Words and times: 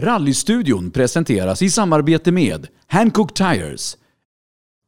Rallystudion 0.00 0.90
presenteras 0.90 1.62
i 1.62 1.70
samarbete 1.70 2.32
med 2.32 2.68
Hancock 2.86 3.34
Tires, 3.34 3.96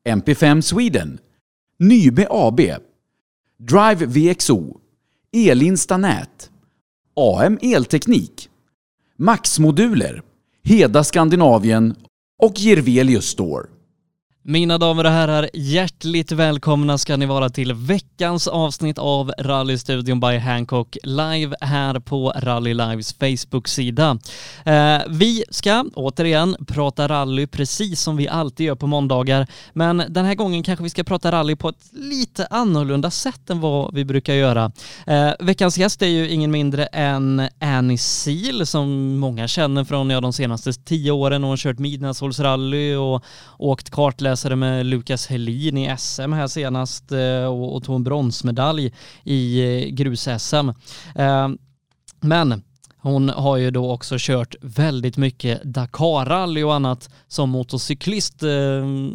MP5 0.09 0.61
Sweden, 0.61 1.19
Nybe 1.79 2.27
AB, 2.31 2.61
Drive 3.59 4.07
VXO, 4.07 4.81
Elinsta 5.33 5.97
Nät, 5.97 6.51
AM 7.17 7.59
Elteknik, 7.63 8.49
Max-moduler, 9.17 10.23
Heda 10.63 11.05
Skandinavien 11.05 11.95
och 12.39 12.55
Gervelius 12.57 13.27
Store. 13.27 13.67
Mina 14.47 14.79
damer 14.79 15.05
och 15.05 15.11
herrar, 15.11 15.51
hjärtligt 15.55 16.33
välkomna 16.33 16.99
ska 16.99 17.17
ni 17.17 17.27
vara 17.27 17.49
till 17.49 17.73
veckans 17.73 18.49
avsnitt 18.49 18.99
av 18.99 19.33
Rallystudion 19.39 20.21
by 20.21 20.39
Hancock 20.39 20.97
live 21.03 21.57
här 21.61 22.01
på 22.01 22.33
Rally 22.37 22.75
Lives 22.75 23.15
Facebook-sida. 23.15 24.19
Eh, 24.65 24.99
vi 25.09 25.45
ska 25.51 25.85
återigen 25.95 26.57
prata 26.67 27.09
rally 27.09 27.47
precis 27.47 28.01
som 28.01 28.17
vi 28.17 28.29
alltid 28.29 28.67
gör 28.67 28.75
på 28.75 28.87
måndagar, 28.87 29.47
men 29.73 30.03
den 30.09 30.25
här 30.25 30.35
gången 30.35 30.63
kanske 30.63 30.83
vi 30.83 30.91
ska 30.91 31.05
prata 31.05 31.33
rally 31.33 31.57
på 31.57 31.69
ett 31.69 31.89
lite 31.93 32.47
annorlunda 32.51 33.11
sätt 33.11 33.51
än 33.51 33.61
vad 33.61 33.95
vi 33.95 34.05
brukar 34.05 34.35
göra. 34.35 34.73
Eh, 35.07 35.31
veckans 35.41 35.79
gäst 35.79 36.03
är 36.03 36.07
ju 36.07 36.29
ingen 36.29 36.51
mindre 36.51 36.87
än 36.87 37.49
Annie 37.61 37.99
Seal 37.99 38.67
som 38.67 39.17
många 39.17 39.49
känner 39.49 39.85
från 39.85 40.11
ja, 40.11 40.21
de 40.21 40.33
senaste 40.33 40.73
tio 40.73 41.11
åren. 41.11 41.43
Hon 41.43 41.51
har 41.51 41.57
kört 41.57 41.79
midnattssolsrally 41.79 42.95
och 42.95 43.25
åkt 43.59 43.91
kartläsning 43.91 44.34
föreläsare 44.35 44.57
med 44.57 44.87
Lukas 44.87 45.27
Helin 45.27 45.79
i 45.79 45.97
SM 45.99 46.33
här 46.33 46.47
senast 46.47 47.13
eh, 47.13 47.45
och, 47.45 47.77
och 47.77 47.85
tog 47.85 47.97
en 47.97 48.05
bronsmedalj 48.05 48.93
i 49.25 49.61
eh, 49.61 49.89
grus-SM. 49.89 50.69
Eh, 51.15 51.49
men 52.21 52.63
hon 52.99 53.29
har 53.29 53.57
ju 53.57 53.71
då 53.71 53.93
också 53.93 54.17
kört 54.19 54.55
väldigt 54.61 55.17
mycket 55.17 55.63
Dakar-rally 55.65 56.63
och 56.63 56.75
annat 56.75 57.11
som 57.29 57.51
motorcyklist. 57.51 58.43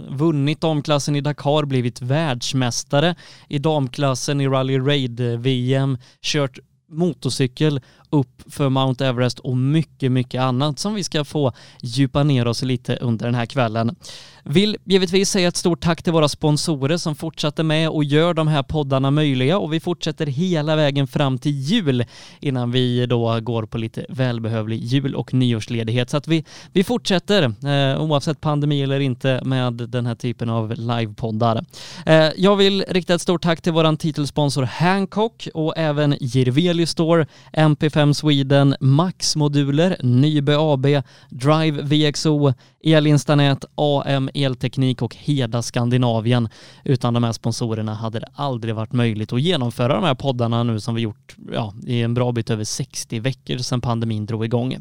vunnit 0.10 0.62
damklassen 0.62 1.16
i 1.16 1.22
Dakar, 1.22 1.66
blivit 1.66 2.02
världsmästare 2.02 3.16
i 3.50 3.60
damklassen 3.60 4.42
i 4.42 4.48
Rally 4.48 4.80
Raid-VM, 4.80 5.98
kört 6.22 6.60
motorcykel 6.90 7.82
upp 8.10 8.42
för 8.50 8.70
Mount 8.70 9.06
Everest 9.06 9.40
och 9.40 9.58
mycket, 9.58 10.12
mycket 10.12 10.42
annat 10.42 10.80
som 10.80 10.94
vi 10.94 11.04
ska 11.04 11.26
få 11.26 11.54
djupa 11.82 12.24
ner 12.24 12.48
oss 12.48 12.62
lite 12.62 12.96
under 12.96 13.26
den 13.26 13.36
här 13.36 13.46
kvällen. 13.46 13.96
Vill 14.44 14.78
givetvis 14.86 15.30
säga 15.30 15.48
ett 15.48 15.56
stort 15.56 15.82
tack 15.82 16.04
till 16.04 16.14
våra 16.14 16.30
sponsorer 16.30 16.98
som 16.98 17.16
fortsätter 17.16 17.64
med 17.64 17.90
och 17.90 18.04
gör 18.04 18.34
de 18.34 18.48
här 18.48 18.64
poddarna 18.64 19.12
möjliga 19.12 19.58
och 19.58 19.74
vi 19.74 19.80
fortsätter 19.80 20.26
hela 20.26 20.76
vägen 20.76 21.08
fram 21.08 21.38
till 21.38 21.52
jul 21.52 22.06
innan 22.40 22.72
vi 22.72 23.06
då 23.06 23.40
går 23.40 23.66
på 23.66 23.78
lite 23.78 24.06
välbehövlig 24.10 24.84
jul 24.84 25.16
och 25.16 25.34
nyårsledighet. 25.34 26.10
Så 26.10 26.18
att 26.18 26.28
vi, 26.28 26.46
vi 26.74 26.84
fortsätter 26.84 27.44
eh, 27.44 28.02
oavsett 28.02 28.42
pandemi 28.42 28.84
eller 28.84 29.00
inte 29.00 29.42
med 29.44 29.74
den 29.74 30.06
här 30.06 30.16
typen 30.16 30.50
av 30.50 30.74
livepoddar. 30.78 31.66
Eh, 32.06 32.30
jag 32.36 32.56
vill 32.56 32.86
rikta 32.88 33.14
ett 33.14 33.22
stort 33.22 33.44
tack 33.44 33.62
till 33.62 33.74
våran 33.74 33.98
titelsponsor 33.98 34.64
Hancock 34.64 35.48
och 35.54 35.74
även 35.78 36.16
Jirveli 36.20 36.86
Store, 36.86 37.28
MP5 37.54 37.99
Sweden, 38.14 38.76
Max-moduler, 38.80 39.98
Nybe 40.00 40.58
AB, 40.58 40.86
Drive 41.30 41.82
VXO, 41.82 42.54
Elinstanät, 42.84 43.66
AM 43.76 44.30
Elteknik 44.34 45.02
och 45.02 45.16
Heda 45.16 45.62
Skandinavien. 45.62 46.50
Utan 46.84 47.14
de 47.14 47.24
här 47.24 47.32
sponsorerna 47.32 47.94
hade 47.94 48.20
det 48.20 48.28
aldrig 48.34 48.76
varit 48.76 48.94
möjligt 48.94 49.34
att 49.34 49.42
genomföra 49.42 49.94
de 49.96 50.04
här 50.04 50.16
poddarna 50.16 50.64
nu 50.64 50.80
som 50.80 50.96
vi 50.96 51.02
gjort 51.02 51.36
ja, 51.54 51.74
i 51.86 52.02
en 52.02 52.14
bra 52.14 52.32
bit 52.32 52.50
över 52.50 52.64
60 52.64 53.20
veckor 53.20 53.58
sedan 53.58 53.82
pandemin 53.82 54.26
drog 54.26 54.46
igång. 54.46 54.78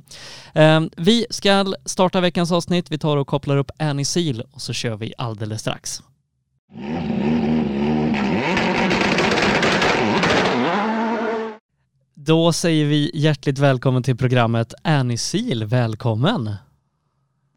Eh, 0.52 0.80
vi 0.96 1.27
ska 1.30 1.74
starta 1.84 2.20
veckans 2.20 2.52
avsnitt. 2.52 2.92
Vi 2.92 2.98
tar 2.98 3.16
och 3.16 3.27
kopplar 3.27 3.56
upp 3.56 3.70
Annie 3.78 4.05
Seal 4.05 4.42
och 4.52 4.62
så 4.62 4.72
kör 4.72 4.96
vi 4.96 5.14
alldeles 5.19 5.61
strax. 5.61 6.02
Då 12.28 12.52
säger 12.52 12.84
vi 12.84 13.11
hjärtligt 13.14 13.58
välkommen 13.58 14.02
till 14.02 14.16
programmet 14.16 14.74
Annie 14.83 15.18
Seal. 15.18 15.64
Välkommen! 15.64 16.50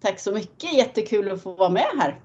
Tack 0.02 0.20
så 0.20 0.32
mycket, 0.32 0.74
jättekul 0.74 1.32
att 1.32 1.42
få 1.42 1.54
vara 1.54 1.70
med 1.70 1.86
här. 2.00 2.20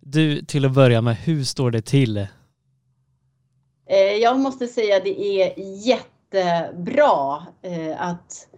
Du, 0.00 0.42
till 0.42 0.64
att 0.64 0.72
börja 0.72 1.00
med, 1.00 1.16
hur 1.16 1.44
står 1.44 1.70
det 1.70 1.82
till? 1.82 2.16
Eh, 2.16 3.96
jag 3.96 4.38
måste 4.38 4.66
säga 4.66 5.00
det 5.00 5.20
är 5.20 5.54
jättebra 5.86 7.46
eh, 7.62 8.02
att 8.02 8.48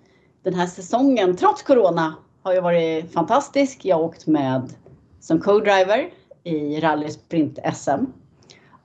den 0.45 0.55
här 0.55 0.67
säsongen, 0.67 1.37
trots 1.37 1.63
Corona, 1.63 2.15
har 2.43 2.55
ju 2.55 2.61
varit 2.61 3.13
fantastisk. 3.13 3.85
Jag 3.85 3.97
har 3.97 4.03
åkt 4.03 4.27
med 4.27 4.73
som 5.21 5.41
co-driver 5.41 6.11
i 6.45 6.81
rally 6.81 7.11
sprint 7.11 7.59
SM. 7.75 8.05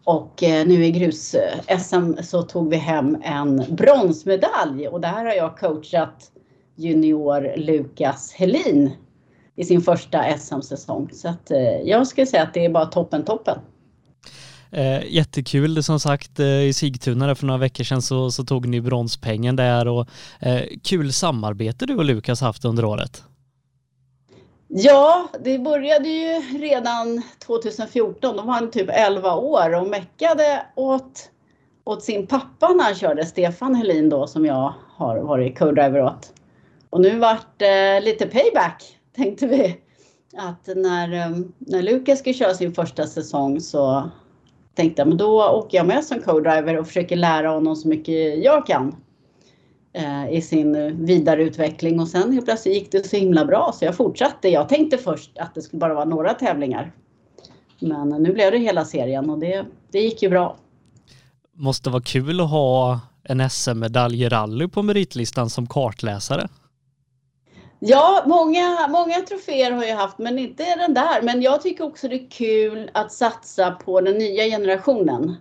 Och 0.03 0.43
eh, 0.43 0.67
nu 0.67 0.85
i 0.85 0.91
grus-SM 0.91 2.13
så 2.23 2.41
tog 2.41 2.69
vi 2.69 2.77
hem 2.77 3.17
en 3.23 3.63
bronsmedalj 3.69 4.87
och 4.87 5.01
där 5.01 5.25
har 5.25 5.33
jag 5.33 5.57
coachat 5.57 6.31
junior 6.75 7.57
Lukas 7.57 8.33
Helin 8.33 8.91
i 9.55 9.63
sin 9.63 9.81
första 9.81 10.37
SM-säsong. 10.37 11.09
Så 11.13 11.27
att, 11.27 11.51
eh, 11.51 11.81
jag 11.83 12.07
skulle 12.07 12.27
säga 12.27 12.43
att 12.43 12.53
det 12.53 12.65
är 12.65 12.69
bara 12.69 12.85
toppen, 12.85 13.25
toppen. 13.25 13.57
Eh, 14.71 15.03
jättekul 15.07 15.83
som 15.83 15.99
sagt 15.99 16.39
eh, 16.39 16.61
i 16.61 16.73
Sigtuna 16.73 17.35
för 17.35 17.45
några 17.45 17.57
veckor 17.57 17.83
sedan 17.83 18.01
så, 18.01 18.31
så 18.31 18.43
tog 18.43 18.67
ni 18.67 18.81
bronspengen 18.81 19.55
där 19.55 19.87
och 19.87 20.07
eh, 20.39 20.61
kul 20.83 21.13
samarbete 21.13 21.85
du 21.85 21.95
och 21.95 22.05
Lukas 22.05 22.41
haft 22.41 22.65
under 22.65 22.85
året. 22.85 23.23
Ja, 24.75 25.27
det 25.39 25.59
började 25.59 26.09
ju 26.09 26.39
redan 26.59 27.21
2014. 27.45 28.35
Då 28.37 28.43
var 28.43 28.53
han 28.53 28.71
typ 28.71 28.89
11 28.89 29.35
år 29.35 29.81
och 29.81 29.87
meckade 29.87 30.65
åt, 30.75 31.29
åt 31.83 32.03
sin 32.03 32.27
pappa 32.27 32.69
när 32.69 32.83
han 32.83 32.95
körde, 32.95 33.25
Stefan 33.25 33.75
Helin 33.75 34.09
då 34.09 34.27
som 34.27 34.45
jag 34.45 34.73
har 34.95 35.17
varit 35.17 35.59
co-driver 35.59 36.03
åt. 36.03 36.33
Och 36.89 37.01
nu 37.01 37.19
vart 37.19 37.47
det 37.57 37.97
eh, 37.97 38.03
lite 38.03 38.27
payback 38.27 38.99
tänkte 39.15 39.47
vi 39.47 39.77
att 40.37 40.69
när, 40.75 41.27
um, 41.27 41.53
när 41.57 41.81
Lukas 41.81 42.19
ska 42.19 42.33
köra 42.33 42.53
sin 42.53 42.73
första 42.73 43.07
säsong 43.07 43.59
så 43.59 44.09
tänkte 44.75 45.01
jag 45.01 45.07
men 45.07 45.17
då 45.17 45.49
åker 45.49 45.77
jag 45.77 45.87
med 45.87 46.03
som 46.03 46.19
co-driver 46.19 46.77
och 46.77 46.87
försöker 46.87 47.15
lära 47.15 47.49
honom 47.49 47.75
så 47.75 47.87
mycket 47.87 48.43
jag 48.43 48.67
kan 48.67 48.95
i 50.31 50.41
sin 50.41 51.05
vidareutveckling 51.05 51.99
och 51.99 52.07
sen 52.07 52.33
helt 52.33 52.45
plötsligt 52.45 52.75
gick 52.75 52.91
det 52.91 53.07
så 53.07 53.17
himla 53.17 53.45
bra 53.45 53.71
så 53.75 53.85
jag 53.85 53.95
fortsatte. 53.95 54.49
Jag 54.49 54.69
tänkte 54.69 54.97
först 54.97 55.37
att 55.37 55.55
det 55.55 55.61
skulle 55.61 55.79
bara 55.79 55.93
vara 55.93 56.05
några 56.05 56.33
tävlingar. 56.33 56.91
Men 57.79 58.09
nu 58.09 58.33
blev 58.33 58.51
det 58.51 58.57
hela 58.57 58.85
serien 58.85 59.29
och 59.29 59.39
det, 59.39 59.65
det 59.91 59.99
gick 59.99 60.21
ju 60.21 60.29
bra. 60.29 60.57
Måste 61.55 61.89
vara 61.89 62.01
kul 62.01 62.41
att 62.41 62.49
ha 62.49 62.99
en 63.23 63.49
SM-medalj 63.49 64.23
i 64.23 64.29
rally 64.29 64.67
på 64.67 64.81
meritlistan 64.81 65.49
som 65.49 65.67
kartläsare. 65.67 66.47
Ja, 67.79 68.23
många, 68.25 68.87
många 68.89 69.21
troféer 69.21 69.71
har 69.71 69.83
jag 69.83 69.95
haft, 69.95 70.17
men 70.17 70.39
inte 70.39 70.75
den 70.75 70.93
där. 70.93 71.21
Men 71.21 71.41
jag 71.41 71.61
tycker 71.61 71.83
också 71.83 72.07
det 72.07 72.15
är 72.15 72.29
kul 72.29 72.89
att 72.93 73.11
satsa 73.11 73.71
på 73.71 74.01
den 74.01 74.17
nya 74.17 74.43
generationen. 74.43 75.35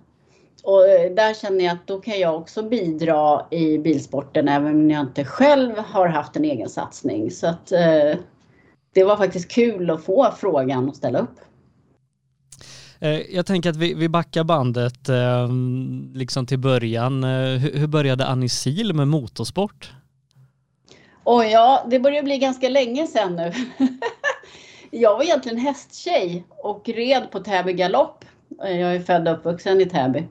Och 0.63 0.89
eh, 0.89 1.13
där 1.13 1.35
känner 1.35 1.65
jag 1.65 1.73
att 1.73 1.87
då 1.87 2.01
kan 2.01 2.21
jag 2.21 2.37
också 2.37 2.63
bidra 2.63 3.47
i 3.51 3.79
bilsporten, 3.79 4.49
även 4.49 4.75
om 4.75 4.91
jag 4.91 5.01
inte 5.01 5.25
själv 5.25 5.79
har 5.79 6.07
haft 6.07 6.37
en 6.37 6.45
egen 6.45 6.69
satsning. 6.69 7.31
Så 7.31 7.47
att 7.47 7.73
eh, 7.73 8.19
det 8.95 9.05
var 9.05 9.17
faktiskt 9.17 9.51
kul 9.51 9.91
att 9.91 10.05
få 10.05 10.33
frågan 10.37 10.89
och 10.89 10.97
ställa 10.97 11.19
upp. 11.19 11.41
Eh, 13.01 13.21
jag 13.35 13.47
tänker 13.47 13.71
att 13.71 13.77
vi, 13.77 13.95
vi 13.95 14.09
backar 14.09 14.45
bandet 14.45 15.09
eh, 15.09 15.49
liksom 16.15 16.47
till 16.47 16.59
början. 16.59 17.25
Hur, 17.25 17.87
började 17.87 18.27
Annie 18.27 18.49
Sil 18.61 18.89
med 18.95 19.09
motorsport? 19.09 19.93
Och 21.25 21.45
ja, 21.45 21.87
det 21.91 22.01
börjar 22.01 22.23
bli 22.23 22.39
ganska 22.39 22.69
länge 22.69 23.07
sedan 23.07 23.37
nu. 23.37 23.53
jag 24.91 25.17
var 25.17 25.23
egentligen 25.23 25.59
hästtjej 25.59 26.45
och 26.49 26.89
red 26.89 27.31
på 27.31 27.41
Täby 27.41 27.73
galopp. 27.73 28.25
Jag 28.59 28.95
är 28.95 29.01
född 29.01 29.29
och 29.29 29.35
uppvuxen 29.35 29.81
i 29.81 29.87
Täby. 29.87 30.29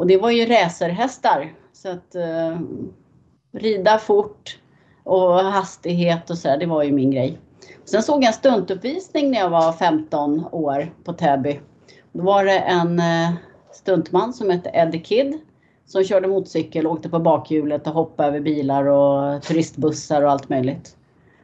Och 0.00 0.06
det 0.06 0.16
var 0.16 0.30
ju 0.30 0.46
racerhästar. 0.46 1.52
Så 1.72 1.88
att 1.88 2.14
eh, 2.14 2.60
rida 3.52 3.98
fort 3.98 4.58
och 5.04 5.34
hastighet 5.34 6.30
och 6.30 6.38
så 6.38 6.48
där, 6.48 6.56
det 6.56 6.66
var 6.66 6.82
ju 6.82 6.92
min 6.92 7.10
grej. 7.10 7.38
Sen 7.84 8.02
såg 8.02 8.22
jag 8.22 8.26
en 8.26 8.32
stuntuppvisning 8.32 9.30
när 9.30 9.38
jag 9.38 9.50
var 9.50 9.72
15 9.72 10.44
år 10.52 10.94
på 11.04 11.12
Täby. 11.12 11.60
Då 12.12 12.22
var 12.22 12.44
det 12.44 12.58
en 12.58 12.98
eh, 12.98 13.32
stuntman 13.72 14.32
som 14.32 14.50
hette 14.50 14.70
Eddie 14.74 14.98
Kid 14.98 15.38
som 15.86 16.04
körde 16.04 16.28
motorcykel, 16.28 16.86
åkte 16.86 17.08
på 17.08 17.18
bakhjulet 17.18 17.86
och 17.86 17.92
hoppade 17.92 18.28
över 18.28 18.40
bilar 18.40 18.84
och 18.84 19.42
turistbussar 19.42 20.22
och 20.22 20.30
allt 20.30 20.48
möjligt. 20.48 20.96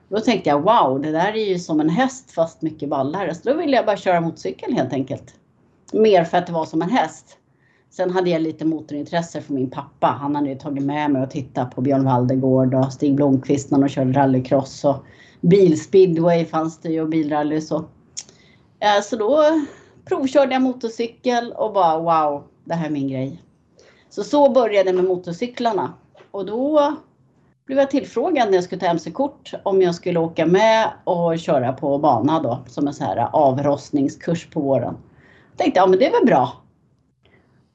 Då 0.08 0.20
tänkte 0.20 0.50
jag 0.50 0.60
wow, 0.60 1.00
det 1.00 1.12
där 1.12 1.32
är 1.32 1.48
ju 1.48 1.58
som 1.58 1.80
en 1.80 1.90
häst 1.90 2.32
fast 2.32 2.62
mycket 2.62 2.88
ballare. 2.88 3.34
Så 3.34 3.50
då 3.50 3.56
ville 3.56 3.76
jag 3.76 3.86
bara 3.86 3.96
köra 3.96 4.20
motorcykel 4.20 4.72
helt 4.72 4.92
enkelt. 4.92 5.34
Mer 5.92 6.24
för 6.24 6.38
att 6.38 6.46
det 6.46 6.52
var 6.52 6.64
som 6.64 6.82
en 6.82 6.90
häst. 6.90 7.38
Sen 7.96 8.10
hade 8.10 8.30
jag 8.30 8.42
lite 8.42 8.64
motorintresse 8.64 9.40
för 9.40 9.52
min 9.54 9.70
pappa. 9.70 10.06
Han 10.06 10.36
hade 10.36 10.48
ju 10.48 10.54
tagit 10.54 10.84
med 10.84 11.10
mig 11.10 11.22
och 11.22 11.30
tittat 11.30 11.74
på 11.74 11.80
Björn 11.80 12.04
Waldegård 12.04 12.74
och 12.74 12.92
Stig 12.92 13.14
Blomqvist 13.14 13.70
när 13.70 13.78
de 13.78 13.88
körde 13.88 14.12
rallycross 14.12 14.84
och 14.84 15.04
bilspeedway 15.40 16.44
fanns 16.44 16.78
det 16.78 16.88
ju 16.88 17.00
och 17.00 17.08
bilrally 17.08 17.60
så. 17.60 17.84
Så 19.02 19.16
då 19.16 19.42
provkörde 20.04 20.52
jag 20.52 20.62
motorcykel 20.62 21.52
och 21.52 21.72
bara 21.72 21.98
wow, 21.98 22.42
det 22.64 22.74
här 22.74 22.86
är 22.86 22.90
min 22.90 23.08
grej. 23.08 23.42
Så 24.08 24.24
så 24.24 24.50
började 24.50 24.88
jag 24.88 24.96
med 24.96 25.04
motorcyklarna 25.04 25.92
och 26.30 26.46
då 26.46 26.96
blev 27.66 27.78
jag 27.78 27.90
tillfrågad 27.90 28.48
när 28.48 28.54
jag 28.54 28.64
skulle 28.64 28.80
ta 28.80 28.86
MC-kort 28.86 29.52
om 29.62 29.82
jag 29.82 29.94
skulle 29.94 30.18
åka 30.18 30.46
med 30.46 30.90
och 31.04 31.38
köra 31.38 31.72
på 31.72 31.98
bana 31.98 32.42
då 32.42 32.58
som 32.66 32.86
en 32.86 32.94
så 32.94 33.04
här 33.04 33.28
avrostningskurs 33.32 34.50
på 34.50 34.60
våren. 34.60 34.96
Jag 35.50 35.58
tänkte 35.58 35.80
ja 35.80 35.86
men 35.86 35.98
det 35.98 36.06
är 36.06 36.12
väl 36.12 36.26
bra. 36.26 36.52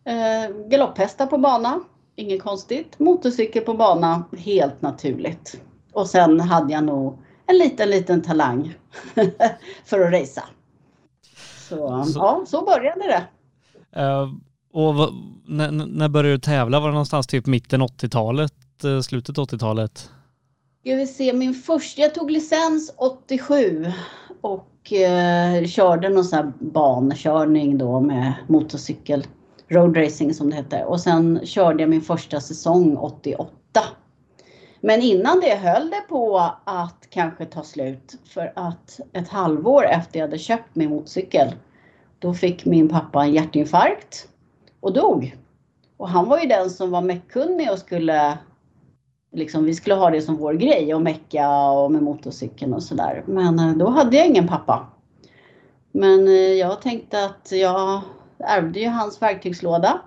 Eh, 0.06 0.68
galopphästar 0.70 1.26
på 1.26 1.38
bana, 1.38 1.80
inget 2.16 2.42
konstigt. 2.42 3.00
Motorcykel 3.00 3.64
på 3.64 3.74
bana, 3.74 4.24
helt 4.38 4.82
naturligt. 4.82 5.62
Och 5.94 6.08
sen 6.08 6.40
hade 6.40 6.74
jag 6.74 6.84
nog 6.84 7.18
en 7.46 7.58
liten, 7.58 7.90
liten 7.90 8.22
talang 8.22 8.74
för 9.86 10.00
att 10.00 10.14
racea. 10.14 10.44
Så, 11.70 12.04
så, 12.04 12.20
ja, 12.20 12.44
så 12.48 12.66
började 12.66 13.02
det. 13.08 13.28
Uh, 14.02 14.34
och 14.74 15.14
när, 15.46 15.72
när 15.72 16.10
började 16.10 16.36
du 16.36 16.40
tävla? 16.40 16.80
Var 16.80 16.88
det 16.88 16.94
någonstans 16.94 17.28
typ 17.28 17.46
mitten 17.46 17.82
80-talet, 17.82 18.54
uh, 18.86 19.02
slutet 19.02 19.38
80-talet? 19.38 20.10
Ska 20.82 20.96
vi 20.96 21.08
se, 21.08 21.34
min 21.34 21.54
första, 21.54 22.02
jag 22.02 22.16
tog 22.16 22.32
licens 22.32 22.94
87 22.98 23.86
och 24.42 24.92
uh, 24.92 25.68
körde 25.68 26.10
någon 26.10 26.26
sån 26.26 26.38
här 26.38 26.54
bankörning 26.60 27.78
då 27.78 28.00
med 28.00 28.34
motorcykel. 28.48 29.26
Road 29.72 29.98
racing 29.98 30.34
som 30.34 30.50
det 30.50 30.56
hette. 30.56 30.84
Och 30.84 31.02
sen 31.02 31.40
körde 31.46 31.84
jag 31.84 31.90
min 31.90 32.02
första 32.02 32.40
säsong 32.40 32.98
88. 32.98 33.52
Men 34.82 35.02
innan 35.02 35.40
det 35.40 35.56
höll 35.56 35.90
det 35.90 36.02
på 36.10 36.52
att 36.64 37.08
kanske 37.10 37.46
ta 37.46 37.64
slut 37.64 38.16
för 38.26 38.54
att 38.56 39.00
ett 39.14 39.30
halvår 39.30 39.86
efter 39.86 40.20
jag 40.20 40.28
hade 40.28 40.38
köpt 40.38 40.76
min 40.76 40.90
motorcykel 40.90 41.56
då 42.20 42.34
fick 42.34 42.66
min 42.66 42.90
pappa 42.90 43.24
en 43.24 43.34
hjärtinfarkt 43.34 44.28
och 44.80 44.94
dog. 44.94 45.38
Och 45.98 46.10
han 46.10 46.30
var 46.30 46.40
ju 46.40 46.48
den 46.48 46.70
som 46.70 46.92
var 46.92 47.02
meckkunnig 47.02 47.72
och 47.72 47.80
skulle 47.80 48.38
liksom, 49.32 49.66
vi 49.66 49.74
skulle 49.74 49.96
ha 49.96 50.10
det 50.10 50.22
som 50.22 50.38
vår 50.38 50.54
grej 50.54 50.96
och 50.96 51.02
mecka 51.02 51.50
och 51.72 51.92
med 51.92 52.04
motorcykeln 52.04 52.74
och 52.74 52.84
sådär. 52.84 53.24
Men 53.26 53.60
eh, 53.60 53.76
då 53.76 53.90
hade 53.90 54.18
jag 54.18 54.28
ingen 54.28 54.48
pappa. 54.48 54.88
Men 55.92 56.28
eh, 56.28 56.34
jag 56.34 56.82
tänkte 56.82 57.26
att 57.26 57.52
jag 57.52 58.02
ärvde 58.42 58.80
ju 58.80 58.88
hans 58.88 59.22
verktygslåda 59.22 60.02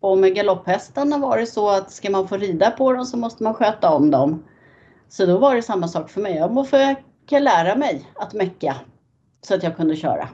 och 0.00 0.18
med 0.18 0.34
galopphästarna 0.34 1.18
var 1.18 1.38
det 1.38 1.46
så 1.46 1.70
att 1.70 1.90
ska 1.90 2.10
man 2.10 2.28
få 2.28 2.36
rida 2.36 2.70
på 2.70 2.92
dem 2.92 3.04
så 3.04 3.16
måste 3.16 3.42
man 3.42 3.54
sköta 3.54 3.90
om 3.90 4.10
dem. 4.10 4.44
Så 5.08 5.26
då 5.26 5.38
var 5.38 5.54
det 5.54 5.62
samma 5.62 5.88
sak 5.88 6.10
för 6.10 6.20
mig. 6.20 6.36
Jag 6.36 6.52
måste 6.52 6.96
lära 7.30 7.76
mig 7.76 8.04
att 8.14 8.34
mecka 8.34 8.76
så 9.40 9.54
att 9.54 9.62
jag 9.62 9.76
kunde 9.76 9.96
köra. 9.96 10.28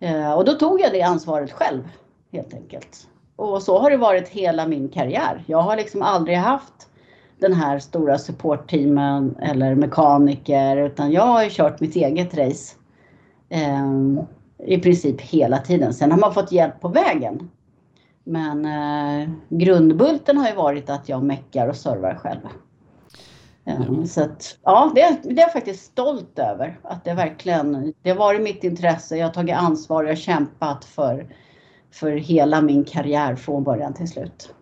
Eh, 0.00 0.32
och 0.32 0.44
då 0.44 0.52
tog 0.52 0.80
jag 0.80 0.92
det 0.92 1.02
ansvaret 1.02 1.52
själv 1.52 1.88
helt 2.32 2.54
enkelt. 2.54 3.08
Och 3.36 3.62
så 3.62 3.78
har 3.78 3.90
det 3.90 3.96
varit 3.96 4.28
hela 4.28 4.66
min 4.66 4.88
karriär. 4.88 5.44
Jag 5.46 5.58
har 5.58 5.76
liksom 5.76 6.02
aldrig 6.02 6.36
haft 6.36 6.88
den 7.38 7.52
här 7.52 7.78
stora 7.78 8.18
supportteamen 8.18 9.36
eller 9.42 9.74
mekaniker 9.74 10.76
utan 10.76 11.12
jag 11.12 11.26
har 11.26 11.48
kört 11.48 11.80
mitt 11.80 11.96
eget 11.96 12.34
race. 12.34 12.76
Ehm, 13.48 14.20
Eh, 14.64 14.78
I 14.78 14.80
princip 14.80 15.20
hela 15.20 15.58
tiden. 15.58 15.94
Sen 15.94 16.10
har 16.10 16.18
man 16.18 16.34
fått 16.34 16.52
hjälp 16.52 16.80
på 16.80 16.88
vägen. 16.88 17.50
Men 18.24 18.64
eh, 18.64 19.30
grundbulten 19.48 20.38
har 20.38 20.48
ju 20.48 20.54
varit 20.54 20.90
att 20.90 21.08
jag 21.08 21.22
meckar 21.22 21.68
och 21.68 21.76
servar 21.76 22.14
själv. 22.14 22.40
Mm. 23.66 24.06
Så 24.06 24.22
att, 24.22 24.58
ja, 24.62 24.92
det, 24.94 25.16
det, 25.22 25.40
är 25.40 25.40
jag 25.40 25.52
faktiskt 25.52 25.84
stolt 25.84 26.38
över. 26.38 26.78
Att 26.82 27.04
det 27.04 27.14
verkligen, 27.14 27.94
det 28.02 28.10
har 28.10 28.16
varit 28.16 28.42
mitt 28.42 28.64
intresse. 28.64 29.16
Jag 29.16 29.26
har 29.26 29.32
tagit 29.32 29.56
ansvar, 29.56 30.04
jag 30.04 30.10
har 30.10 30.16
kämpat 30.16 30.84
för, 30.84 31.34
för 31.90 32.10
hela 32.10 32.60
min 32.60 32.84
karriär 32.84 33.36
från 33.36 33.64
början 33.64 33.94
till 33.94 34.08
slut. 34.08 34.54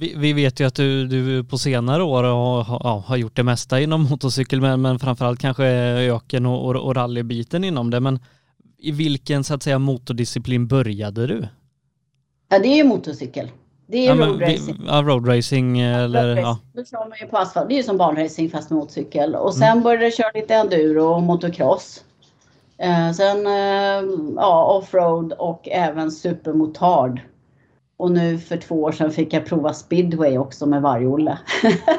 Vi, 0.00 0.14
vi 0.16 0.32
vet 0.32 0.60
ju 0.60 0.66
att 0.66 0.74
du, 0.74 1.06
du 1.06 1.44
på 1.44 1.58
senare 1.58 2.02
år 2.02 2.22
har, 2.22 2.80
ja, 2.84 3.04
har 3.06 3.16
gjort 3.16 3.36
det 3.36 3.42
mesta 3.42 3.80
inom 3.80 4.02
motorcykel, 4.02 4.60
men, 4.60 4.82
men 4.82 4.98
framförallt 4.98 5.40
kanske 5.40 5.64
öken 5.64 6.46
och, 6.46 6.68
och, 6.68 6.76
och 6.76 6.94
rallybiten 6.94 7.64
inom 7.64 7.90
det. 7.90 8.00
Men 8.00 8.20
i 8.78 8.92
vilken 8.92 9.44
så 9.44 9.54
att 9.54 9.62
säga 9.62 9.78
motordisciplin 9.78 10.66
började 10.66 11.26
du? 11.26 11.48
Ja, 12.48 12.58
det 12.58 12.68
är 12.68 12.76
ju 12.76 12.84
motorcykel. 12.84 13.50
Det 13.86 14.06
är 14.06 14.16
ja, 14.16 14.26
roadracing. 14.26 14.84
Ja, 14.86 15.02
roadracing 15.02 15.80
eller 15.80 16.36
road 16.36 16.44
ja. 16.44 16.58
Då 16.72 16.84
kör 16.84 17.08
man 17.08 17.18
ju 17.20 17.26
på 17.26 17.38
asfalt. 17.38 17.68
Det 17.68 17.74
är 17.74 17.76
ju 17.76 17.82
som 17.82 17.96
banracing 17.96 18.50
fast 18.50 18.70
med 18.70 18.78
motorcykel. 18.78 19.34
Och 19.34 19.54
sen 19.54 19.68
mm. 19.68 19.82
började 19.82 20.04
jag 20.04 20.14
köra 20.14 20.30
lite 20.34 20.54
enduro 20.54 21.04
och 21.04 21.22
motocross. 21.22 22.04
Eh, 22.78 23.12
sen 23.12 23.46
eh, 23.46 24.10
ja, 24.36 24.64
offroad 24.64 25.32
och 25.32 25.68
även 25.68 26.10
supermotard. 26.10 27.20
Och 27.98 28.12
nu 28.12 28.38
för 28.38 28.56
två 28.56 28.82
år 28.82 28.92
sedan 28.92 29.10
fick 29.10 29.32
jag 29.32 29.46
prova 29.46 29.72
speedway 29.72 30.38
också 30.38 30.66
med 30.66 30.82
Varg-Olle. 30.82 31.38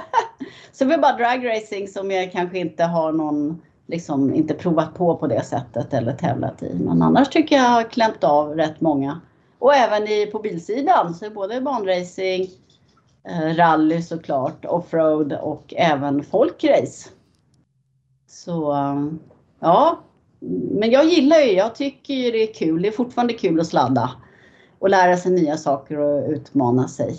så 0.72 0.86
det 0.86 0.94
är 0.94 0.98
bara 0.98 1.18
dragracing 1.18 1.88
som 1.88 2.12
jag 2.12 2.32
kanske 2.32 2.60
inte 2.60 2.84
har 2.84 3.12
någon, 3.12 3.62
liksom 3.88 4.36
inte 4.36 4.54
provat 4.54 4.96
på 4.96 5.16
på 5.16 5.28
det 5.28 5.46
sättet 5.46 5.94
eller 5.94 6.14
tävlat 6.14 6.64
i. 6.64 6.74
Men 6.74 7.02
annars 7.02 7.30
tycker 7.30 7.56
jag 7.56 7.64
har 7.64 7.84
klämt 7.84 8.24
av 8.24 8.56
rätt 8.56 8.82
många 8.82 9.22
och 9.60 9.76
även 9.76 10.08
i, 10.08 10.26
på 10.26 10.40
bilsidan, 10.40 11.14
så 11.14 11.30
både 11.30 11.62
banracing, 11.62 12.48
eh, 13.30 13.56
rally 13.56 14.02
såklart, 14.02 14.66
offroad 14.66 15.34
och 15.34 15.74
även 15.78 16.24
folkrace. 16.24 17.10
Så 18.28 18.72
eh, 18.74 19.06
ja, 19.60 20.00
men 20.72 20.92
jag 20.92 21.06
gillar 21.06 21.40
ju, 21.40 21.52
jag 21.52 21.76
tycker 21.76 22.14
ju 22.14 22.32
det 22.32 22.50
är 22.50 22.54
kul. 22.54 22.82
Det 22.82 22.88
är 22.88 22.92
fortfarande 22.92 23.34
kul 23.34 23.60
att 23.60 23.68
sladda 23.68 24.12
och 24.80 24.90
lära 24.90 25.18
sig 25.18 25.32
nya 25.32 25.58
saker 25.58 26.00
och 26.00 26.30
utmana 26.30 26.88
sig. 26.88 27.18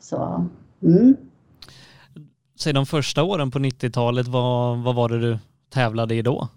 Så, 0.00 0.48
mm. 0.82 1.16
Säg 2.60 2.72
de 2.72 2.86
första 2.86 3.22
åren 3.22 3.50
på 3.50 3.58
90-talet, 3.58 4.28
vad, 4.28 4.78
vad 4.78 4.94
var 4.94 5.08
det 5.08 5.20
du 5.20 5.38
tävlade 5.70 6.14
i 6.14 6.22
då? 6.22 6.48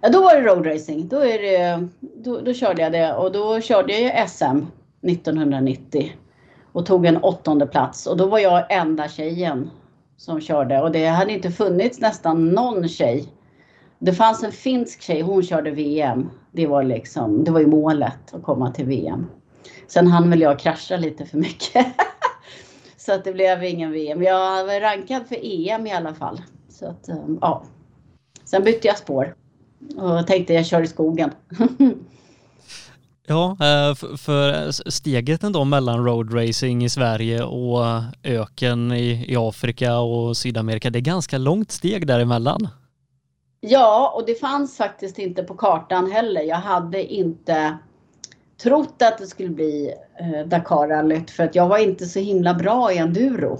Ja, 0.00 0.08
då 0.08 0.22
var 0.22 0.34
det 0.34 0.40
roadracing. 0.40 1.08
Då, 1.08 1.16
är 1.16 1.38
det, 1.38 1.88
då, 2.24 2.40
då 2.40 2.54
körde 2.54 2.82
jag 2.82 2.92
det 2.92 3.14
och 3.14 3.32
då 3.32 3.60
körde 3.60 3.92
jag 3.92 4.02
ju 4.02 4.28
SM 4.28 4.66
1990 5.06 6.12
och 6.72 6.86
tog 6.86 7.06
en 7.06 7.16
åttonde 7.16 7.66
plats 7.66 8.06
och 8.06 8.16
då 8.16 8.26
var 8.26 8.38
jag 8.38 8.72
enda 8.72 9.08
tjejen 9.08 9.70
som 10.16 10.40
körde 10.40 10.80
och 10.80 10.92
det 10.92 11.06
hade 11.06 11.32
inte 11.32 11.50
funnits 11.50 12.00
nästan 12.00 12.48
någon 12.48 12.88
tjej. 12.88 13.28
Det 13.98 14.12
fanns 14.12 14.42
en 14.42 14.52
finsk 14.52 15.02
tjej, 15.02 15.20
hon 15.20 15.42
körde 15.42 15.70
VM. 15.70 16.30
Det 16.52 16.66
var 16.66 16.82
liksom, 16.82 17.44
det 17.44 17.50
var 17.50 17.60
ju 17.60 17.66
målet 17.66 18.34
att 18.34 18.42
komma 18.42 18.72
till 18.72 18.86
VM. 18.86 19.26
Sen 19.86 20.06
hann 20.06 20.30
väl 20.30 20.40
jag 20.40 20.58
krascha 20.58 20.96
lite 20.96 21.26
för 21.26 21.38
mycket. 21.38 21.86
så 22.96 23.12
att 23.12 23.24
det 23.24 23.32
blev 23.32 23.64
ingen 23.64 23.92
VM. 23.92 24.22
Jag 24.22 24.64
var 24.64 24.80
rankad 24.80 25.22
för 25.28 25.36
EM 25.42 25.86
i 25.86 25.92
alla 25.92 26.14
fall. 26.14 26.42
Så 26.68 26.86
att, 26.86 27.08
ja. 27.40 27.62
Sen 28.44 28.64
bytte 28.64 28.88
jag 28.88 28.98
spår 28.98 29.34
och 29.96 30.26
tänkte 30.26 30.54
jag 30.54 30.66
kör 30.66 30.82
i 30.82 30.86
skogen. 30.86 31.30
ja, 33.26 33.50
eh, 33.50 33.94
för 34.16 34.70
steget 34.90 35.44
ändå 35.44 35.64
mellan 35.64 36.04
roadracing 36.04 36.84
i 36.84 36.88
Sverige 36.88 37.42
och 37.42 37.84
öken 38.22 38.92
i, 38.92 39.24
i 39.28 39.36
Afrika 39.36 39.98
och 39.98 40.36
Sydamerika, 40.36 40.90
det 40.90 40.98
är 40.98 41.00
ganska 41.00 41.38
långt 41.38 41.70
steg 41.70 42.06
däremellan. 42.06 42.68
Ja, 43.60 44.12
och 44.16 44.26
det 44.26 44.40
fanns 44.40 44.76
faktiskt 44.76 45.18
inte 45.18 45.42
på 45.42 45.54
kartan 45.54 46.12
heller. 46.12 46.42
Jag 46.42 46.56
hade 46.56 47.12
inte 47.12 47.78
trott 48.62 49.02
att 49.02 49.18
det 49.18 49.26
skulle 49.26 49.48
bli 49.48 49.94
eh, 50.20 50.46
Dakarrallyt 50.46 51.30
för 51.30 51.44
att 51.44 51.54
jag 51.54 51.68
var 51.68 51.78
inte 51.78 52.06
så 52.06 52.18
himla 52.18 52.54
bra 52.54 52.92
i 52.92 52.98
enduro. 52.98 53.58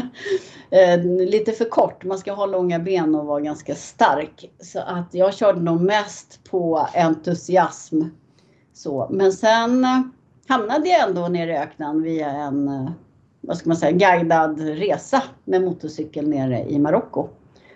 eh, 0.70 1.04
lite 1.04 1.52
för 1.52 1.64
kort, 1.64 2.04
man 2.04 2.18
ska 2.18 2.32
ha 2.32 2.46
långa 2.46 2.78
ben 2.78 3.14
och 3.14 3.26
vara 3.26 3.40
ganska 3.40 3.74
stark. 3.74 4.50
Så 4.60 4.80
att 4.80 5.14
jag 5.14 5.34
körde 5.34 5.60
nog 5.60 5.80
mest 5.80 6.44
på 6.50 6.88
entusiasm. 6.94 8.02
Så. 8.72 9.08
Men 9.10 9.32
sen 9.32 9.84
eh, 9.84 10.00
hamnade 10.48 10.88
jag 10.88 11.08
ändå 11.08 11.28
nere 11.28 11.52
i 11.52 11.56
öknen 11.56 12.02
via 12.02 12.30
en 12.30 12.68
eh, 12.68 12.90
vad 13.40 13.56
ska 13.56 13.68
man 13.68 13.76
säga, 13.76 13.92
guidad 13.92 14.60
resa 14.60 15.22
med 15.44 15.62
motorcykel 15.62 16.28
nere 16.28 16.64
i 16.68 16.78
Marocko. 16.78 17.28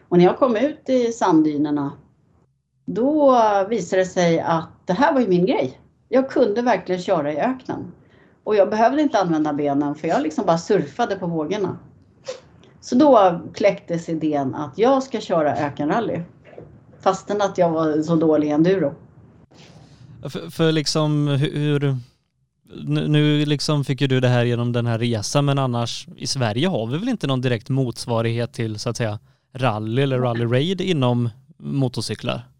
Och 0.08 0.18
när 0.18 0.24
jag 0.24 0.38
kom 0.38 0.56
ut 0.56 0.88
i 0.88 1.12
sanddynerna 1.12 1.92
då 2.86 3.34
eh, 3.34 3.68
visade 3.68 4.02
det 4.02 4.06
sig 4.06 4.40
att 4.40 4.86
det 4.86 4.92
här 4.92 5.12
var 5.12 5.20
ju 5.20 5.28
min 5.28 5.46
grej. 5.46 5.80
Jag 6.14 6.30
kunde 6.30 6.62
verkligen 6.62 7.00
köra 7.00 7.32
i 7.32 7.36
öknen. 7.36 7.92
Och 8.44 8.56
jag 8.56 8.70
behövde 8.70 9.02
inte 9.02 9.18
använda 9.18 9.52
benen 9.52 9.94
för 9.94 10.08
jag 10.08 10.22
liksom 10.22 10.46
bara 10.46 10.58
surfade 10.58 11.16
på 11.16 11.26
vågorna. 11.26 11.78
Så 12.80 12.94
då 12.94 13.40
kläcktes 13.54 14.08
idén 14.08 14.54
att 14.54 14.78
jag 14.78 15.02
ska 15.02 15.20
köra 15.20 15.56
ökenrally. 15.56 16.22
Fastän 17.00 17.42
att 17.42 17.58
jag 17.58 17.70
var 17.70 18.02
så 18.02 18.16
dålig 18.16 18.48
i 18.48 18.50
enduro. 18.50 18.94
För, 20.22 20.50
för 20.50 20.72
liksom 20.72 21.28
hur, 21.28 21.96
nu, 22.84 23.08
nu 23.08 23.44
liksom 23.44 23.84
fick 23.84 24.00
ju 24.00 24.06
du 24.06 24.20
det 24.20 24.28
här 24.28 24.44
genom 24.44 24.72
den 24.72 24.86
här 24.86 24.98
resan 24.98 25.44
men 25.44 25.58
annars 25.58 26.08
i 26.16 26.26
Sverige 26.26 26.68
har 26.68 26.86
vi 26.86 26.98
väl 26.98 27.08
inte 27.08 27.26
någon 27.26 27.40
direkt 27.40 27.68
motsvarighet 27.68 28.52
till 28.52 28.78
så 28.78 28.90
att 28.90 28.96
säga 28.96 29.18
rally 29.54 30.02
eller 30.02 30.18
rally 30.18 30.44
raid 30.44 30.80
inom 30.80 31.30
motorcyklar? 31.58 32.53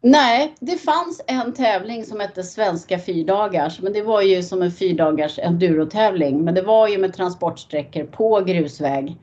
Nej, 0.00 0.54
det 0.60 0.76
fanns 0.76 1.22
en 1.26 1.54
tävling 1.54 2.04
som 2.04 2.20
hette 2.20 2.42
Svenska 2.42 2.98
fyrdagars, 2.98 3.80
men 3.80 3.92
det 3.92 4.02
var 4.02 4.22
ju 4.22 4.42
som 4.42 4.62
en 4.62 4.72
fyrdagars 4.72 5.38
endurotävling. 5.38 6.44
Men 6.44 6.54
det 6.54 6.62
var 6.62 6.88
ju 6.88 6.98
med 6.98 7.14
transportsträckor 7.14 8.04
på 8.04 8.40
grusväg. 8.40 9.16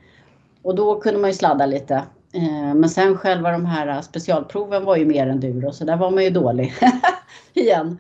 Och 0.62 0.76
då 0.76 1.00
kunde 1.00 1.20
man 1.20 1.30
ju 1.30 1.34
sladda 1.34 1.66
lite. 1.66 1.96
Eh, 2.34 2.74
men 2.76 2.90
sen 2.90 3.18
själva 3.18 3.52
de 3.52 3.66
här 3.66 4.02
specialproven 4.02 4.86
var 4.86 4.96
ju 4.96 5.06
mer 5.06 5.28
enduro, 5.28 5.72
så 5.72 5.86
där 5.86 5.98
var 5.98 6.12
man 6.12 6.24
ju 6.24 6.30
dålig 6.30 6.74
igen. 7.54 8.00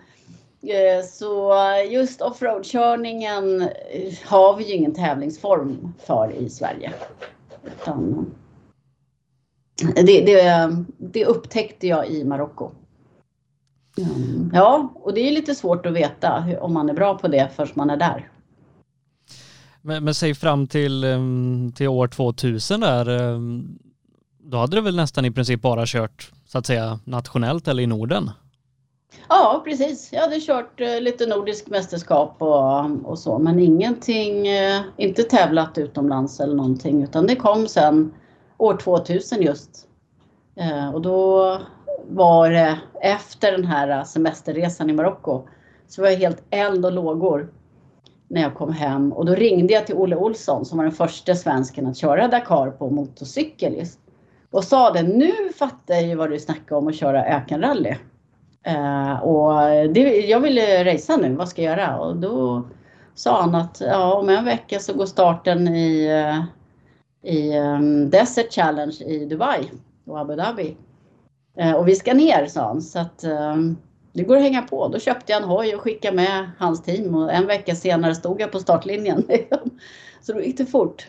Eh, 0.61 1.05
så 1.05 1.53
just 1.89 2.21
offroadkörningen 2.21 3.61
eh, 3.61 4.13
har 4.25 4.57
vi 4.57 4.63
ju 4.63 4.73
ingen 4.73 4.93
tävlingsform 4.93 5.93
för 6.05 6.31
i 6.39 6.49
Sverige. 6.49 6.93
Utan 7.65 8.25
det, 9.95 10.21
det, 10.21 10.69
det 10.97 11.25
upptäckte 11.25 11.87
jag 11.87 12.09
i 12.09 12.23
Marocko. 12.23 12.71
Mm. 13.97 14.51
Ja, 14.53 14.93
och 14.95 15.13
det 15.13 15.21
är 15.27 15.31
lite 15.31 15.55
svårt 15.55 15.85
att 15.85 15.93
veta 15.93 16.39
hur, 16.39 16.59
om 16.59 16.73
man 16.73 16.89
är 16.89 16.93
bra 16.93 17.17
på 17.17 17.27
det 17.27 17.49
först 17.55 17.75
man 17.75 17.89
är 17.89 17.97
där. 17.97 18.29
Men, 19.81 20.03
men 20.03 20.13
säg 20.13 20.35
fram 20.35 20.67
till, 20.67 21.03
ehm, 21.03 21.71
till 21.75 21.87
år 21.87 22.07
2000 22.07 22.79
där, 22.79 23.09
ehm, 23.09 23.77
då 24.39 24.57
hade 24.57 24.77
du 24.77 24.81
väl 24.81 24.95
nästan 24.95 25.25
i 25.25 25.31
princip 25.31 25.61
bara 25.61 25.83
kört 25.85 26.31
så 26.45 26.57
att 26.57 26.65
säga 26.65 26.99
nationellt 27.03 27.67
eller 27.67 27.83
i 27.83 27.87
Norden? 27.87 28.31
Ja, 29.29 29.61
precis. 29.65 30.09
Jag 30.13 30.21
hade 30.21 30.41
kört 30.41 30.81
eh, 30.81 31.01
lite 31.01 31.25
nordisk 31.25 31.67
mästerskap 31.67 32.35
och, 32.39 33.09
och 33.09 33.19
så, 33.19 33.39
men 33.39 33.59
ingenting, 33.59 34.47
eh, 34.47 34.81
inte 34.97 35.23
tävlat 35.23 35.77
utomlands 35.77 36.39
eller 36.39 36.55
någonting, 36.55 37.03
utan 37.03 37.27
det 37.27 37.35
kom 37.35 37.67
sen 37.67 38.13
år 38.57 38.77
2000 38.77 39.41
just. 39.41 39.87
Eh, 40.55 40.93
och 40.93 41.01
då 41.01 41.57
var 42.07 42.49
det 42.49 42.79
efter 43.01 43.51
den 43.51 43.65
här 43.65 44.03
semesterresan 44.03 44.89
i 44.89 44.93
Marocko 44.93 45.41
så 45.87 46.01
var 46.01 46.09
jag 46.09 46.17
helt 46.17 46.43
eld 46.49 46.85
och 46.85 46.91
lågor 46.91 47.51
när 48.27 48.41
jag 48.41 48.55
kom 48.55 48.73
hem 48.73 49.13
och 49.13 49.25
då 49.25 49.35
ringde 49.35 49.73
jag 49.73 49.85
till 49.87 49.95
Olle 49.95 50.15
Olsson 50.15 50.65
som 50.65 50.77
var 50.77 50.85
den 50.85 50.93
första 50.93 51.35
svensken 51.35 51.87
att 51.87 51.97
köra 51.97 52.27
Dakar 52.27 52.71
på 52.71 52.89
motorcykel 52.89 53.75
just. 53.75 53.99
Och 54.51 54.63
sa 54.63 54.91
det, 54.91 55.03
nu 55.03 55.31
fattar 55.59 55.93
jag 55.93 56.03
ju 56.03 56.15
vad 56.15 56.29
du 56.29 56.39
snackar 56.39 56.75
om 56.75 56.87
att 56.87 56.95
köra 56.95 57.25
ökenrally. 57.25 57.95
Uh, 58.67 59.23
och 59.23 59.59
det, 59.93 60.25
jag 60.25 60.39
ville 60.39 60.93
racea 60.93 61.17
nu, 61.17 61.35
vad 61.35 61.49
ska 61.49 61.61
jag 61.61 61.77
göra? 61.77 61.99
Och 61.99 62.15
då 62.15 62.63
sa 63.15 63.41
han 63.41 63.55
att 63.55 63.81
ja, 63.81 64.13
om 64.13 64.29
en 64.29 64.45
vecka 64.45 64.79
så 64.79 64.93
går 64.93 65.05
starten 65.05 65.67
i, 65.67 66.13
uh, 66.13 66.43
i 67.25 67.57
um, 67.57 68.09
Desert 68.09 68.53
Challenge 68.53 68.95
i 69.05 69.25
Dubai 69.25 69.71
och 70.05 70.19
Abu 70.19 70.35
Dhabi. 70.35 70.77
Uh, 71.61 71.73
och 71.73 71.87
vi 71.87 71.95
ska 71.95 72.13
ner, 72.13 72.47
sa 72.47 72.67
han. 72.67 72.81
Så 72.81 72.99
att 72.99 73.23
um, 73.23 73.77
det 74.13 74.23
går 74.23 74.35
att 74.37 74.43
hänga 74.43 74.61
på. 74.61 74.87
Då 74.87 74.99
köpte 74.99 75.31
jag 75.31 75.41
en 75.41 75.49
hoj 75.49 75.75
och 75.75 75.81
skickade 75.81 76.15
med 76.15 76.49
hans 76.57 76.83
team 76.83 77.15
och 77.15 77.33
en 77.33 77.47
vecka 77.47 77.75
senare 77.75 78.15
stod 78.15 78.41
jag 78.41 78.51
på 78.51 78.59
startlinjen. 78.59 79.23
så 80.21 80.33
då 80.33 80.41
gick 80.41 80.57
det 80.57 80.65
fort. 80.65 81.07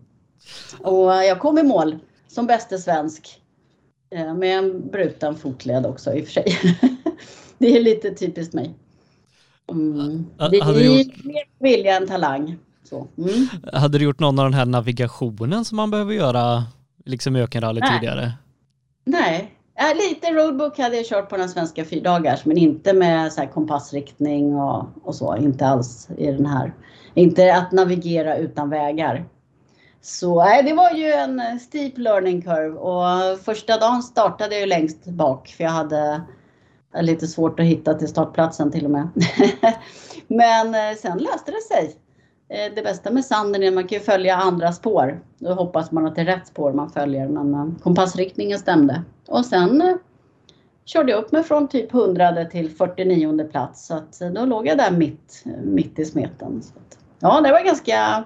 och 0.82 1.10
jag 1.10 1.40
kom 1.40 1.58
i 1.58 1.62
mål 1.62 1.98
som 2.28 2.46
bäste 2.46 2.78
svensk 2.78 3.40
Eh, 4.10 4.34
med 4.34 4.58
en 4.58 4.90
bruten 4.90 5.36
fotled 5.36 5.86
också 5.86 6.14
i 6.14 6.22
och 6.22 6.24
för 6.24 6.32
sig. 6.32 6.54
det 7.58 7.76
är 7.76 7.80
lite 7.80 8.10
typiskt 8.10 8.54
mig. 8.54 8.74
Mm. 9.70 10.26
Det 10.38 10.56
är 10.56 11.26
mer 11.26 11.44
vilja 11.58 11.96
än 11.96 12.06
talang. 12.06 12.56
Så. 12.88 13.06
Mm. 13.18 13.46
Hade 13.72 13.98
du 13.98 14.04
gjort 14.04 14.20
någon 14.20 14.38
av 14.38 14.44
den 14.44 14.54
här 14.54 14.66
navigationen 14.66 15.64
som 15.64 15.76
man 15.76 15.90
behöver 15.90 16.14
göra 16.14 16.64
liksom 17.04 17.36
i 17.36 17.42
ökenrally 17.42 17.80
tidigare? 17.80 18.32
Nej, 19.04 19.54
äh, 19.78 19.96
lite 19.96 20.32
roadbook 20.32 20.78
hade 20.78 20.96
jag 20.96 21.06
kört 21.06 21.28
på 21.28 21.36
den 21.36 21.48
svenska 21.48 21.84
fyrdagars 21.84 22.44
men 22.44 22.58
inte 22.58 22.92
med 22.92 23.32
så 23.32 23.46
kompassriktning 23.46 24.54
och, 24.54 24.86
och 25.02 25.14
så. 25.14 25.36
Inte 25.36 25.66
alls 25.66 26.08
i 26.18 26.26
den 26.26 26.46
här. 26.46 26.74
Inte 27.14 27.56
att 27.56 27.72
navigera 27.72 28.36
utan 28.36 28.70
vägar. 28.70 29.24
Så 30.00 30.44
nej, 30.44 30.62
det 30.62 30.72
var 30.72 30.90
ju 30.90 31.12
en 31.12 31.60
steep 31.60 31.98
learning 31.98 32.42
curve 32.42 32.78
och 32.78 33.40
första 33.40 33.78
dagen 33.78 34.02
startade 34.02 34.54
jag 34.54 34.60
ju 34.60 34.66
längst 34.66 35.04
bak 35.04 35.48
för 35.48 35.64
jag 35.64 35.70
hade 35.70 36.20
lite 37.00 37.26
svårt 37.26 37.60
att 37.60 37.66
hitta 37.66 37.94
till 37.94 38.08
startplatsen 38.08 38.70
till 38.72 38.84
och 38.84 38.90
med. 38.90 39.08
Men 40.26 40.74
eh, 40.74 40.96
sen 40.96 41.18
löste 41.18 41.50
det 41.50 41.74
sig. 41.74 41.96
Eh, 42.48 42.74
det 42.74 42.82
bästa 42.82 43.10
med 43.10 43.24
sanden 43.24 43.62
är 43.62 43.68
att 43.68 43.74
man 43.74 43.88
kan 43.88 44.00
följa 44.00 44.36
andra 44.36 44.72
spår. 44.72 45.20
Då 45.38 45.52
hoppas 45.52 45.90
man 45.90 46.06
att 46.06 46.14
det 46.14 46.20
är 46.20 46.24
rätt 46.24 46.46
spår 46.46 46.72
man 46.72 46.90
följer 46.90 47.28
men 47.28 47.54
eh, 47.54 47.66
kompassriktningen 47.82 48.58
stämde. 48.58 49.02
Och 49.26 49.46
sen 49.46 49.82
eh, 49.82 49.96
körde 50.84 51.12
jag 51.12 51.24
upp 51.24 51.32
mig 51.32 51.42
från 51.42 51.68
typ 51.68 51.94
100 51.94 52.44
till 52.44 52.70
49 52.70 53.48
plats 53.48 53.86
så 53.86 53.94
att 53.94 54.18
då 54.34 54.44
låg 54.44 54.66
jag 54.66 54.78
där 54.78 54.90
mitt, 54.90 55.44
mitt 55.62 55.98
i 55.98 56.04
smeten. 56.04 56.62
Så 56.62 56.72
att, 56.78 56.98
ja, 57.18 57.40
det 57.40 57.52
var 57.52 57.64
ganska 57.64 58.24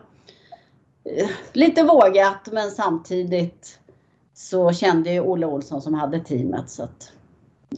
lite 1.52 1.82
vågat 1.82 2.48
men 2.52 2.70
samtidigt 2.70 3.78
så 4.34 4.72
kände 4.72 5.12
jag 5.12 5.28
Olle 5.28 5.46
Olsson 5.46 5.82
som 5.82 5.94
hade 5.94 6.20
teamet 6.20 6.70
så 6.70 6.82
att 6.82 7.12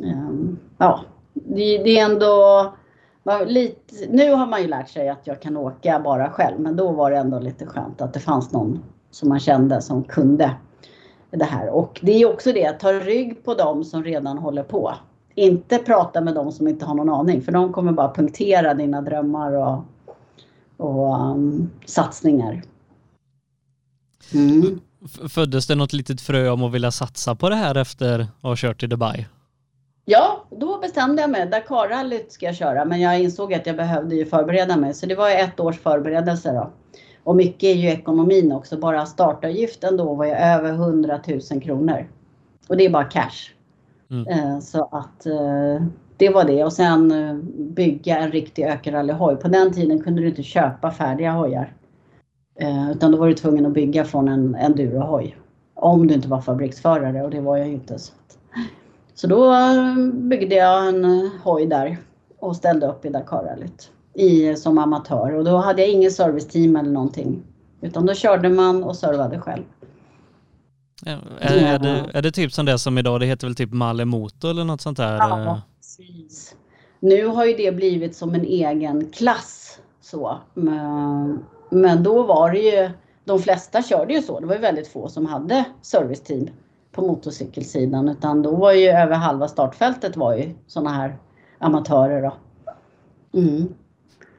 ehm, 0.03 0.59
ja, 0.79 1.01
det, 1.33 1.79
det, 1.79 1.99
är 1.99 2.05
ändå 2.05 2.75
lite, 3.47 4.07
nu 4.09 4.33
har 4.33 4.47
man 4.47 4.63
ju 4.63 4.69
lärt 4.69 4.89
sig 4.89 5.09
att 5.09 5.27
jag 5.27 5.43
kan 5.43 5.57
åka 5.57 6.01
bara 6.01 6.31
själv 6.31 6.61
men 6.61 6.77
då 6.77 6.93
var 6.93 7.11
det 7.11 7.17
ändå 7.17 7.39
lite 7.39 7.67
skönt 7.67 8.01
att 8.01 8.13
det 8.13 8.21
fanns 8.21 8.53
någon 8.53 8.83
som 9.11 9.29
man 9.29 9.41
kände 9.41 9.83
som 9.83 10.05
kunde 10.05 10.55
det 11.31 11.45
här 11.45 11.69
och 11.69 12.01
det 12.03 12.13
är 12.13 12.33
också 12.33 12.53
det, 12.53 12.73
ta 12.73 12.93
rygg 12.93 13.45
på 13.45 13.55
dem 13.55 13.85
som 13.85 14.05
redan 14.05 14.39
håller 14.39 14.63
på. 14.63 14.95
Inte 15.35 15.79
prata 15.79 16.21
med 16.21 16.35
dem 16.35 16.53
som 16.53 16.69
inte 16.69 16.85
har 16.85 16.95
någon 16.95 17.11
aning 17.11 17.43
för 17.43 17.53
de 17.53 17.73
kommer 17.73 17.93
bara 17.93 18.15
punktera 18.15 18.75
dina 18.75 19.01
drömmar 19.01 19.53
och, 19.53 19.85
och 20.77 21.31
um, 21.31 21.71
satsningar. 21.87 22.63
Mm. 24.35 24.81
Föddes 25.29 25.67
det 25.67 25.75
något 25.75 25.93
litet 25.93 26.21
frö 26.21 26.51
om 26.51 26.63
att 26.63 26.73
vilja 26.73 26.91
satsa 26.91 27.35
på 27.35 27.49
det 27.49 27.57
här 27.57 27.75
efter 27.75 28.21
att 28.21 28.29
ha 28.43 28.55
kört 28.57 28.83
i 28.83 28.87
Dubai? 28.87 29.27
Ja, 30.05 30.45
då 30.51 30.79
bestämde 30.79 31.23
jag 31.23 31.31
mig. 31.31 31.47
Dakarrallyt 31.47 32.33
ska 32.33 32.47
jag 32.47 32.55
köra, 32.55 32.85
men 32.85 33.01
jag 33.01 33.21
insåg 33.21 33.55
att 33.55 33.67
jag 33.67 33.77
behövde 33.77 34.15
ju 34.15 34.27
förbereda 34.27 34.77
mig. 34.77 34.95
Så 34.95 35.07
det 35.07 35.15
var 35.15 35.31
ett 35.31 35.61
års 35.61 35.79
förberedelse 35.79 36.53
då. 36.53 36.71
Och 37.25 37.37
mycket 37.37 37.63
är 37.63 37.75
ju 37.75 37.89
ekonomin 37.89 38.53
också. 38.53 38.77
Bara 38.79 39.07
startavgiften 39.07 39.97
då 39.97 40.15
var 40.15 40.25
ju 40.25 40.33
över 40.33 40.73
100 40.73 41.21
000 41.51 41.63
kronor. 41.63 42.09
Och 42.69 42.77
det 42.77 42.85
är 42.85 42.91
bara 42.91 43.05
cash. 43.05 43.53
Mm. 44.11 44.27
Eh, 44.29 44.59
så 44.61 44.89
att 44.91 45.27
eh, 45.27 45.87
det 46.17 46.31
var 46.31 46.45
det. 46.45 46.65
Och 46.65 46.73
sen 46.73 47.13
eh, 47.13 47.35
bygga 47.59 48.19
en 48.19 48.33
riktig 48.33 48.65
ökenrallyhoj. 48.65 49.37
På 49.37 49.49
den 49.49 49.73
tiden 49.73 50.03
kunde 50.03 50.23
du 50.23 50.29
inte 50.29 50.43
köpa 50.43 50.91
färdiga 50.91 51.33
hojar. 51.33 51.73
Utan 52.91 53.13
då 53.13 53.19
var 53.19 53.29
du 53.29 53.35
tvungen 53.35 53.67
att 53.67 53.73
bygga 53.73 54.05
från 54.05 54.29
en 54.29 54.55
endurohoj. 54.55 55.37
Om 55.75 56.07
du 56.07 56.15
inte 56.15 56.29
var 56.29 56.41
fabriksförare 56.41 57.23
och 57.23 57.31
det 57.31 57.41
var 57.41 57.57
jag 57.57 57.67
ju 57.67 57.75
inte. 57.75 57.99
Så, 57.99 58.13
så 59.15 59.27
då 59.27 59.53
eh, 59.53 59.95
byggde 60.13 60.55
jag 60.55 60.89
en 60.89 61.05
eh, 61.05 61.31
hoj 61.43 61.67
där 61.67 61.99
och 62.39 62.57
ställde 62.57 62.87
upp 62.87 63.05
i 63.05 63.09
Dakarrallyt 63.09 63.91
som 64.57 64.79
amatör 64.79 65.35
och 65.35 65.45
då 65.45 65.57
hade 65.57 65.83
jag 65.83 65.91
ingen 65.91 66.11
serviceteam 66.11 66.77
eller 66.77 66.91
någonting. 66.91 67.43
Utan 67.81 68.07
då 68.07 68.15
körde 68.15 68.49
man 68.49 68.85
och 68.85 68.97
servade 68.97 69.41
själv. 69.41 69.63
Ja, 71.05 71.19
är, 71.41 71.57
är, 71.57 71.79
det, 71.79 72.05
är 72.13 72.23
det 72.23 72.31
typ 72.33 72.53
som 72.53 72.67
det 72.67 72.79
som 72.79 72.99
idag, 72.99 73.21
det 73.21 73.27
heter 73.27 73.47
väl 73.47 73.57
typ 73.57 73.73
Malle 73.73 74.05
Motor 74.05 74.51
eller 74.51 74.65
något 74.65 74.81
sånt 74.81 74.97
där? 74.97 75.17
Ja, 75.17 75.63
precis. 75.77 76.55
Nu 77.01 77.27
har 77.27 77.45
ju 77.45 77.57
det 77.57 77.73
blivit 77.73 78.17
som 78.17 78.35
en 78.35 78.45
egen 78.45 79.11
klass 79.11 79.79
så. 80.01 80.39
Men 81.71 82.03
då 82.03 82.23
var 82.23 82.53
det 82.53 82.59
ju, 82.59 82.91
de 83.25 83.39
flesta 83.39 83.83
körde 83.83 84.15
ju 84.15 84.23
så. 84.23 84.41
Det 84.41 84.47
var 84.47 84.55
ju 84.55 84.61
väldigt 84.61 84.89
få 84.89 85.09
som 85.09 85.27
hade 85.27 85.65
serviceteam 85.83 86.49
på 86.95 87.03
motorcykelsidan 87.03 88.09
utan 88.09 88.43
då 88.43 88.57
var 88.57 88.73
ju 88.73 88.89
över 88.89 89.15
halva 89.15 89.49
startfältet 89.49 90.17
var 90.17 90.37
ju 90.37 90.55
sådana 90.67 90.91
här 90.91 91.17
amatörer 91.59 92.23
då. 92.23 92.35
Mm. 93.41 93.75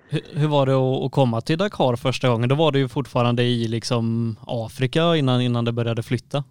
Hur, 0.09 0.21
hur, 0.33 0.47
var 0.47 0.65
det 0.65 1.05
att 1.05 1.11
komma 1.11 1.41
till 1.41 1.57
Dakar 1.57 1.95
första 1.95 2.29
gången? 2.29 2.49
Då 2.49 2.55
var 2.55 2.71
det 2.71 2.79
ju 2.79 2.87
fortfarande 2.87 3.43
i 3.43 3.67
liksom 3.67 4.35
Afrika 4.47 5.15
innan, 5.15 5.41
innan 5.41 5.65
det 5.65 5.71
började 5.71 6.03
flytta. 6.03 6.43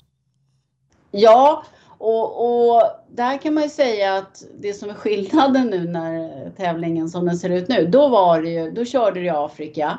Ja, 1.11 1.65
och, 1.99 2.45
och 2.45 2.83
där 3.09 3.39
kan 3.39 3.55
man 3.55 3.63
ju 3.63 3.69
säga 3.69 4.17
att 4.17 4.43
det 4.61 4.75
som 4.75 4.91
är 4.91 4.95
skillnaden 4.95 5.67
nu 5.67 5.89
när 5.89 6.51
tävlingen 6.51 7.09
som 7.09 7.27
den 7.27 7.37
ser 7.37 7.51
ut 7.51 7.69
nu, 7.69 7.87
då 7.87 8.09
var 8.09 8.43
det 8.43 8.49
ju, 8.49 8.71
då 8.71 8.85
körde 8.85 9.21
du 9.21 9.27
i 9.27 9.31
Afrika 9.31 9.99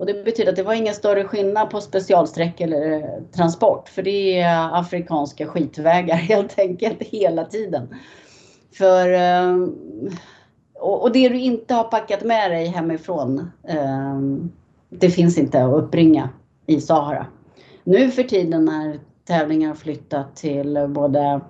och 0.00 0.06
det 0.06 0.24
betyder 0.24 0.50
att 0.50 0.56
det 0.56 0.62
var 0.62 0.74
ingen 0.74 0.94
större 0.94 1.24
skillnad 1.24 1.70
på 1.70 1.80
specialsträck 1.80 2.60
eller 2.60 2.92
eh, 2.92 3.22
transport. 3.32 3.88
För 3.88 4.02
det 4.02 4.40
är 4.40 4.78
afrikanska 4.80 5.46
skitvägar 5.46 6.14
helt 6.16 6.58
enkelt 6.58 7.02
hela 7.02 7.44
tiden. 7.44 7.94
För, 8.72 9.12
eh, 9.12 9.68
och, 10.74 11.12
det 11.12 11.28
du 11.28 11.40
inte 11.40 11.74
har 11.74 11.84
packat 11.84 12.24
med 12.24 12.50
dig 12.50 12.66
hemifrån, 12.66 13.50
eh, 13.68 14.18
det 14.88 15.10
finns 15.10 15.38
inte 15.38 15.64
att 15.64 15.74
uppbringa 15.74 16.28
i 16.66 16.80
Sahara. 16.80 17.26
Nu 17.84 18.10
för 18.10 18.22
tiden 18.22 18.64
när 18.64 18.98
tävlingar 19.24 19.74
flyttat 19.74 20.36
till 20.36 20.86
både 20.88 21.40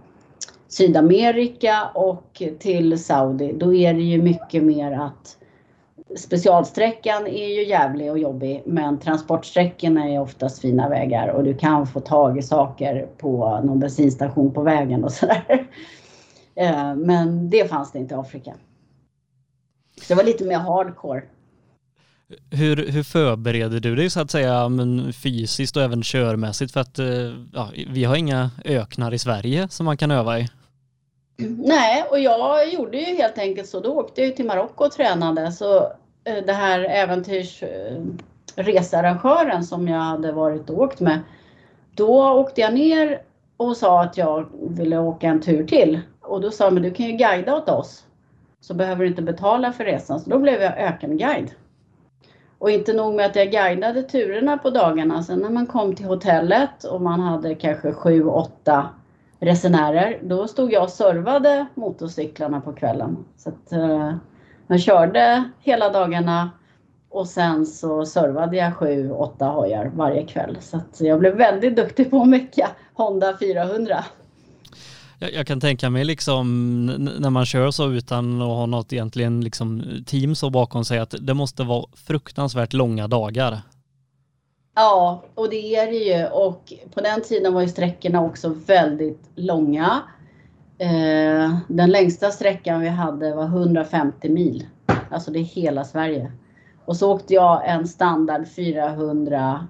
Sydamerika 0.68 1.90
och 1.94 2.42
till 2.58 3.04
Saudi, 3.04 3.52
då 3.52 3.74
är 3.74 3.94
det 3.94 4.02
ju 4.02 4.22
mycket 4.22 4.62
mer 4.62 4.92
att 4.92 5.36
specialsträckan 6.16 7.26
är 7.26 7.48
ju 7.48 7.66
jävlig 7.66 8.10
och 8.10 8.18
jobbig 8.18 8.62
men 8.66 8.98
transportsträckorna 8.98 10.08
är 10.08 10.20
oftast 10.20 10.60
fina 10.60 10.88
vägar 10.88 11.28
och 11.28 11.44
du 11.44 11.54
kan 11.54 11.86
få 11.86 12.00
tag 12.00 12.38
i 12.38 12.42
saker 12.42 13.08
på 13.18 13.60
någon 13.64 13.80
bensinstation 13.80 14.54
på 14.54 14.62
vägen 14.62 15.04
och 15.04 15.12
sådär. 15.12 15.66
Eh, 16.54 16.94
men 16.94 17.50
det 17.50 17.70
fanns 17.70 17.92
det 17.92 17.98
inte 17.98 18.14
i 18.14 18.18
Afrika. 18.18 18.54
Så 20.00 20.04
det 20.08 20.14
var 20.14 20.24
lite 20.24 20.44
mer 20.44 20.58
hardcore. 20.58 21.22
Hur, 22.50 22.76
hur 22.76 23.02
förbereder 23.02 23.80
du 23.80 23.96
dig 23.96 24.10
så 24.10 24.20
att 24.20 24.30
säga 24.30 24.68
men 24.68 25.12
fysiskt 25.12 25.76
och 25.76 25.82
även 25.82 26.02
körmässigt 26.02 26.72
för 26.72 26.80
att 26.80 26.98
eh, 26.98 27.06
ja, 27.52 27.70
vi 27.88 28.04
har 28.04 28.16
inga 28.16 28.50
öknar 28.64 29.14
i 29.14 29.18
Sverige 29.18 29.68
som 29.68 29.86
man 29.86 29.96
kan 29.96 30.10
öva 30.10 30.38
i? 30.38 30.48
Nej, 31.48 32.04
och 32.10 32.20
jag 32.20 32.72
gjorde 32.72 32.98
ju 32.98 33.16
helt 33.16 33.38
enkelt 33.38 33.68
så. 33.68 33.80
Då 33.80 33.92
åkte 33.92 34.22
jag 34.22 34.36
till 34.36 34.46
Marocko 34.46 34.84
och 34.84 34.92
tränade. 34.92 35.52
Så 35.52 35.92
Eh, 36.24 36.44
det 36.46 36.52
här 36.52 36.80
äventyrsresearrangören 36.80 39.56
eh, 39.56 39.60
som 39.60 39.88
jag 39.88 40.00
hade 40.00 40.32
varit 40.32 40.70
och 40.70 40.78
åkt 40.78 41.00
med. 41.00 41.20
Då 41.94 42.30
åkte 42.30 42.60
jag 42.60 42.74
ner 42.74 43.22
och 43.56 43.76
sa 43.76 44.02
att 44.02 44.16
jag 44.16 44.46
ville 44.70 44.98
åka 44.98 45.28
en 45.28 45.40
tur 45.40 45.66
till. 45.66 46.00
Och 46.20 46.40
då 46.40 46.50
sa 46.50 46.64
de, 46.64 46.74
men 46.74 46.82
du 46.82 46.90
kan 46.90 47.06
ju 47.06 47.12
guida 47.12 47.56
åt 47.56 47.68
oss. 47.68 48.04
Så 48.60 48.74
behöver 48.74 49.04
du 49.04 49.10
inte 49.10 49.22
betala 49.22 49.72
för 49.72 49.84
resan. 49.84 50.20
Så 50.20 50.30
då 50.30 50.38
blev 50.38 50.62
jag 50.62 50.78
ökenguide. 50.78 51.50
Och 52.58 52.70
inte 52.70 52.92
nog 52.92 53.14
med 53.14 53.26
att 53.26 53.36
jag 53.36 53.50
guidade 53.50 54.02
turerna 54.02 54.58
på 54.58 54.70
dagarna. 54.70 55.22
Sen 55.22 55.38
när 55.38 55.50
man 55.50 55.66
kom 55.66 55.94
till 55.94 56.06
hotellet 56.06 56.84
och 56.84 57.00
man 57.00 57.20
hade 57.20 57.54
kanske 57.54 57.92
sju, 57.92 58.24
åtta 58.24 58.88
resenärer. 59.38 60.18
Då 60.22 60.48
stod 60.48 60.72
jag 60.72 60.82
och 60.82 60.90
servade 60.90 61.66
motorcyklarna 61.74 62.60
på 62.60 62.72
kvällen. 62.72 63.24
Så 63.36 63.48
att, 63.48 63.72
eh, 63.72 64.14
jag 64.70 64.80
körde 64.80 65.50
hela 65.60 65.90
dagarna 65.90 66.50
och 67.10 67.26
sen 67.26 67.66
så 67.66 68.06
servade 68.06 68.56
jag 68.56 68.76
sju, 68.76 69.10
åtta 69.10 69.46
hojar 69.46 69.90
varje 69.94 70.26
kväll. 70.26 70.56
Så 70.92 71.06
jag 71.06 71.18
blev 71.20 71.36
väldigt 71.36 71.76
duktig 71.76 72.10
på 72.10 72.22
att 72.22 72.28
mecka 72.28 72.70
Honda 72.94 73.38
400. 73.38 74.04
Jag, 75.18 75.32
jag, 75.32 75.46
kan 75.46 75.60
tänka 75.60 75.90
mig 75.90 76.04
liksom 76.04 76.86
när 77.18 77.30
man 77.30 77.46
kör 77.46 77.70
så 77.70 77.90
utan 77.90 78.42
att 78.42 78.48
ha 78.48 78.66
något 78.66 78.92
egentligen 78.92 79.40
liksom 79.40 79.84
team 80.06 80.34
så 80.34 80.50
bakom 80.50 80.84
sig 80.84 80.98
att 80.98 81.14
det 81.20 81.34
måste 81.34 81.62
vara 81.62 81.84
fruktansvärt 81.94 82.72
långa 82.72 83.08
dagar. 83.08 83.60
Ja, 84.74 85.24
och 85.34 85.50
det 85.50 85.76
är 85.76 85.86
det 85.86 85.96
ju. 85.96 86.26
Och 86.26 86.72
på 86.94 87.00
den 87.00 87.22
tiden 87.22 87.54
var 87.54 87.60
ju 87.60 87.68
sträckorna 87.68 88.24
också 88.24 88.54
väldigt 88.66 89.30
långa. 89.34 90.02
Eh, 90.80 91.56
den 91.68 91.90
längsta 91.90 92.30
sträckan 92.30 92.80
vi 92.80 92.88
hade 92.88 93.34
var 93.34 93.44
150 93.44 94.28
mil. 94.28 94.66
Alltså 95.10 95.30
det 95.30 95.38
är 95.38 95.42
hela 95.42 95.84
Sverige. 95.84 96.32
Och 96.84 96.96
så 96.96 97.12
åkte 97.12 97.34
jag 97.34 97.68
en 97.68 97.88
standard 97.88 98.48
400 98.48 99.66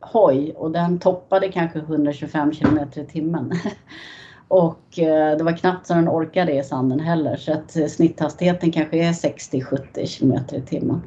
hoj 0.00 0.52
och 0.56 0.70
den 0.70 0.98
toppade 0.98 1.48
kanske 1.48 1.78
125 1.78 2.52
km 2.52 2.78
i 2.94 3.04
timmen. 3.04 3.52
Och 4.48 4.98
eh, 4.98 5.36
det 5.36 5.44
var 5.44 5.56
knappt 5.56 5.86
så 5.86 5.94
den 5.94 6.08
orkade 6.08 6.52
i 6.52 6.62
sanden 6.62 7.00
heller 7.00 7.36
så 7.36 7.52
att 7.52 7.76
eh, 7.76 7.86
snitthastigheten 7.86 8.72
kanske 8.72 8.96
är 8.96 9.12
60-70 9.12 10.18
km 10.18 10.62
i 10.62 10.66
timmen. 10.66 11.02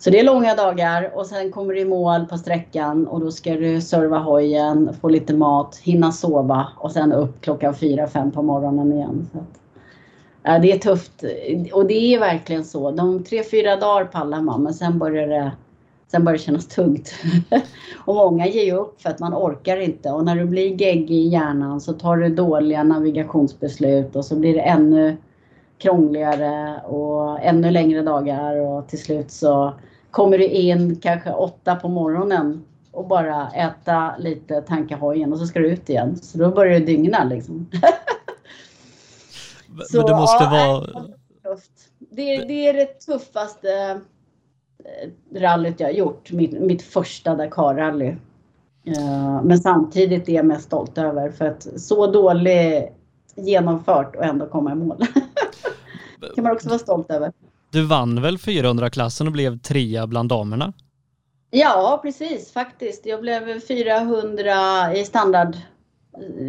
Så 0.00 0.10
det 0.10 0.20
är 0.20 0.24
långa 0.24 0.54
dagar 0.54 1.10
och 1.14 1.26
sen 1.26 1.52
kommer 1.52 1.74
du 1.74 1.80
i 1.80 1.84
mål 1.84 2.26
på 2.26 2.38
sträckan 2.38 3.06
och 3.06 3.20
då 3.20 3.30
ska 3.30 3.54
du 3.54 3.80
serva 3.80 4.18
hojen, 4.18 4.94
få 5.00 5.08
lite 5.08 5.34
mat, 5.34 5.80
hinna 5.82 6.12
sova 6.12 6.68
och 6.76 6.92
sen 6.92 7.12
upp 7.12 7.40
klockan 7.40 7.74
4-5 7.74 8.32
på 8.32 8.42
morgonen 8.42 8.92
igen. 8.92 9.28
Så 9.32 9.38
att, 9.38 10.62
det 10.62 10.72
är 10.72 10.78
tufft 10.78 11.24
och 11.72 11.86
det 11.86 12.14
är 12.14 12.20
verkligen 12.20 12.64
så. 12.64 12.90
De 12.90 13.24
tre, 13.24 13.42
fyra 13.44 13.76
dagar 13.76 14.04
pallar 14.04 14.40
man 14.40 14.62
men 14.62 14.74
sen 14.74 14.98
börjar 14.98 15.26
det 15.26 15.52
Sen 16.10 16.24
börjar 16.24 16.38
det 16.38 16.44
kännas 16.44 16.68
tungt. 16.68 17.14
och 18.04 18.14
många 18.14 18.46
ger 18.46 18.64
ju 18.64 18.72
upp 18.72 19.02
för 19.02 19.10
att 19.10 19.18
man 19.18 19.34
orkar 19.34 19.76
inte. 19.76 20.10
Och 20.10 20.24
när 20.24 20.36
du 20.36 20.44
blir 20.44 20.82
geggig 20.82 21.16
i 21.16 21.28
hjärnan 21.28 21.80
så 21.80 21.92
tar 21.92 22.16
du 22.16 22.28
dåliga 22.28 22.82
navigationsbeslut 22.82 24.16
och 24.16 24.24
så 24.24 24.36
blir 24.36 24.54
det 24.54 24.60
ännu 24.60 25.16
krångligare 25.78 26.80
och 26.80 27.40
ännu 27.40 27.70
längre 27.70 28.02
dagar 28.02 28.56
och 28.56 28.88
till 28.88 29.02
slut 29.02 29.30
så 29.30 29.72
kommer 30.10 30.38
du 30.38 30.44
in 30.44 30.96
kanske 30.96 31.32
åtta 31.32 31.76
på 31.76 31.88
morgonen 31.88 32.64
och 32.92 33.06
bara 33.06 33.50
äta 33.50 34.16
lite, 34.18 34.60
tanka 34.60 34.96
hojen 34.96 35.32
och 35.32 35.38
så 35.38 35.46
ska 35.46 35.58
du 35.58 35.70
ut 35.70 35.90
igen. 35.90 36.16
Så 36.16 36.38
då 36.38 36.50
börjar 36.50 36.80
det 36.80 36.86
dygna 36.86 37.24
liksom. 37.24 37.70
så, 39.88 39.96
Men 39.96 40.06
det 40.06 40.14
måste 40.14 40.44
ja, 40.44 40.50
vara... 40.50 41.06
Det, 41.98 42.36
det 42.36 42.68
är 42.68 42.74
det 42.74 42.86
tuffaste 42.86 44.00
eh, 44.84 45.40
rallyt 45.40 45.80
jag 45.80 45.88
har 45.88 45.92
gjort. 45.92 46.32
Mitt, 46.32 46.60
mitt 46.60 46.82
första 46.82 47.34
Dakar-rally. 47.34 48.16
Uh, 48.88 49.42
men 49.44 49.58
samtidigt 49.58 50.28
är 50.28 50.32
jag 50.32 50.46
mest 50.46 50.64
stolt 50.64 50.98
över 50.98 51.30
för 51.30 51.46
att 51.46 51.80
så 51.80 52.06
dåligt 52.06 52.92
genomfört 53.34 54.16
och 54.16 54.24
ändå 54.24 54.46
komma 54.46 54.72
i 54.72 54.74
mål. 54.74 54.96
kan 56.34 56.44
man 56.44 56.52
också 56.52 56.68
vara 56.68 56.78
stolt 56.78 57.10
över. 57.10 57.32
Du 57.70 57.86
vann 57.86 58.22
väl 58.22 58.36
400-klassen 58.36 59.26
och 59.26 59.32
blev 59.32 59.58
trea 59.58 60.06
bland 60.06 60.28
damerna? 60.28 60.72
Ja, 61.50 62.00
precis 62.02 62.52
faktiskt. 62.52 63.06
Jag 63.06 63.20
blev 63.20 63.60
400 63.60 64.94
i 64.94 65.04
standard. 65.04 65.56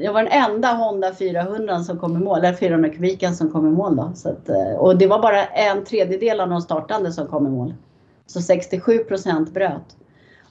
Jag 0.03 0.13
var 0.13 0.23
den 0.23 0.31
enda 0.31 0.73
Honda 0.73 1.13
400 1.15 1.83
som 1.83 1.99
kom 1.99 2.17
i 2.17 2.19
mål, 2.19 2.39
eller 2.39 2.53
400 2.53 2.89
kubiken 2.89 3.35
som 3.35 3.51
kom 3.51 3.67
i 3.67 3.71
mål 3.71 3.95
då. 3.95 4.11
Så 4.15 4.29
att, 4.29 4.49
eh, 4.49 4.75
och 4.77 4.97
det 4.97 5.07
var 5.07 5.21
bara 5.21 5.45
en 5.45 5.85
tredjedel 5.85 6.39
av 6.39 6.49
de 6.49 6.61
startande 6.61 7.11
som 7.11 7.27
kom 7.27 7.47
i 7.47 7.49
mål. 7.49 7.73
Så 8.25 8.41
67 8.41 8.97
procent 8.97 9.53
bröt. 9.53 9.97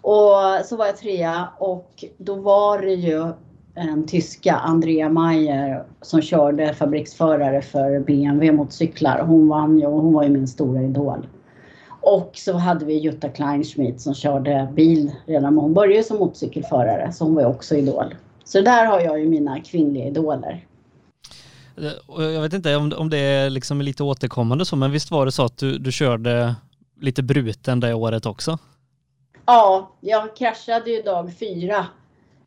Och 0.00 0.66
så 0.66 0.76
var 0.76 0.87
jag 0.87 0.96
trea 0.96 1.48
och 1.59 2.04
då 2.18 2.35
var 2.35 2.78
det 2.78 2.94
ju 2.94 3.33
en 3.74 4.06
tyska, 4.06 4.54
Andrea 4.54 5.09
Mayer, 5.09 5.85
som 6.02 6.22
körde 6.22 6.74
fabriksförare 6.74 7.62
för 7.62 8.00
BMW 8.00 8.52
motorcyklar. 8.52 9.22
Hon 9.22 9.48
vann 9.48 9.78
ju 9.78 9.87
och 9.87 10.02
hon 10.02 10.12
var 10.12 10.22
ju 10.22 10.28
min 10.28 10.48
stora 10.48 10.83
idol. 10.83 11.26
Och 12.02 12.33
så 12.35 12.52
hade 12.52 12.85
vi 12.85 12.94
Jutta 12.94 13.28
Kleinschmidt 13.28 14.00
som 14.00 14.14
körde 14.14 14.68
bil 14.74 15.12
redan 15.26 15.56
hon 15.56 15.74
började 15.74 16.04
som 16.04 16.18
motorcykelförare, 16.18 17.12
så 17.12 17.24
hon 17.24 17.35
var 17.35 17.42
ju 17.42 17.48
också 17.48 17.74
idol. 17.74 18.14
Så 18.44 18.61
där 18.61 18.87
har 18.87 19.00
jag 19.00 19.20
ju 19.20 19.28
mina 19.28 19.61
kvinnliga 19.61 20.06
idoler. 20.06 20.66
Jag 22.16 22.40
vet 22.40 22.52
inte 22.52 22.76
om, 22.76 22.92
om 22.96 23.11
det 23.11 23.18
är 23.18 23.50
liksom 23.50 23.80
lite 23.80 24.02
återkommande 24.02 24.64
så, 24.64 24.76
men 24.76 24.90
visst 24.90 25.11
var 25.11 25.26
det 25.26 25.33
så 25.33 25.44
att 25.44 25.59
du, 25.59 25.78
du 25.78 25.92
körde 25.92 26.54
lite 27.00 27.22
bruten 27.22 27.80
det 27.80 27.94
året 27.94 28.26
också? 28.26 28.59
Ja, 29.46 29.90
jag 30.00 30.37
kraschade 30.37 30.90
ju 30.90 31.02
dag 31.02 31.33
fyra 31.38 31.87
Eh, 31.99 31.99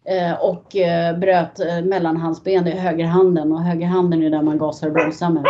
Eh, 0.05 0.33
och 0.33 0.75
eh, 0.75 1.17
bröt 1.17 1.59
eh, 1.59 1.81
mellanhandsben 1.81 2.67
i 2.67 2.71
högerhanden 2.71 3.51
och 3.51 3.63
högerhanden 3.63 4.23
är 4.23 4.29
där 4.29 4.41
man 4.41 4.57
gasar 4.57 4.87
och 4.87 4.93
bromsar 4.93 5.29
med. 5.29 5.45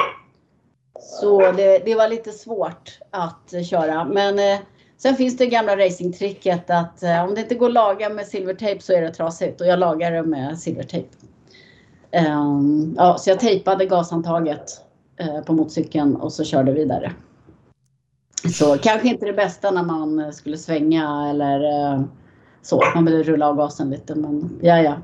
Så 0.99 1.51
det, 1.51 1.85
det, 1.85 1.95
var 1.95 2.07
lite 2.07 2.31
svårt 2.31 2.99
att 3.11 3.65
köra. 3.65 4.05
Men 4.05 4.59
sen 4.97 5.15
finns 5.15 5.37
det 5.37 5.45
gamla 5.45 5.77
racingtricket 5.77 6.69
att 6.69 7.03
om 7.27 7.35
det 7.35 7.41
inte 7.41 7.55
går 7.55 7.67
att 7.67 7.73
laga 7.73 8.09
med 8.09 8.27
silvertejp 8.27 8.81
så 8.81 8.93
är 8.93 9.01
det 9.01 9.11
trasigt 9.11 9.61
och 9.61 9.67
jag 9.67 9.79
lagar 9.79 10.11
det 10.11 10.23
med 10.23 10.59
silvertejp. 10.59 11.07
Um, 12.11 12.25
ehm, 12.25 12.95
ja, 12.97 13.17
så 13.17 13.29
jag 13.29 13.39
tejpade 13.39 13.85
gashandtaget 13.85 14.81
på 15.45 15.53
motorcykeln 15.53 16.15
och 16.15 16.33
så 16.33 16.43
körde 16.43 16.71
vidare. 16.71 17.11
Så 18.53 18.77
kanske 18.77 19.07
inte 19.07 19.25
det 19.25 19.33
bästa 19.33 19.71
när 19.71 19.83
man 19.83 20.33
skulle 20.33 20.57
svänga 20.57 21.29
eller 21.29 21.59
så, 22.63 22.83
man 22.95 23.05
behöver 23.05 23.23
rulla 23.23 23.49
av 23.49 23.55
gasen 23.55 23.89
lite 23.89 24.15
men 24.15 24.59
ja, 24.61 24.81
ja. 24.81 24.95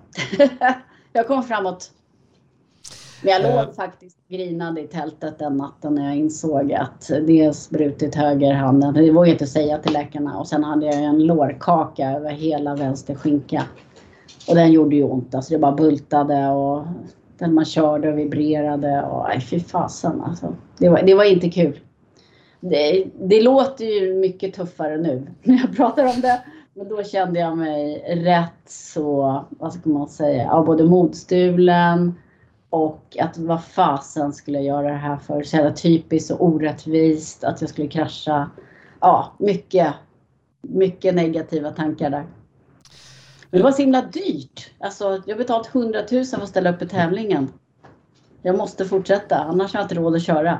jag 1.13 1.27
kom 1.27 1.43
framåt. 1.43 1.91
Men 3.23 3.33
jag 3.33 3.41
låg 3.41 3.75
faktiskt 3.75 4.17
grinande 4.27 4.81
i 4.81 4.87
tältet 4.87 5.39
den 5.39 5.57
natten 5.57 5.95
när 5.95 6.05
jag 6.05 6.15
insåg 6.15 6.73
att 6.73 7.07
dels 7.07 7.69
brutit 7.69 8.15
högerhanden, 8.15 8.93
det 8.93 9.11
vågade 9.11 9.27
jag 9.27 9.35
inte 9.35 9.47
säga 9.47 9.77
till 9.77 9.93
läkarna 9.93 10.39
och 10.39 10.47
sen 10.47 10.63
hade 10.63 10.85
jag 10.85 10.95
en 10.95 11.25
lårkaka 11.25 12.09
över 12.11 12.29
hela 12.31 12.75
vänster 12.75 13.15
skinka. 13.15 13.63
Och 14.47 14.55
den 14.55 14.71
gjorde 14.71 14.95
ju 14.95 15.03
ont, 15.03 15.35
alltså 15.35 15.53
det 15.53 15.59
bara 15.59 15.75
bultade 15.75 16.47
och 16.47 16.85
den 17.37 17.53
man 17.53 17.65
körde 17.65 18.11
och 18.11 18.17
vibrerade 18.17 19.03
och 19.03 19.25
nej 19.27 19.41
fy 19.41 19.59
fasen 19.59 20.21
alltså. 20.21 20.55
Det 20.77 20.89
var, 20.89 21.01
det 21.01 21.15
var 21.15 21.23
inte 21.23 21.49
kul. 21.49 21.79
Det, 22.59 23.05
det 23.19 23.41
låter 23.41 23.85
ju 23.85 24.13
mycket 24.13 24.53
tuffare 24.53 24.97
nu 24.97 25.27
när 25.43 25.59
jag 25.59 25.75
pratar 25.75 26.05
om 26.05 26.21
det. 26.21 26.41
Men 26.79 26.89
då 26.89 27.03
kände 27.03 27.39
jag 27.39 27.57
mig 27.57 28.03
rätt 28.07 28.69
så, 28.69 29.45
vad 29.49 29.73
ska 29.73 29.89
man 29.89 30.09
säga, 30.09 30.43
ja, 30.43 30.63
både 30.63 30.83
modstulen 30.83 32.13
Och 32.69 33.17
att 33.19 33.37
vad 33.37 33.63
fasen 33.63 34.33
skulle 34.33 34.57
jag 34.57 34.65
göra 34.65 34.91
det 34.91 34.97
här 34.97 35.17
för? 35.17 35.43
Så 35.43 35.55
jävla 35.55 35.73
typiskt 35.73 36.31
och 36.31 36.45
orättvist 36.45 37.43
att 37.43 37.61
jag 37.61 37.69
skulle 37.69 37.87
krascha. 37.87 38.49
Ja, 38.99 39.33
mycket, 39.39 39.93
mycket 40.61 41.15
negativa 41.15 41.71
tankar 41.71 42.09
där. 42.09 42.25
Men 43.49 43.57
det 43.59 43.63
var 43.63 43.71
så 43.71 43.81
himla 43.81 44.01
dyrt. 44.01 44.71
Alltså, 44.79 45.21
jag 45.25 45.35
har 45.35 45.37
betalat 45.37 45.75
100 45.75 45.99
000 46.11 46.25
för 46.25 46.41
att 46.41 46.49
ställa 46.49 46.69
upp 46.69 46.81
i 46.81 46.87
tävlingen. 46.87 47.51
Jag 48.41 48.57
måste 48.57 48.85
fortsätta, 48.85 49.37
annars 49.37 49.73
har 49.73 49.79
jag 49.79 49.85
inte 49.85 49.95
råd 49.95 50.15
att 50.15 50.23
köra. 50.23 50.51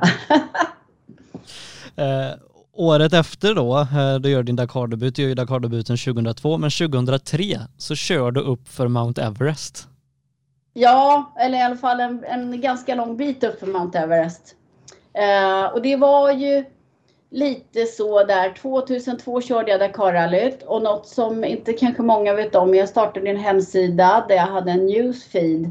eh, 1.96 2.49
året 2.72 3.12
efter 3.12 3.54
då, 3.54 3.78
eh, 3.78 4.14
du 4.20 4.30
gör 4.30 4.42
din 4.42 4.56
Dakar-debut, 4.56 5.14
du 5.14 5.22
gör 5.22 5.28
ju 5.28 5.34
Dakar-debuten 5.34 5.96
2002, 5.96 6.58
men 6.58 6.70
2003 6.70 7.60
så 7.78 7.94
kör 7.94 8.30
du 8.30 8.40
upp 8.40 8.68
för 8.68 8.88
Mount 8.88 9.22
Everest. 9.22 9.88
Ja, 10.72 11.32
eller 11.38 11.58
i 11.58 11.62
alla 11.62 11.76
fall 11.76 12.00
en, 12.00 12.24
en 12.24 12.60
ganska 12.60 12.94
lång 12.94 13.16
bit 13.16 13.44
upp 13.44 13.60
för 13.60 13.66
Mount 13.66 13.98
Everest. 13.98 14.54
Eh, 15.12 15.72
och 15.72 15.82
det 15.82 15.96
var 15.96 16.32
ju 16.32 16.64
lite 17.30 17.84
så 17.86 18.24
där. 18.24 18.54
2002 18.62 19.40
körde 19.40 19.70
jag 19.70 19.80
Dakarrallyt 19.80 20.62
och 20.62 20.82
något 20.82 21.06
som 21.06 21.44
inte 21.44 21.72
kanske 21.72 22.02
många 22.02 22.34
vet 22.34 22.54
om. 22.54 22.74
Jag 22.74 22.88
startade 22.88 23.30
en 23.30 23.36
hemsida 23.36 24.24
där 24.28 24.34
jag 24.34 24.46
hade 24.46 24.70
en 24.70 24.86
newsfeed 24.86 25.70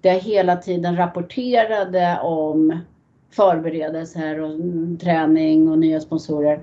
där 0.00 0.12
jag 0.12 0.20
hela 0.20 0.56
tiden 0.56 0.96
rapporterade 0.96 2.18
om 2.22 2.78
förberedelser 3.30 4.40
och 4.40 4.60
träning 5.00 5.68
och 5.68 5.78
nya 5.78 6.00
sponsorer. 6.00 6.60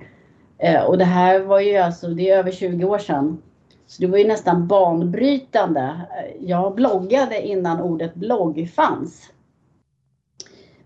Eh, 0.58 0.84
och 0.84 0.98
det 0.98 1.06
här 1.06 1.40
var 1.40 1.60
ju 1.60 1.78
alltså, 1.78 2.08
det 2.08 2.30
är 2.30 2.38
över 2.38 2.52
20 2.52 2.86
år 2.86 2.98
sedan. 2.98 3.42
Så 3.88 4.02
det 4.02 4.08
var 4.08 4.18
ju 4.18 4.28
nästan 4.28 4.68
banbrytande. 4.68 5.82
Eh, 5.82 6.48
jag 6.48 6.76
bloggade 6.76 7.48
innan 7.48 7.82
ordet 7.82 8.16
blogg 8.16 8.70
fanns. 8.76 9.32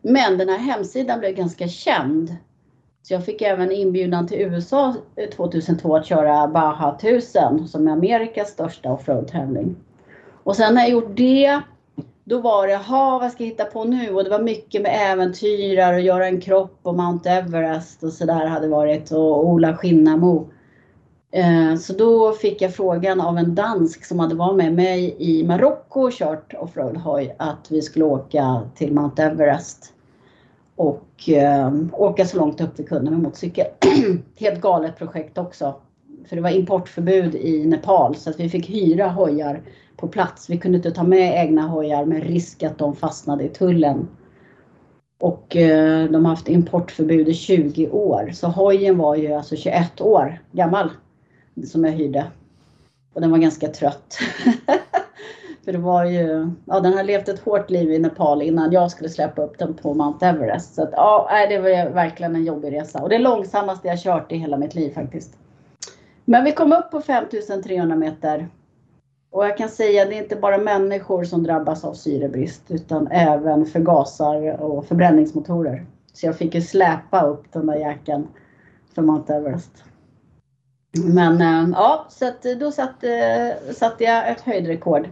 Men 0.01 0.37
den 0.37 0.49
här 0.49 0.57
hemsidan 0.57 1.19
blev 1.19 1.35
ganska 1.35 1.67
känd. 1.67 2.35
Så 3.01 3.13
jag 3.13 3.25
fick 3.25 3.41
även 3.41 3.71
inbjudan 3.71 4.27
till 4.27 4.41
eh, 4.41 4.53
USA 4.53 4.95
2002 5.35 5.95
att 5.95 6.05
köra 6.05 6.47
Baja 6.47 6.95
1000 6.99 7.67
som 7.67 7.87
är 7.87 7.91
Amerikas 7.91 8.49
största 8.49 8.91
offroad-tävling. 8.91 9.75
Och 10.43 10.55
sen 10.55 10.73
när 10.73 10.81
jag 10.81 10.89
gjort 10.89 11.17
det 11.17 11.61
då 12.29 12.39
var 12.39 12.67
det, 12.67 12.75
ha 12.75 13.19
vad 13.19 13.31
ska 13.31 13.43
jag 13.43 13.49
hitta 13.49 13.65
på 13.65 13.83
nu? 13.83 14.09
Och 14.09 14.23
det 14.23 14.29
var 14.29 14.39
mycket 14.39 14.81
med 14.81 15.11
äventyrar 15.11 15.93
och 15.93 16.01
göra 16.01 16.27
en 16.27 16.41
kropp 16.41 16.79
och 16.81 16.95
Mount 16.95 17.29
Everest 17.29 18.03
och 18.03 18.13
sådär 18.13 18.45
hade 18.45 18.67
varit 18.67 19.11
och 19.11 19.47
Ola 19.47 19.77
Skinnamo. 19.77 20.49
Eh, 21.31 21.75
så 21.75 21.93
då 21.93 22.31
fick 22.31 22.61
jag 22.61 22.75
frågan 22.75 23.21
av 23.21 23.37
en 23.37 23.55
dansk 23.55 24.05
som 24.05 24.19
hade 24.19 24.35
varit 24.35 24.55
med 24.55 24.73
mig 24.73 25.15
i 25.19 25.43
Marocko 25.43 26.01
och 26.01 26.11
kört 26.11 26.53
offroad-hoj 26.53 27.35
att 27.39 27.71
vi 27.71 27.81
skulle 27.81 28.05
åka 28.05 28.61
till 28.75 28.93
Mount 28.93 29.23
Everest 29.23 29.93
och 30.75 31.29
eh, 31.29 31.73
åka 31.91 32.25
så 32.25 32.37
långt 32.37 32.61
upp 32.61 32.73
vi 32.75 32.83
kunde 32.83 33.11
med 33.11 33.19
motorcykel. 33.19 33.67
Helt 34.35 34.61
galet 34.61 34.97
projekt 34.97 35.37
också. 35.37 35.75
För 36.27 36.35
det 36.35 36.41
var 36.41 36.49
importförbud 36.49 37.35
i 37.35 37.65
Nepal 37.65 38.15
så 38.15 38.29
att 38.29 38.39
vi 38.39 38.49
fick 38.49 38.69
hyra 38.69 39.07
hojar 39.07 39.61
på 39.99 40.07
plats. 40.07 40.49
Vi 40.49 40.57
kunde 40.57 40.77
inte 40.77 40.91
ta 40.91 41.03
med 41.03 41.45
egna 41.45 41.61
hojar 41.61 42.05
med 42.05 42.23
risk 42.23 42.63
att 42.63 42.77
de 42.77 42.95
fastnade 42.95 43.43
i 43.43 43.49
tullen. 43.49 44.07
Och 45.19 45.55
eh, 45.55 46.09
de 46.09 46.25
har 46.25 46.29
haft 46.31 46.49
importförbud 46.49 47.27
i 47.27 47.33
20 47.33 47.89
år. 47.89 48.31
Så 48.33 48.47
hojen 48.47 48.97
var 48.97 49.15
ju 49.15 49.33
alltså 49.33 49.55
21 49.55 50.01
år 50.01 50.39
gammal 50.51 50.89
som 51.65 51.85
jag 51.85 51.91
hyrde. 51.91 52.25
Och 53.13 53.21
den 53.21 53.31
var 53.31 53.37
ganska 53.37 53.67
trött. 53.67 54.17
För 55.65 55.71
det 55.71 55.79
var 55.79 56.05
ju, 56.05 56.51
ja 56.65 56.79
den 56.79 56.93
har 56.93 57.03
levt 57.03 57.29
ett 57.29 57.39
hårt 57.39 57.69
liv 57.69 57.91
i 57.91 57.99
Nepal 57.99 58.41
innan 58.41 58.71
jag 58.71 58.91
skulle 58.91 59.09
släppa 59.09 59.41
upp 59.41 59.57
den 59.57 59.73
på 59.73 59.93
Mount 59.93 60.25
Everest. 60.25 60.75
Så 60.75 60.83
att, 60.83 60.89
ja, 60.91 61.29
det 61.49 61.59
var 61.59 61.89
verkligen 61.89 62.35
en 62.35 62.45
jobbig 62.45 62.71
resa. 62.71 63.01
Och 63.01 63.09
det 63.09 63.17
långsammaste 63.17 63.87
jag 63.87 63.99
kört 63.99 64.31
i 64.31 64.35
hela 64.35 64.57
mitt 64.57 64.75
liv 64.75 64.93
faktiskt. 64.93 65.37
Men 66.25 66.43
vi 66.43 66.51
kom 66.51 66.73
upp 66.73 66.91
på 66.91 67.01
5300 67.01 67.95
meter 67.95 68.49
och 69.31 69.45
jag 69.45 69.57
kan 69.57 69.69
säga 69.69 70.03
att 70.03 70.09
det 70.09 70.15
är 70.15 70.23
inte 70.23 70.35
bara 70.35 70.57
människor 70.57 71.23
som 71.23 71.43
drabbas 71.43 71.83
av 71.83 71.93
syrebrist 71.93 72.61
utan 72.67 73.07
även 73.07 73.65
förgasar 73.65 74.61
och 74.61 74.85
förbränningsmotorer. 74.85 75.85
Så 76.13 76.25
jag 76.25 76.37
fick 76.37 76.55
ju 76.55 76.61
släpa 76.61 77.25
upp 77.25 77.51
den 77.51 77.65
där 77.65 77.75
jäkeln 77.75 78.27
för 78.95 79.01
Mount 79.01 79.33
Everest. 79.33 79.83
Men 81.05 81.41
eh, 81.41 81.69
ja, 81.73 82.05
så 82.09 82.27
att 82.27 82.43
då 82.59 82.71
satte, 82.71 83.13
eh, 83.15 83.73
satte 83.73 84.03
jag 84.03 84.29
ett 84.29 84.41
höjdrekord. 84.41 85.09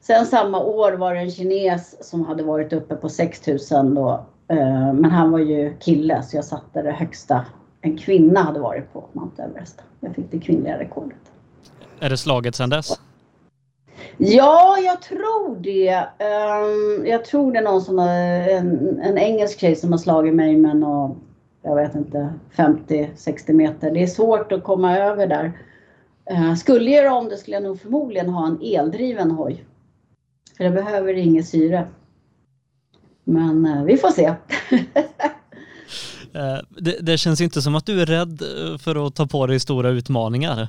Sen 0.00 0.26
samma 0.26 0.60
år 0.60 0.92
var 0.92 1.14
det 1.14 1.20
en 1.20 1.30
kines 1.30 2.08
som 2.10 2.24
hade 2.24 2.42
varit 2.42 2.72
uppe 2.72 2.96
på 2.96 3.08
6000 3.08 3.94
då. 3.94 4.26
Eh, 4.48 4.92
men 4.92 5.10
han 5.10 5.30
var 5.30 5.38
ju 5.38 5.76
kille 5.76 6.22
så 6.22 6.36
jag 6.36 6.44
satte 6.44 6.82
det 6.82 6.92
högsta 6.92 7.44
en 7.86 7.98
kvinna 7.98 8.42
hade 8.42 8.60
varit 8.60 8.92
på 8.92 9.04
Mount 9.12 9.42
Everest. 9.42 9.82
Jag 10.00 10.14
fick 10.14 10.30
det 10.30 10.38
kvinnliga 10.38 10.78
rekordet. 10.78 11.18
Är 12.00 12.10
det 12.10 12.16
slaget 12.16 12.54
sedan 12.54 12.70
dess? 12.70 13.00
Ja, 14.18 14.78
jag 14.78 15.02
tror 15.02 15.56
det. 15.56 15.94
Um, 15.94 17.06
jag 17.06 17.24
tror 17.24 17.52
det 17.52 17.58
är 17.58 17.62
någon 17.62 17.82
som 17.82 17.98
har, 17.98 18.08
en, 18.08 19.00
en 19.00 19.18
engelsk 19.18 19.60
tjej 19.60 19.76
som 19.76 19.92
har 19.92 19.98
slagit 19.98 20.34
mig 20.34 20.56
med 20.56 20.76
någon, 20.76 21.20
jag 21.62 21.76
vet 21.76 21.94
inte, 21.94 22.34
50-60 22.56 23.52
meter. 23.52 23.90
Det 23.90 24.02
är 24.02 24.06
svårt 24.06 24.52
att 24.52 24.64
komma 24.64 24.98
över 24.98 25.26
där. 25.26 25.52
Uh, 26.32 26.54
skulle 26.54 26.90
jag 26.90 27.04
göra 27.04 27.14
om 27.14 27.28
det 27.28 27.36
skulle 27.36 27.56
jag 27.56 27.62
nog 27.62 27.80
förmodligen 27.80 28.28
ha 28.28 28.46
en 28.46 28.60
eldriven 28.62 29.30
hoj. 29.30 29.64
För 30.56 30.64
det 30.64 30.70
behöver 30.70 31.14
inget 31.14 31.48
syre. 31.48 31.86
Men 33.24 33.66
uh, 33.66 33.84
vi 33.84 33.96
får 33.96 34.10
se. 34.10 34.28
uh, 34.28 34.34
det, 36.78 36.98
det 37.00 37.18
känns 37.18 37.40
inte 37.40 37.62
som 37.62 37.74
att 37.74 37.86
du 37.86 38.00
är 38.02 38.06
rädd 38.06 38.42
eh, 38.42 38.78
för 38.78 39.06
att 39.06 39.14
ta 39.14 39.26
på 39.26 39.46
dig 39.46 39.60
stora 39.60 39.88
utmaningar. 39.88 40.68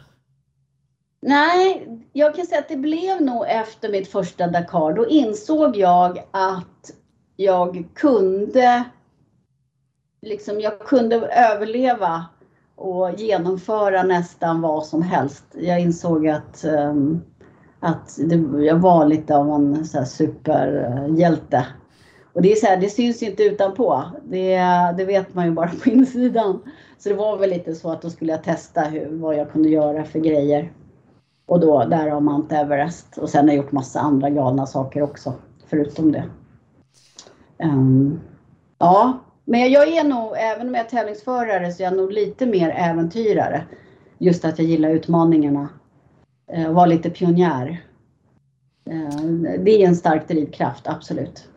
Nej, 1.19 1.87
jag 2.13 2.35
kan 2.35 2.45
säga 2.45 2.59
att 2.59 2.69
det 2.69 2.77
blev 2.77 3.21
nog 3.21 3.45
efter 3.47 3.89
mitt 3.89 4.07
första 4.07 4.47
Dakar. 4.47 4.93
Då 4.93 5.07
insåg 5.07 5.77
jag 5.77 6.23
att 6.31 6.91
jag 7.35 7.87
kunde 7.93 8.83
liksom, 10.21 10.61
jag 10.61 10.79
kunde 10.79 11.15
överleva 11.27 12.25
och 12.75 13.13
genomföra 13.17 14.03
nästan 14.03 14.61
vad 14.61 14.85
som 14.85 15.01
helst. 15.01 15.43
Jag 15.53 15.79
insåg 15.79 16.27
att, 16.27 16.65
um, 16.65 17.21
att 17.79 18.17
det, 18.17 18.65
jag 18.65 18.75
var 18.75 19.05
lite 19.05 19.35
av 19.35 19.49
en 19.49 19.85
så 19.85 20.05
superhjälte. 20.05 21.65
Och 22.33 22.41
det, 22.41 22.51
är 22.51 22.55
så 22.55 22.65
här, 22.65 22.77
det 22.77 22.89
syns 22.89 23.23
inte 23.23 23.43
utanpå. 23.43 24.03
Det, 24.23 24.57
det 24.97 25.05
vet 25.05 25.33
man 25.33 25.45
ju 25.45 25.51
bara 25.51 25.71
på 25.83 25.89
insidan. 25.89 26.59
Så 26.97 27.09
det 27.09 27.15
var 27.15 27.37
väl 27.37 27.49
lite 27.49 27.75
så 27.75 27.91
att 27.91 28.01
då 28.01 28.09
skulle 28.09 28.31
jag 28.31 28.43
testa 28.43 28.81
hur, 28.81 29.07
vad 29.11 29.35
jag 29.35 29.51
kunde 29.51 29.69
göra 29.69 30.03
för 30.03 30.19
grejer. 30.19 30.71
Och 31.47 31.59
då 31.59 31.85
därav 31.85 32.23
Mount 32.23 32.55
Everest. 32.55 33.17
Och 33.17 33.29
sen 33.29 33.47
har 33.47 33.55
jag 33.55 33.63
gjort 33.63 33.71
massa 33.71 33.99
andra 33.99 34.29
galna 34.29 34.65
saker 34.65 35.01
också, 35.01 35.33
förutom 35.67 36.11
det. 36.11 36.23
Um, 37.63 38.19
ja, 38.77 39.19
men 39.45 39.71
jag 39.71 39.87
är 39.87 40.03
nog, 40.03 40.33
även 40.37 40.67
om 40.67 40.73
jag 40.73 40.85
är 40.85 40.89
tävlingsförare, 40.89 41.71
så 41.71 41.83
är 41.83 41.85
jag 41.85 41.97
nog 41.97 42.11
lite 42.11 42.45
mer 42.45 42.69
äventyrare. 42.69 43.63
Just 44.17 44.45
att 44.45 44.59
jag 44.59 44.67
gillar 44.67 44.89
utmaningarna. 44.89 45.69
Uh, 46.57 46.71
vara 46.71 46.85
lite 46.85 47.09
pionjär. 47.09 47.83
Uh, 48.89 49.41
det 49.59 49.71
är 49.71 49.87
en 49.87 49.95
stark 49.95 50.27
drivkraft, 50.27 50.87
absolut. 50.87 51.47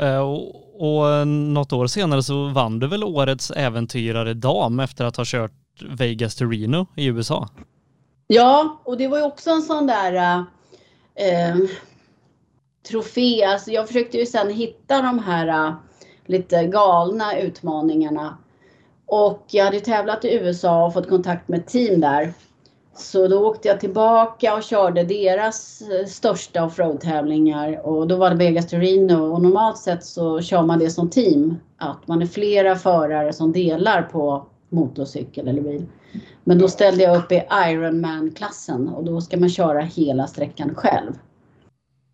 Uh, 0.00 0.18
och, 0.18 0.68
och 0.78 1.08
eh, 1.08 1.26
något 1.26 1.72
år 1.72 1.86
senare 1.86 2.22
så 2.22 2.48
vann 2.48 2.78
du 2.78 2.86
väl 2.88 3.04
årets 3.04 3.50
äventyrare 3.50 4.34
dam 4.34 4.80
efter 4.80 5.04
att 5.04 5.16
ha 5.16 5.24
kört 5.26 5.52
Vegas 5.98 6.36
to 6.36 6.44
Reno 6.44 6.86
i 6.96 7.06
USA? 7.06 7.48
Ja, 8.30 8.80
och 8.84 8.96
det 8.96 9.08
var 9.08 9.18
ju 9.18 9.24
också 9.24 9.50
en 9.50 9.62
sån 9.62 9.86
där 9.86 10.44
äh, 11.14 11.56
trofé. 12.88 13.44
Alltså 13.44 13.70
jag 13.70 13.86
försökte 13.86 14.18
ju 14.18 14.26
sen 14.26 14.50
hitta 14.50 15.02
de 15.02 15.18
här 15.18 15.48
äh, 15.48 15.74
lite 16.26 16.64
galna 16.64 17.38
utmaningarna. 17.38 18.38
Och 19.06 19.42
jag 19.46 19.64
hade 19.64 19.80
tävlat 19.80 20.24
i 20.24 20.34
USA 20.34 20.86
och 20.86 20.92
fått 20.92 21.08
kontakt 21.08 21.48
med 21.48 21.60
ett 21.60 21.66
team 21.66 22.00
där. 22.00 22.32
Så 22.96 23.28
då 23.28 23.46
åkte 23.46 23.68
jag 23.68 23.80
tillbaka 23.80 24.54
och 24.54 24.62
körde 24.62 25.04
deras 25.04 25.82
största 26.08 26.64
offroad-tävlingar 26.64 27.86
och 27.86 28.08
då 28.08 28.16
var 28.16 28.30
det 28.30 28.36
Vegas 28.36 28.70
Torino 28.70 29.32
och 29.32 29.42
normalt 29.42 29.78
sett 29.78 30.04
så 30.04 30.40
kör 30.40 30.62
man 30.62 30.78
det 30.78 30.90
som 30.90 31.10
team. 31.10 31.56
Att 31.76 32.08
man 32.08 32.22
är 32.22 32.26
flera 32.26 32.76
förare 32.76 33.32
som 33.32 33.52
delar 33.52 34.02
på 34.02 34.46
motorcykel 34.68 35.48
eller 35.48 35.62
bil. 35.62 35.86
Men 36.48 36.58
då 36.58 36.68
ställde 36.68 37.02
jag 37.02 37.16
upp 37.16 37.32
i 37.32 37.42
Ironman-klassen 37.66 38.88
och 38.88 39.04
då 39.04 39.20
ska 39.20 39.36
man 39.36 39.48
köra 39.48 39.80
hela 39.80 40.26
sträckan 40.26 40.74
själv. 40.74 41.12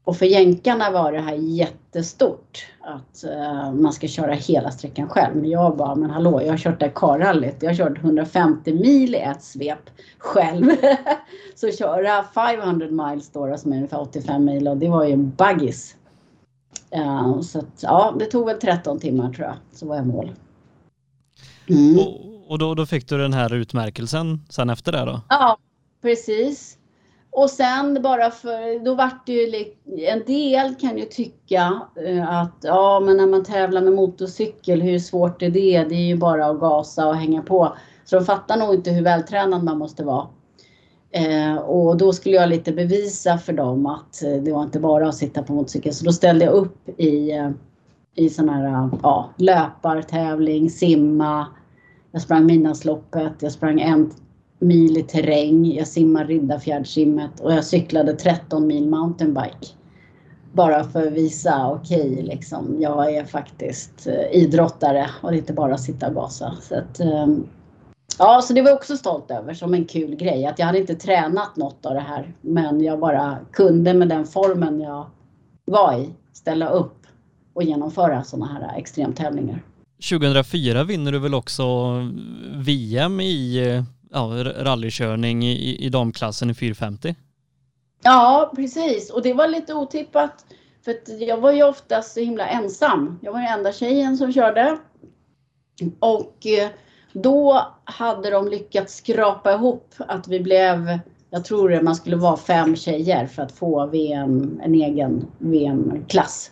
Och 0.05 0.17
för 0.17 0.27
jänkarna 0.27 0.91
var 0.91 1.13
det 1.13 1.21
här 1.21 1.35
jättestort 1.35 2.67
att 2.81 3.25
uh, 3.25 3.73
man 3.73 3.93
ska 3.93 4.09
köra 4.09 4.33
hela 4.33 4.71
sträckan 4.71 5.09
själv. 5.09 5.37
Men 5.37 5.51
jag 5.51 5.77
bara, 5.77 5.95
men 5.95 6.11
hallå, 6.11 6.43
jag 6.43 6.51
har 6.51 6.59
kört 6.59 6.81
det 6.81 6.87
här 6.87 6.93
karrallyt. 6.95 7.57
Jag 7.61 7.71
har 7.71 7.77
kört 7.77 7.99
150 7.99 8.75
mil 8.75 9.15
i 9.15 9.19
ett 9.19 9.43
svep 9.43 9.91
själv. 10.19 10.71
Så 11.55 11.71
köra 11.71 12.25
500 12.25 12.87
miles 12.91 13.31
då, 13.31 13.57
som 13.59 13.73
är 13.73 13.77
ungefär 13.77 14.01
85 14.01 14.45
mil 14.45 14.69
och 14.69 14.77
det 14.77 14.89
var 14.89 15.05
ju 15.05 15.13
en 15.13 15.31
baggis. 15.31 15.97
Uh, 16.97 17.01
eh, 17.01 17.41
så 17.41 17.59
att, 17.59 17.83
ja, 17.83 18.15
det 18.19 18.27
tog 18.27 18.47
väl 18.47 18.61
13 18.61 18.99
timmar 18.99 19.33
tror 19.33 19.47
jag, 19.47 19.57
så 19.73 19.87
var 19.87 19.97
jag 19.97 20.07
mål. 20.07 20.33
Mm. 21.69 21.99
Och, 21.99 22.34
och 22.49 22.59
då, 22.59 22.75
då 22.75 22.87
fick 22.87 23.09
du 23.09 23.19
den 23.19 23.33
här 23.33 23.55
utmärkelsen 23.55 24.41
sen 24.49 24.71
efter 24.71 24.93
det 24.93 25.05
då? 25.05 25.21
Ja, 25.29 25.57
precis. 26.03 26.79
Och 27.31 27.51
sen 27.51 28.03
bara 28.03 28.31
för, 28.31 28.85
då 28.85 28.95
vart 28.95 29.27
det 29.27 29.33
ju, 29.33 29.65
en 30.07 30.25
del 30.27 30.75
kan 30.75 30.99
ju 30.99 31.05
tycka 31.05 31.81
eh, 32.07 32.41
att 32.41 32.57
ja 32.63 33.01
men 33.01 33.17
när 33.17 33.27
man 33.27 33.45
tävlar 33.45 33.81
med 33.81 33.93
motorcykel, 33.93 34.83
hur 34.83 34.99
svårt 34.99 35.43
är 35.43 35.51
det? 35.51 35.85
Det 35.85 35.95
är 35.95 36.07
ju 36.07 36.17
bara 36.17 36.47
att 36.47 36.61
gasa 36.61 37.09
och 37.09 37.17
hänga 37.17 37.43
på. 37.43 37.77
Så 38.05 38.17
de 38.17 38.25
fattar 38.25 38.57
nog 38.57 38.75
inte 38.75 38.91
hur 38.91 39.03
vältränad 39.03 39.65
man 39.65 39.79
måste 39.79 40.05
vara. 40.05 40.27
Eh, 41.11 41.57
och 41.57 41.97
då 41.97 42.13
skulle 42.13 42.37
jag 42.37 42.49
lite 42.49 42.73
bevisa 42.73 43.39
för 43.39 43.53
dem 43.53 43.87
att 43.87 44.23
eh, 44.23 44.43
det 44.43 44.53
var 44.53 44.63
inte 44.63 44.81
bara 44.81 45.09
att 45.09 45.15
sitta 45.15 45.43
på 45.43 45.53
motorcykel. 45.53 45.95
Så 45.95 46.05
då 46.05 46.13
ställde 46.13 46.45
jag 46.45 46.55
upp 46.55 46.89
i, 47.01 47.33
eh, 47.33 47.51
i 48.15 48.29
sån 48.29 48.49
här 48.49 48.91
ja, 49.03 49.31
löpartävling, 49.37 50.71
simma. 50.71 51.47
Jag 52.15 52.23
sprang 52.23 52.47
Midnattsloppet, 52.47 53.33
jag 53.41 53.53
sprang 53.53 53.81
en 53.81 54.11
mil 54.59 54.97
i 54.97 55.03
terräng, 55.03 55.73
jag 55.73 55.89
simmade 55.89 56.27
Riddarfjärdssimmet 56.27 57.41
och 57.41 57.53
jag 57.53 57.65
cyklade 57.65 58.13
13 58.13 58.67
mil 58.67 58.89
mountainbike. 58.89 59.67
Bara 60.53 60.85
för 60.85 61.07
att 61.07 61.13
visa, 61.13 61.71
okej, 61.71 62.11
okay, 62.11 62.23
liksom, 62.23 62.77
jag 62.81 63.15
är 63.15 63.25
faktiskt 63.25 64.07
eh, 64.07 64.43
idrottare 64.43 65.11
och 65.23 65.35
inte 65.35 65.53
bara 65.53 65.79
sitta 65.79 66.09
och 66.09 66.15
gasa. 66.15 66.55
Så 66.61 66.75
att, 66.75 67.01
ehm, 67.01 67.47
Ja, 68.19 68.41
så 68.43 68.53
det 68.53 68.63
var 68.63 68.69
jag 68.69 68.77
också 68.77 68.97
stolt 68.97 69.31
över 69.31 69.55
som 69.55 69.75
en 69.75 69.85
kul 69.85 70.17
grej. 70.17 70.47
Att 70.47 70.59
jag 70.59 70.67
hade 70.67 70.81
inte 70.81 70.95
tränat 70.95 71.57
något 71.57 71.87
av 71.87 71.95
det 71.95 72.01
här. 72.01 72.35
Men 72.41 72.81
jag 72.81 72.99
bara 72.99 73.39
kunde 73.53 73.95
med 73.95 74.09
den 74.09 74.27
formen 74.27 74.81
jag 74.81 75.07
var 75.65 75.95
i 75.95 76.11
ställa 76.33 76.69
upp 76.69 77.07
och 77.55 77.63
genomföra 77.63 78.25
sådana 78.25 78.53
här 78.53 78.79
extremtävlingar. 78.79 79.63
2004 80.09 80.85
vinner 80.85 81.13
du 81.13 81.19
väl 81.19 81.35
också 81.35 81.65
VM 82.55 83.21
i 83.21 83.83
ja, 84.11 84.31
rallykörning 84.57 85.45
i, 85.45 85.87
i 85.87 85.89
damklassen 85.89 86.51
i 86.51 86.55
450? 86.55 87.15
Ja, 88.03 88.53
precis. 88.57 89.11
Och 89.11 89.23
det 89.23 89.33
var 89.33 89.49
lite 89.49 89.75
otippat. 89.75 90.47
För 90.85 91.23
jag 91.23 91.41
var 91.41 91.53
ju 91.53 91.63
oftast 91.63 92.15
så 92.15 92.21
himla 92.21 92.47
ensam. 92.47 93.19
Jag 93.23 93.33
var 93.33 93.41
den 93.41 93.59
enda 93.59 93.73
tjejen 93.73 94.17
som 94.17 94.33
körde. 94.33 94.79
Och 95.99 96.47
eh, 96.47 96.69
då 97.13 97.67
hade 97.85 98.31
de 98.31 98.49
lyckats 98.49 98.97
skrapa 98.97 99.53
ihop 99.53 99.95
att 99.99 100.29
vi 100.29 100.41
blev, 100.41 100.99
jag 101.31 101.45
tror 101.45 101.69
det 101.69 101.83
man 101.83 101.97
skulle 101.97 102.17
vara 102.17 102.37
fem 102.37 102.77
tjejer 102.77 103.27
för 103.27 103.43
att 103.43 103.53
få 103.53 103.87
VM, 103.87 104.61
en 104.65 104.75
egen 104.75 105.27
VM-klass. 105.39 106.51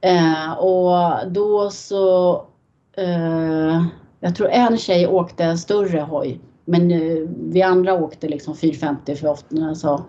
Eh, 0.00 0.52
och 0.52 1.32
då 1.32 1.70
så, 1.70 2.46
eh, 2.96 3.84
jag 4.20 4.34
tror 4.36 4.48
en 4.48 4.78
tjej 4.78 5.06
åkte 5.06 5.44
en 5.44 5.58
större 5.58 6.00
hoj. 6.00 6.40
Men 6.64 6.90
eh, 6.90 7.28
vi 7.38 7.62
andra 7.62 7.94
åkte 7.94 8.28
liksom 8.28 8.56
450 8.56 9.16
för 9.16 9.28
ofta, 9.28 9.68
alltså, 9.68 10.04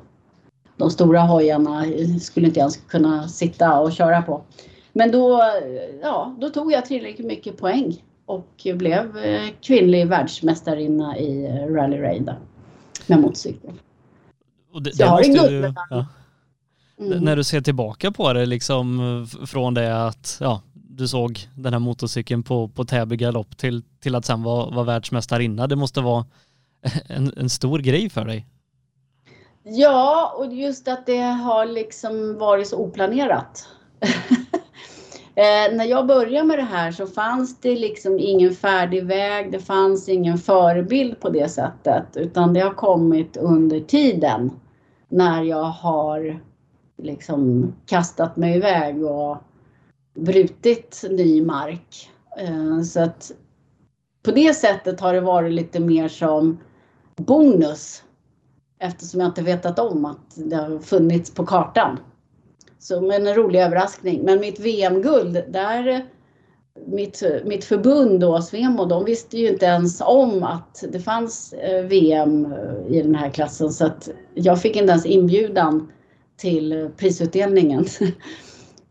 de 0.77 0.89
stora 0.89 1.21
hojarna 1.21 1.85
skulle 2.21 2.47
inte 2.47 2.59
ens 2.59 2.77
kunna 2.77 3.27
sitta 3.27 3.79
och 3.79 3.91
köra 3.91 4.21
på. 4.21 4.41
Men 4.93 5.11
då, 5.11 5.41
ja, 6.01 6.35
då 6.39 6.49
tog 6.49 6.71
jag 6.71 6.85
tillräckligt 6.85 7.27
mycket 7.27 7.57
poäng 7.57 8.03
och 8.25 8.67
blev 8.75 9.17
eh, 9.17 9.41
kvinnlig 9.61 10.07
världsmästarinna 10.07 11.17
i 11.17 11.45
eh, 11.45 11.73
Rally 11.73 11.97
Raid 11.97 12.33
med 13.07 13.19
motorcykel. 13.19 13.71
Och 14.73 14.81
det, 14.81 14.97
det 14.97 15.09
måste 15.09 15.49
du, 15.49 15.73
ja. 15.89 16.05
mm. 16.99 17.19
När 17.19 17.35
du 17.35 17.43
ser 17.43 17.61
tillbaka 17.61 18.11
på 18.11 18.33
det 18.33 18.45
liksom 18.45 19.27
från 19.47 19.73
det 19.73 20.07
att 20.07 20.37
ja, 20.39 20.61
du 20.97 21.07
såg 21.07 21.49
den 21.55 21.73
här 21.73 21.79
motorcykeln 21.79 22.43
på, 22.43 22.67
på 22.67 22.85
Täby 22.85 23.15
galopp 23.15 23.57
till, 23.57 23.83
till 23.99 24.15
att 24.15 24.25
sen 24.25 24.43
vara 24.43 24.69
var 24.69 24.83
världsmästarinna. 24.83 25.67
Det 25.67 25.75
måste 25.75 26.01
vara 26.01 26.25
en, 27.07 27.33
en 27.37 27.49
stor 27.49 27.79
grej 27.79 28.09
för 28.09 28.25
dig. 28.25 28.45
Ja, 29.63 30.35
och 30.37 30.53
just 30.53 30.87
att 30.87 31.05
det 31.05 31.21
har 31.21 31.65
liksom 31.65 32.37
varit 32.37 32.67
så 32.67 32.77
oplanerat. 32.77 33.67
Eh, 35.37 35.75
när 35.75 35.85
jag 35.85 36.07
började 36.07 36.47
med 36.47 36.57
det 36.59 36.63
här 36.63 36.91
så 36.91 37.07
fanns 37.07 37.59
det 37.59 37.75
liksom 37.75 38.19
ingen 38.19 38.55
färdig 38.55 39.05
väg, 39.05 39.51
det 39.51 39.59
fanns 39.59 40.09
ingen 40.09 40.37
förebild 40.37 41.19
på 41.19 41.29
det 41.29 41.49
sättet, 41.49 42.05
utan 42.15 42.53
det 42.53 42.59
har 42.59 42.73
kommit 42.73 43.37
under 43.37 43.79
tiden 43.79 44.51
när 45.09 45.43
jag 45.43 45.63
har 45.63 46.39
liksom 46.97 47.73
kastat 47.85 48.37
mig 48.37 48.57
iväg 48.57 49.03
och 49.03 49.37
brutit 50.15 51.05
ny 51.09 51.41
mark. 51.41 52.09
Eh, 52.39 52.81
så 52.81 52.99
att 52.99 53.31
på 54.23 54.31
det 54.31 54.53
sättet 54.53 54.99
har 54.99 55.13
det 55.13 55.21
varit 55.21 55.53
lite 55.53 55.79
mer 55.79 56.07
som 56.07 56.57
bonus 57.15 58.03
eftersom 58.79 59.19
jag 59.19 59.29
inte 59.29 59.41
vetat 59.41 59.79
om 59.79 60.05
att 60.05 60.35
det 60.35 60.55
har 60.55 60.79
funnits 60.79 61.33
på 61.33 61.45
kartan. 61.45 61.99
Så 62.79 63.01
men 63.01 63.27
en 63.27 63.35
rolig 63.35 63.59
överraskning. 63.59 64.21
Men 64.23 64.39
mitt 64.39 64.59
VM-guld, 64.59 65.43
där 65.49 66.05
mitt, 66.87 67.23
mitt 67.45 67.65
förbund 67.65 68.19
då, 68.19 68.41
Svemo, 68.41 68.85
de 68.85 69.05
visste 69.05 69.37
ju 69.37 69.49
inte 69.49 69.65
ens 69.65 70.01
om 70.01 70.43
att 70.43 70.83
det 70.91 70.99
fanns 70.99 71.53
eh, 71.53 71.85
VM 71.85 72.45
eh, 72.45 72.95
i 72.95 73.01
den 73.01 73.15
här 73.15 73.29
klassen 73.29 73.71
så 73.73 73.85
att 73.85 74.09
jag 74.33 74.61
fick 74.61 74.75
inte 74.75 74.91
ens 74.91 75.05
inbjudan 75.05 75.91
till 76.37 76.89
prisutdelningen. 76.97 77.85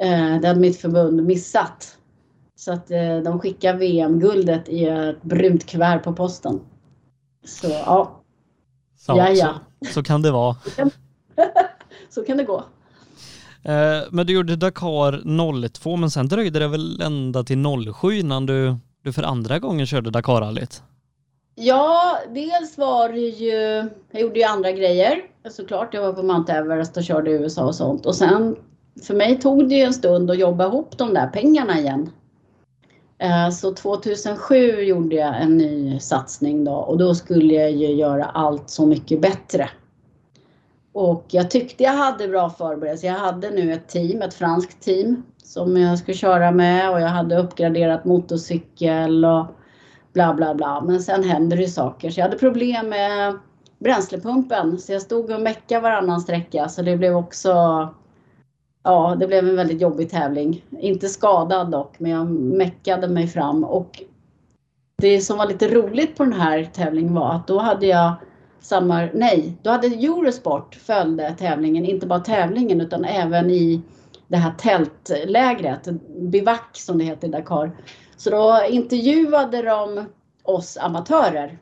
Eh, 0.04 0.40
det 0.40 0.48
hade 0.48 0.60
mitt 0.60 0.80
förbund 0.80 1.24
missat. 1.24 1.98
Så 2.56 2.72
att 2.72 2.88
de 3.24 3.40
skickade 3.40 3.78
VM-guldet 3.78 4.68
i 4.68 4.84
ett 4.84 5.22
brunt 5.22 5.66
kuvert 5.66 5.98
på 5.98 6.12
posten. 6.12 6.60
Så 7.44 7.68
ja. 7.68 8.20
Så, 8.98 9.12
ja, 9.16 9.30
ja. 9.30 9.54
Så, 9.86 9.92
så 9.92 10.02
kan 10.02 10.22
det 10.22 10.30
vara. 10.30 10.56
så 12.10 12.24
kan 12.24 12.36
det 12.36 12.44
gå. 12.44 12.64
Eh, 13.64 14.02
men 14.10 14.26
du 14.26 14.32
gjorde 14.32 14.56
Dakar 14.56 15.22
02 15.68 15.96
men 15.96 16.10
sen 16.10 16.28
dröjde 16.28 16.58
det 16.58 16.68
väl 16.68 17.00
ända 17.00 17.44
till 17.44 17.64
07 18.00 18.12
innan 18.12 18.46
du, 18.46 18.76
du 19.02 19.12
för 19.12 19.22
andra 19.22 19.58
gången 19.58 19.86
körde 19.86 20.10
Dakarrallyt? 20.10 20.82
Ja, 21.54 22.18
dels 22.34 22.78
var 22.78 23.08
det 23.08 23.18
ju, 23.18 23.90
jag 24.10 24.22
gjorde 24.22 24.38
ju 24.38 24.44
andra 24.44 24.72
grejer 24.72 25.22
såklart. 25.50 25.94
Jag 25.94 26.02
var 26.02 26.12
på 26.12 26.22
Mount 26.22 26.52
Everest 26.52 26.96
och 26.96 27.04
körde 27.04 27.30
i 27.30 27.34
USA 27.34 27.64
och 27.64 27.74
sånt. 27.74 28.06
Och 28.06 28.14
sen 28.14 28.56
för 29.02 29.14
mig 29.14 29.40
tog 29.40 29.68
det 29.68 29.74
ju 29.74 29.82
en 29.82 29.94
stund 29.94 30.30
att 30.30 30.38
jobba 30.38 30.66
ihop 30.66 30.98
de 30.98 31.14
där 31.14 31.26
pengarna 31.26 31.78
igen. 31.78 32.10
Eh, 33.18 33.50
så 33.50 33.74
2007 33.74 34.56
gjorde 34.80 35.16
jag 35.16 35.42
en 35.42 35.56
ny 35.56 36.00
satsning 36.00 36.64
då 36.64 36.72
och 36.72 36.98
då 36.98 37.14
skulle 37.14 37.54
jag 37.54 37.70
ju 37.70 37.86
göra 37.86 38.24
allt 38.24 38.70
så 38.70 38.86
mycket 38.86 39.20
bättre. 39.20 39.68
Och 40.92 41.24
jag 41.28 41.50
tyckte 41.50 41.82
jag 41.82 41.92
hade 41.92 42.28
bra 42.28 42.50
förberedelser. 42.50 43.08
Jag 43.08 43.14
hade 43.14 43.50
nu 43.50 43.72
ett 43.72 43.88
team, 43.88 44.22
ett 44.22 44.34
franskt 44.34 44.82
team 44.82 45.22
som 45.44 45.76
jag 45.76 45.98
skulle 45.98 46.16
köra 46.16 46.50
med 46.50 46.90
och 46.90 47.00
jag 47.00 47.08
hade 47.08 47.36
uppgraderat 47.36 48.04
motorcykel 48.04 49.24
och 49.24 49.46
bla 50.12 50.34
bla 50.34 50.54
bla. 50.54 50.80
Men 50.80 51.02
sen 51.02 51.24
händer 51.24 51.56
det 51.56 51.68
saker. 51.68 52.10
Så 52.10 52.20
jag 52.20 52.24
hade 52.24 52.38
problem 52.38 52.88
med 52.88 53.38
bränslepumpen 53.78 54.78
så 54.78 54.92
jag 54.92 55.02
stod 55.02 55.30
och 55.30 55.40
meckade 55.40 55.80
varannan 55.80 56.20
sträcka 56.20 56.68
så 56.68 56.82
det 56.82 56.96
blev 56.96 57.16
också 57.16 57.54
Ja, 58.84 59.16
det 59.20 59.26
blev 59.26 59.48
en 59.48 59.56
väldigt 59.56 59.80
jobbig 59.80 60.10
tävling. 60.10 60.64
Inte 60.70 61.08
skadad 61.08 61.70
dock, 61.70 61.98
men 61.98 62.10
jag 62.10 62.30
meckade 62.30 63.08
mig 63.08 63.26
fram 63.26 63.64
och 63.64 64.02
det 64.96 65.20
som 65.20 65.38
var 65.38 65.46
lite 65.46 65.68
roligt 65.68 66.16
på 66.16 66.24
den 66.24 66.32
här 66.32 66.64
tävlingen 66.64 67.14
var 67.14 67.34
att 67.34 67.46
då 67.46 67.58
hade 67.58 67.86
jag 67.86 68.14
samma, 68.60 69.08
nej, 69.14 69.58
då 69.62 69.70
hade 69.70 69.86
Eurosport 69.86 70.74
följde 70.74 71.34
tävlingen, 71.38 71.84
inte 71.84 72.06
bara 72.06 72.20
tävlingen 72.20 72.80
utan 72.80 73.04
även 73.04 73.50
i 73.50 73.82
det 74.28 74.36
här 74.36 74.54
tältlägret, 74.58 75.88
bivack 76.20 76.70
som 76.76 76.98
det 76.98 77.04
heter 77.04 77.28
i 77.28 77.30
Dakar. 77.30 77.70
Så 78.16 78.30
då 78.30 78.60
intervjuade 78.70 79.62
de 79.62 80.04
oss 80.42 80.76
amatörer 80.80 81.58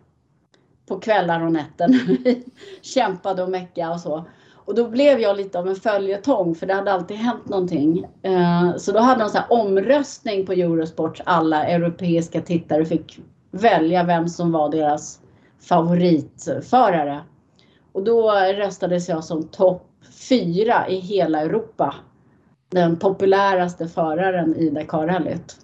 på 0.88 1.00
kvällar 1.00 1.40
och 1.40 1.52
nätter 1.52 1.88
vi 1.88 2.44
kämpade 2.82 3.42
och 3.42 3.50
meckade 3.50 3.94
och 3.94 4.00
så. 4.00 4.24
Och 4.64 4.75
då 4.75 4.88
blev 4.88 5.20
jag 5.20 5.37
lite 5.37 5.59
av 5.59 5.68
en 5.68 5.77
följetong 5.77 6.55
för 6.55 6.66
det 6.66 6.75
hade 6.75 6.92
alltid 6.92 7.16
hänt 7.16 7.48
någonting. 7.48 8.07
Eh, 8.22 8.77
så 8.77 8.92
då 8.92 8.98
hade 8.98 9.20
de 9.20 9.31
så 9.31 9.38
här 9.38 9.46
omröstning 9.53 10.46
på 10.46 10.53
Eurosports 10.53 11.22
alla 11.25 11.66
europeiska 11.66 12.40
tittare 12.40 12.85
fick 12.85 13.20
välja 13.51 14.05
vem 14.05 14.29
som 14.29 14.53
var 14.53 14.70
deras 14.70 15.20
favoritförare. 15.68 17.20
Och 17.92 18.05
då 18.05 18.33
röstades 18.33 19.09
jag 19.09 19.25
som 19.25 19.48
topp 19.48 19.88
fyra 20.29 20.88
i 20.88 20.96
hela 20.96 21.40
Europa. 21.40 21.94
Den 22.70 22.98
populäraste 22.98 23.88
föraren 23.88 24.57
i 24.57 24.70
Dakarrallyt. 24.70 25.57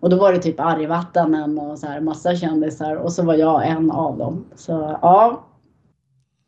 Och 0.00 0.10
då 0.10 0.16
var 0.16 0.32
det 0.32 0.38
typ 0.38 0.60
Argvattanen 0.60 1.58
och 1.58 1.78
så 1.78 1.86
här 1.86 2.00
massa 2.00 2.36
kändisar 2.36 2.96
och 2.96 3.12
så 3.12 3.22
var 3.22 3.34
jag 3.34 3.66
en 3.66 3.90
av 3.90 4.18
dem. 4.18 4.44
Så 4.54 4.98
ja. 5.02 5.44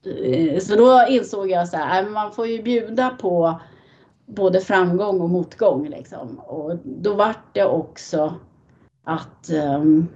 Eh, 0.06 0.60
så 0.60 0.76
då 0.76 1.04
insåg 1.08 1.50
jag 1.50 1.68
så 1.68 1.76
här, 1.76 2.02
äh, 2.02 2.08
man 2.08 2.32
får 2.32 2.46
ju 2.46 2.62
bjuda 2.62 3.10
på 3.10 3.60
både 4.26 4.60
framgång 4.60 5.20
och 5.20 5.30
motgång. 5.30 5.88
Liksom. 5.88 6.38
Och 6.38 6.76
då 6.84 7.14
vart 7.14 7.54
det 7.54 7.64
också 7.64 8.34
att, 9.04 9.50
um, 9.76 10.08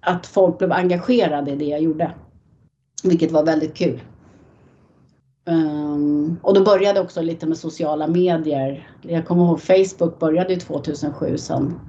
att 0.00 0.26
folk 0.26 0.58
blev 0.58 0.72
engagerade 0.72 1.50
i 1.50 1.56
det 1.56 1.64
jag 1.64 1.80
gjorde. 1.80 2.14
Vilket 3.04 3.32
var 3.32 3.44
väldigt 3.44 3.74
kul. 3.74 4.00
Um, 5.44 6.40
och 6.42 6.54
då 6.54 6.64
började 6.64 7.00
också 7.00 7.22
lite 7.22 7.46
med 7.46 7.58
sociala 7.58 8.06
medier. 8.06 8.90
Jag 9.02 9.26
kommer 9.26 9.44
ihåg 9.44 9.60
Facebook 9.60 10.18
började 10.18 10.52
ju 10.52 10.60
2007 10.60 11.38
sen. 11.38 11.80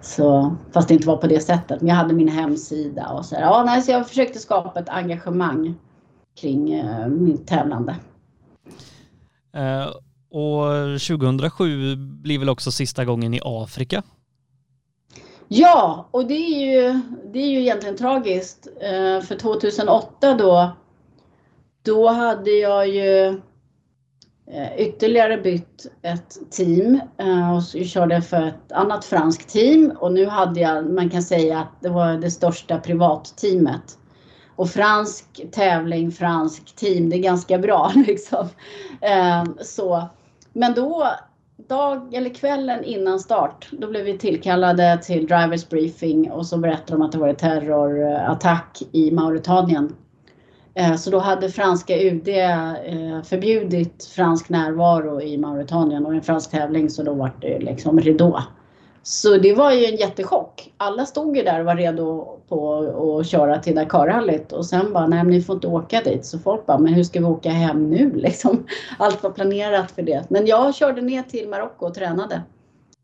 Så, 0.00 0.56
fast 0.72 0.88
det 0.88 0.94
inte 0.94 1.06
var 1.06 1.16
på 1.16 1.26
det 1.26 1.40
sättet. 1.40 1.80
Men 1.80 1.88
jag 1.88 1.94
hade 1.94 2.14
min 2.14 2.28
hemsida 2.28 3.08
och 3.08 3.24
så. 3.24 3.36
Ja, 3.40 3.62
nej, 3.66 3.82
så 3.82 3.90
jag 3.92 4.08
försökte 4.08 4.38
skapa 4.38 4.80
ett 4.80 4.88
engagemang 4.88 5.74
kring 6.40 6.74
uh, 6.74 7.08
mitt 7.08 7.46
tävlande. 7.46 7.96
Uh, 9.56 9.94
och 10.30 11.00
2007 11.00 11.96
blir 11.96 12.38
väl 12.38 12.48
också 12.48 12.72
sista 12.72 13.04
gången 13.04 13.34
i 13.34 13.40
Afrika? 13.44 14.02
Ja, 15.48 16.08
och 16.10 16.26
det 16.26 16.34
är 16.34 16.72
ju, 16.72 17.00
det 17.32 17.38
är 17.38 17.48
ju 17.48 17.60
egentligen 17.60 17.96
tragiskt. 17.96 18.66
Uh, 18.66 19.20
för 19.20 19.38
2008 19.38 20.34
då 20.34 20.74
då 21.84 22.08
hade 22.08 22.50
jag 22.50 22.88
ju 22.88 23.26
eh, 24.46 24.76
ytterligare 24.78 25.36
bytt 25.36 25.86
ett 26.02 26.50
team 26.50 27.00
eh, 27.18 27.56
och 27.56 27.86
körde 27.86 28.22
för 28.22 28.42
ett 28.42 28.72
annat 28.72 29.04
franskt 29.04 29.48
team 29.48 29.92
och 30.00 30.12
nu 30.12 30.26
hade 30.26 30.60
jag, 30.60 30.90
man 30.90 31.10
kan 31.10 31.22
säga 31.22 31.58
att 31.58 31.80
det 31.80 31.88
var 31.88 32.12
det 32.12 32.30
största 32.30 32.78
privatteamet. 32.78 33.98
Och 34.56 34.70
fransk 34.70 35.42
tävling, 35.52 36.12
fransk 36.12 36.76
team, 36.76 37.10
det 37.10 37.16
är 37.16 37.22
ganska 37.22 37.58
bra 37.58 37.92
liksom. 38.06 38.48
Ehm, 39.00 39.56
så. 39.60 40.08
Men 40.52 40.74
då, 40.74 41.08
dag 41.68 42.14
eller 42.14 42.30
kvällen 42.30 42.84
innan 42.84 43.20
start, 43.20 43.68
då 43.72 43.88
blev 43.88 44.04
vi 44.04 44.18
tillkallade 44.18 44.98
till 45.02 45.26
drivers 45.26 45.68
briefing 45.68 46.30
och 46.30 46.46
så 46.46 46.58
berättade 46.58 46.92
de 46.92 47.02
att 47.02 47.12
det 47.12 47.18
var 47.18 47.28
en 47.28 47.36
terrorattack 47.36 48.82
i 48.92 49.10
Mauritanien 49.10 49.96
ehm, 50.74 50.98
så 50.98 51.10
då 51.10 51.18
hade 51.18 51.48
franska 51.48 52.02
UD 52.02 52.28
eh, 52.28 53.22
förbjudit 53.24 54.04
fransk 54.04 54.48
närvaro 54.48 55.20
i 55.20 55.38
Mauritanien 55.38 56.06
och 56.06 56.14
en 56.14 56.22
fransk 56.22 56.50
tävling 56.50 56.90
så 56.90 57.02
då 57.02 57.14
var 57.14 57.32
det 57.40 57.58
liksom 57.58 58.00
ridå. 58.00 58.42
Så 59.02 59.36
det 59.36 59.54
var 59.54 59.72
ju 59.72 59.84
en 59.84 59.96
jättechock. 59.96 60.72
Alla 60.76 61.06
stod 61.06 61.36
ju 61.36 61.42
där 61.42 61.60
och 61.60 61.66
var 61.66 61.76
redo 61.76 62.33
på 62.48 62.78
att 63.20 63.26
köra 63.26 63.58
till 63.58 63.74
Dakarrallyt 63.74 64.52
och 64.52 64.66
sen 64.66 64.92
bara, 64.92 65.06
nej 65.06 65.24
men 65.24 65.32
ni 65.32 65.42
får 65.42 65.54
inte 65.54 65.66
åka 65.66 66.00
dit. 66.00 66.26
Så 66.26 66.38
folk 66.38 66.66
bara, 66.66 66.78
men 66.78 66.94
hur 66.94 67.04
ska 67.04 67.20
vi 67.20 67.26
åka 67.26 67.50
hem 67.50 67.90
nu 67.90 68.12
liksom? 68.14 68.66
Allt 68.98 69.22
var 69.22 69.30
planerat 69.30 69.90
för 69.90 70.02
det. 70.02 70.24
Men 70.28 70.46
jag 70.46 70.74
körde 70.74 71.00
ner 71.02 71.22
till 71.22 71.48
Marocko 71.48 71.86
och 71.86 71.94
tränade 71.94 72.42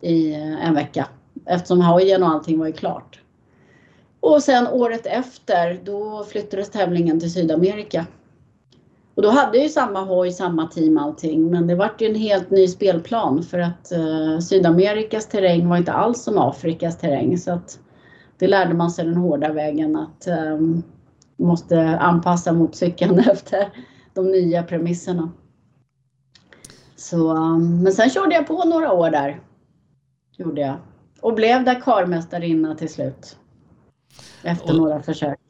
i 0.00 0.32
eh, 0.32 0.66
en 0.66 0.74
vecka 0.74 1.06
eftersom 1.46 1.80
hojen 1.80 2.22
och 2.22 2.28
allting 2.28 2.58
var 2.58 2.66
ju 2.66 2.72
klart. 2.72 3.20
Och 4.20 4.42
sen 4.42 4.66
året 4.66 5.06
efter 5.06 5.80
då 5.84 6.24
flyttades 6.24 6.70
tävlingen 6.70 7.20
till 7.20 7.32
Sydamerika. 7.32 8.06
Och 9.14 9.22
då 9.22 9.30
hade 9.30 9.56
jag 9.56 9.64
ju 9.64 9.70
samma 9.70 10.04
hoj, 10.04 10.32
samma 10.32 10.66
team 10.66 10.98
allting 10.98 11.50
men 11.50 11.66
det 11.66 11.74
vart 11.74 12.00
ju 12.00 12.06
en 12.06 12.14
helt 12.14 12.50
ny 12.50 12.68
spelplan 12.68 13.42
för 13.42 13.58
att 13.58 13.92
eh, 13.92 14.38
Sydamerikas 14.38 15.26
terräng 15.26 15.68
var 15.68 15.76
inte 15.76 15.92
alls 15.92 16.22
som 16.22 16.38
Afrikas 16.38 16.98
terräng 16.98 17.38
så 17.38 17.52
att 17.52 17.78
det 18.40 18.46
lärde 18.46 18.74
man 18.74 18.90
sig 18.90 19.04
den 19.04 19.16
hårda 19.16 19.52
vägen 19.52 19.96
att 19.96 20.28
um, 20.28 20.82
måste 21.36 21.98
anpassa 21.98 22.52
motorcykeln 22.52 23.18
efter 23.30 23.68
de 24.14 24.26
nya 24.26 24.62
premisserna. 24.62 25.30
Så, 26.96 27.36
um, 27.36 27.82
men 27.82 27.92
sen 27.92 28.10
körde 28.10 28.34
jag 28.34 28.46
på 28.46 28.64
några 28.64 28.92
år 28.92 29.10
där. 29.10 29.40
Gjorde 30.36 30.60
jag. 30.60 30.76
Och 31.20 31.34
blev 31.34 31.64
Dakarmästarinna 31.64 32.74
till 32.74 32.88
slut. 32.88 33.36
Efter 34.42 34.70
och, 34.70 34.76
några 34.76 35.02
försök. 35.02 35.40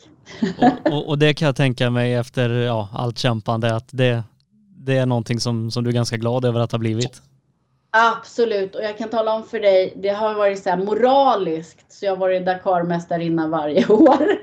Och, 0.58 0.92
och, 0.92 1.08
och, 1.08 1.18
det 1.18 1.34
kan 1.34 1.46
jag 1.46 1.56
tänka 1.56 1.90
mig 1.90 2.14
efter 2.14 2.50
ja, 2.50 2.88
allt 2.92 3.18
kämpande 3.18 3.76
att 3.76 3.88
det, 3.90 4.22
det 4.76 4.96
är 4.96 5.06
någonting 5.06 5.40
som, 5.40 5.70
som 5.70 5.84
du 5.84 5.90
är 5.90 5.94
ganska 5.94 6.16
glad 6.16 6.44
över 6.44 6.60
att 6.60 6.72
ha 6.72 6.78
blivit. 6.78 7.22
Absolut 7.90 8.74
och 8.74 8.82
jag 8.82 8.98
kan 8.98 9.08
tala 9.08 9.34
om 9.34 9.42
för 9.42 9.60
dig, 9.60 9.94
det 9.96 10.08
har 10.08 10.34
varit 10.34 10.62
så 10.62 10.70
här 10.70 10.76
moraliskt 10.76 11.92
så 11.92 12.04
jag 12.04 12.12
har 12.12 12.16
varit 12.16 12.46
Dakarmästarinna 12.46 13.48
varje 13.48 13.86
år. 13.92 14.38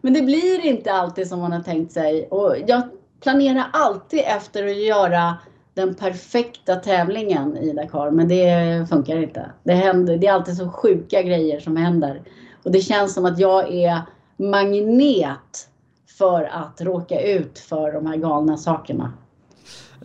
Men 0.00 0.12
det 0.12 0.22
blir 0.22 0.66
inte 0.66 0.92
alltid 0.92 1.28
som 1.28 1.40
man 1.40 1.52
har 1.52 1.62
tänkt 1.62 1.92
sig 1.92 2.28
och 2.30 2.56
jag 2.66 2.82
planerar 3.22 3.66
alltid 3.72 4.20
efter 4.26 4.66
att 4.66 4.76
göra 4.76 5.36
den 5.74 5.94
perfekta 5.94 6.76
tävlingen 6.76 7.56
i 7.56 7.72
Dakar 7.72 8.10
men 8.10 8.28
det 8.28 8.86
funkar 8.88 9.22
inte. 9.22 9.50
Det, 9.62 9.72
händer, 9.72 10.16
det 10.16 10.26
är 10.26 10.32
alltid 10.32 10.56
så 10.56 10.68
sjuka 10.68 11.22
grejer 11.22 11.60
som 11.60 11.76
händer. 11.76 12.22
Och 12.62 12.72
det 12.72 12.80
känns 12.80 13.14
som 13.14 13.24
att 13.24 13.38
jag 13.38 13.74
är 13.74 14.00
magnet 14.36 15.68
för 16.18 16.44
att 16.52 16.80
råka 16.80 17.20
ut 17.20 17.58
för 17.58 17.92
de 17.92 18.06
här 18.06 18.16
galna 18.16 18.56
sakerna. 18.56 19.12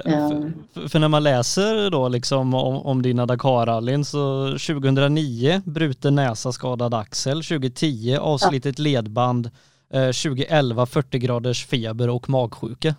För, 0.01 0.09
eh. 0.09 0.87
för, 0.87 0.99
när 0.99 1.07
man 1.07 1.23
läser 1.23 1.89
då 1.89 2.07
liksom 2.09 2.53
om, 2.53 2.75
om 2.75 3.01
dina 3.01 3.25
Dakarrallyn 3.25 4.05
så 4.05 4.47
2009 4.47 5.61
bruten 5.65 6.15
näsa, 6.15 6.51
skadad 6.51 6.93
axel, 6.93 7.43
2010 7.43 8.17
avslitet 8.21 8.79
ledband, 8.79 9.49
eh, 9.93 10.05
2011 10.05 10.85
40 10.85 11.19
graders 11.19 11.65
feber 11.65 12.09
och 12.09 12.29
magsjuka. 12.29 12.95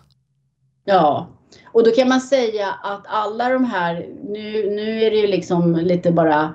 Ja, 0.85 1.27
och 1.65 1.83
då 1.83 1.91
kan 1.91 2.09
man 2.09 2.21
säga 2.21 2.67
att 2.83 3.03
alla 3.07 3.49
de 3.49 3.65
här, 3.65 4.07
nu, 4.23 4.69
nu 4.69 5.03
är 5.03 5.11
det 5.11 5.17
ju 5.17 5.27
liksom 5.27 5.75
lite 5.75 6.11
bara 6.11 6.53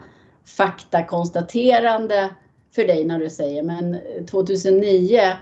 faktakonstaterande 0.57 2.31
för 2.75 2.85
dig 2.85 3.05
när 3.05 3.19
du 3.19 3.31
säger, 3.31 3.63
men 3.63 3.99
2009 4.31 5.37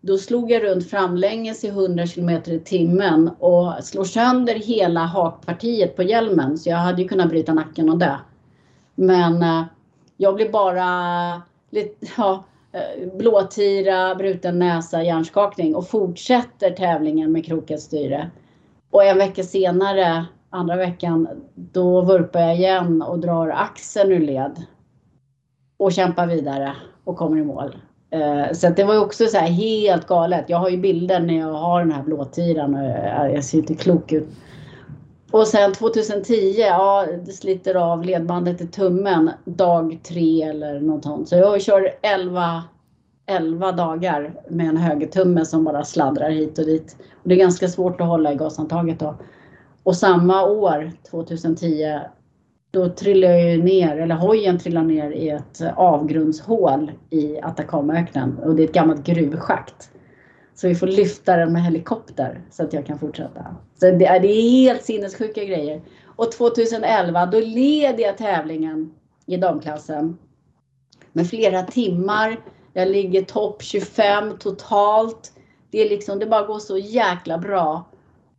då 0.00 0.18
slog 0.18 0.50
jag 0.50 0.62
runt 0.62 0.90
framlänges 0.90 1.64
i 1.64 1.68
100 1.68 2.06
km 2.06 2.30
i 2.30 2.60
timmen 2.64 3.30
och 3.38 3.84
slog 3.84 4.06
sönder 4.06 4.54
hela 4.54 5.00
hakpartiet 5.00 5.96
på 5.96 6.02
hjälmen 6.02 6.58
så 6.58 6.70
jag 6.70 6.76
hade 6.76 7.02
ju 7.02 7.08
kunnat 7.08 7.28
bryta 7.28 7.54
nacken 7.54 7.90
och 7.90 7.98
dö. 7.98 8.16
Men 8.94 9.42
eh, 9.42 9.64
jag 10.16 10.34
blev 10.34 10.50
bara 10.50 11.42
lite, 11.70 12.06
ja, 12.16 12.44
eh, 12.72 13.08
blåtira, 13.18 14.14
bruten 14.14 14.58
näsa, 14.58 15.02
hjärnskakning 15.02 15.74
och 15.74 15.88
fortsätter 15.88 16.70
tävlingen 16.70 17.32
med 17.32 17.46
krokat 17.46 17.80
styre. 17.80 18.30
Och 18.90 19.04
en 19.04 19.18
vecka 19.18 19.42
senare, 19.42 20.24
andra 20.50 20.76
veckan, 20.76 21.28
då 21.54 22.00
vurpar 22.00 22.40
jag 22.40 22.56
igen 22.56 23.02
och 23.02 23.18
drar 23.18 23.48
axeln 23.48 24.12
ur 24.12 24.20
led 24.20 24.66
och 25.76 25.92
kämpar 25.92 26.26
vidare 26.26 26.76
och 27.04 27.16
kommer 27.16 27.36
i 27.36 27.44
mål. 27.44 27.76
Eh, 28.10 28.52
så 28.52 28.68
det 28.68 28.84
var 28.84 28.94
ju 28.94 29.00
också 29.00 29.26
så 29.26 29.38
helt 29.38 30.06
galet. 30.06 30.44
Jag 30.48 30.58
har 30.58 30.68
ju 30.68 30.76
bilder 30.76 31.20
när 31.20 31.38
jag 31.38 31.52
har 31.52 31.80
den 31.80 31.92
här 31.92 32.02
blåtiran 32.02 32.74
och 32.74 32.80
eh, 32.80 33.32
jag 33.34 33.44
ser 33.44 33.58
inte 33.58 33.74
klok 33.74 34.12
ut. 34.12 34.28
Och 35.30 35.46
sen 35.46 35.72
2010, 35.72 36.34
ja 36.58 37.06
det 37.26 37.32
sliter 37.32 37.74
av 37.74 38.04
ledbandet 38.04 38.60
i 38.60 38.66
tummen 38.66 39.30
dag 39.44 40.00
tre 40.02 40.42
eller 40.42 40.80
något 40.80 41.04
sånt. 41.04 41.28
Så 41.28 41.36
jag 41.36 41.62
kör 41.62 41.90
11, 42.02 42.62
11 43.26 43.72
dagar 43.72 44.34
med 44.48 44.66
en 44.66 44.76
högertumme 44.76 45.44
som 45.44 45.64
bara 45.64 45.84
sladdrar 45.84 46.30
hit 46.30 46.58
och 46.58 46.64
dit. 46.64 46.96
Och 47.22 47.28
det 47.28 47.34
är 47.34 47.38
ganska 47.38 47.68
svårt 47.68 48.00
att 48.00 48.06
hålla 48.06 48.32
i 48.32 48.36
gashandtaget 48.36 48.98
då. 48.98 49.14
Och 49.82 49.96
samma 49.96 50.44
år, 50.44 50.92
2010, 51.10 52.00
då 52.70 52.88
trillar 52.88 53.28
jag 53.28 53.50
ju 53.50 53.62
ner, 53.62 53.96
eller 53.96 54.14
hojen 54.14 54.58
trillar 54.58 54.82
ner 54.82 55.10
i 55.10 55.28
ett 55.28 55.60
avgrundshål 55.76 56.92
i 57.10 57.40
Atacamaöknen 57.40 58.38
och 58.38 58.56
det 58.56 58.62
är 58.62 58.68
ett 58.68 58.74
gammalt 58.74 59.06
gruvschakt. 59.06 59.90
Så 60.54 60.68
vi 60.68 60.74
får 60.74 60.86
lyfta 60.86 61.36
den 61.36 61.52
med 61.52 61.64
helikopter 61.64 62.40
så 62.50 62.62
att 62.62 62.72
jag 62.72 62.86
kan 62.86 62.98
fortsätta. 62.98 63.56
Så 63.80 63.90
det 63.90 64.06
är, 64.06 64.20
det 64.20 64.28
är 64.28 64.50
helt 64.50 64.84
sinnessjuka 64.84 65.44
grejer. 65.44 65.82
Och 66.04 66.32
2011 66.32 67.26
då 67.26 67.40
leder 67.40 68.04
jag 68.04 68.18
tävlingen 68.18 68.94
i 69.26 69.36
damklassen 69.36 70.18
med 71.12 71.28
flera 71.28 71.62
timmar. 71.62 72.40
Jag 72.72 72.88
ligger 72.88 73.22
topp 73.22 73.62
25 73.62 74.38
totalt. 74.38 75.32
Det 75.70 75.78
är 75.78 75.88
liksom, 75.88 76.18
det 76.18 76.26
bara 76.26 76.46
går 76.46 76.58
så 76.58 76.78
jäkla 76.78 77.38
bra. 77.38 77.84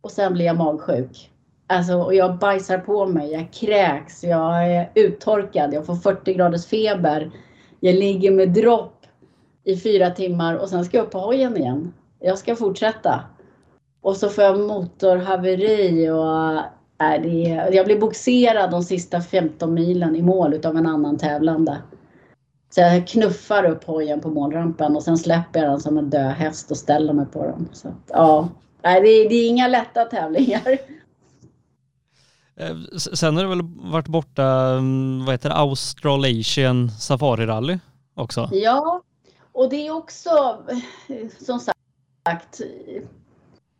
Och 0.00 0.10
sen 0.10 0.32
blir 0.32 0.44
jag 0.44 0.56
magsjuk. 0.56 1.31
Alltså, 1.72 1.94
och 1.94 2.14
jag 2.14 2.38
bajsar 2.38 2.78
på 2.78 3.06
mig, 3.06 3.32
jag 3.32 3.52
kräks, 3.52 4.24
jag 4.24 4.72
är 4.72 4.90
uttorkad, 4.94 5.74
jag 5.74 5.86
får 5.86 5.94
40 5.94 6.34
graders 6.34 6.66
feber. 6.66 7.30
Jag 7.80 7.94
ligger 7.94 8.30
med 8.30 8.48
dropp 8.48 9.06
i 9.64 9.76
fyra 9.76 10.10
timmar 10.10 10.54
och 10.54 10.68
sen 10.68 10.84
ska 10.84 10.96
jag 10.96 11.04
upp 11.04 11.12
på 11.12 11.18
hojen 11.18 11.56
igen. 11.56 11.92
Jag 12.20 12.38
ska 12.38 12.56
fortsätta. 12.56 13.20
Och 14.02 14.16
så 14.16 14.28
får 14.28 14.44
jag 14.44 14.60
motorhaveri 14.60 16.10
och 16.10 16.52
äh, 16.56 16.62
är 16.98 17.18
det, 17.18 17.74
jag 17.76 17.86
blir 17.86 18.00
boxerad 18.00 18.70
de 18.70 18.82
sista 18.82 19.20
15 19.20 19.74
milen 19.74 20.16
i 20.16 20.22
mål 20.22 20.54
utav 20.54 20.76
en 20.76 20.86
annan 20.86 21.18
tävlande. 21.18 21.78
Så 22.70 22.80
jag 22.80 23.06
knuffar 23.06 23.64
upp 23.64 23.84
hojen 23.84 24.20
på 24.20 24.30
målrampen 24.30 24.96
och 24.96 25.02
sen 25.02 25.18
släpper 25.18 25.60
jag 25.60 25.70
den 25.70 25.80
som 25.80 25.98
en 25.98 26.10
död 26.10 26.32
häst 26.32 26.70
och 26.70 26.76
ställer 26.76 27.12
mig 27.12 27.26
på 27.26 27.44
den. 27.44 27.68
Så, 27.72 27.88
ja, 28.08 28.48
det 28.82 28.88
är, 28.88 29.28
det 29.28 29.34
är 29.34 29.48
inga 29.48 29.68
lätta 29.68 30.04
tävlingar. 30.04 30.78
Eh, 32.62 32.98
sen 32.98 33.36
har 33.36 33.42
du 33.42 33.48
väl 33.48 33.62
varit 33.92 34.08
borta, 34.08 34.44
mm, 34.44 35.24
vad 35.24 35.34
heter 35.34 35.48
det, 35.48 35.54
Australasian 35.54 36.90
Safari 36.90 37.46
Rally 37.46 37.78
också? 38.14 38.48
Ja, 38.52 39.02
och 39.52 39.70
det 39.70 39.86
är 39.86 39.90
också 39.90 40.58
eh, 41.08 41.28
som 41.38 41.60
sagt, 41.60 42.60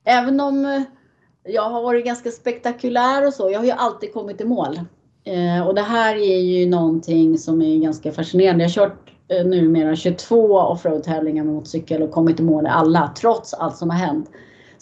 även 0.05 0.41
om 0.41 0.65
eh, 0.65 0.83
jag 1.45 1.71
har 1.71 1.83
varit 1.83 2.05
ganska 2.05 2.31
spektakulär 2.31 3.27
och 3.27 3.35
så, 3.35 3.51
jag 3.51 3.59
har 3.59 3.67
ju 3.67 3.71
alltid 3.71 4.13
kommit 4.13 4.41
i 4.41 4.45
mål. 4.45 4.81
Och 5.67 5.75
det 5.75 5.83
här 5.83 6.17
är 6.17 6.39
ju 6.39 6.67
någonting 6.67 7.39
som 7.39 7.63
är 7.63 7.79
ganska 7.79 8.13
fascinerande. 8.13 8.65
Jag 8.65 8.69
har 8.69 8.75
kört 8.75 9.11
numera 9.29 9.97
22 9.97 10.59
offroad-tävlingar 10.59 11.45
med 11.45 11.55
motorcykel 11.55 12.03
och 12.03 12.11
kommit 12.11 12.41
i 12.41 12.43
mål 12.43 12.67
i 12.67 12.69
alla, 12.69 13.13
trots 13.17 13.55
allt 13.55 13.77
som 13.77 13.91
har 13.91 13.97
hänt. 13.97 14.31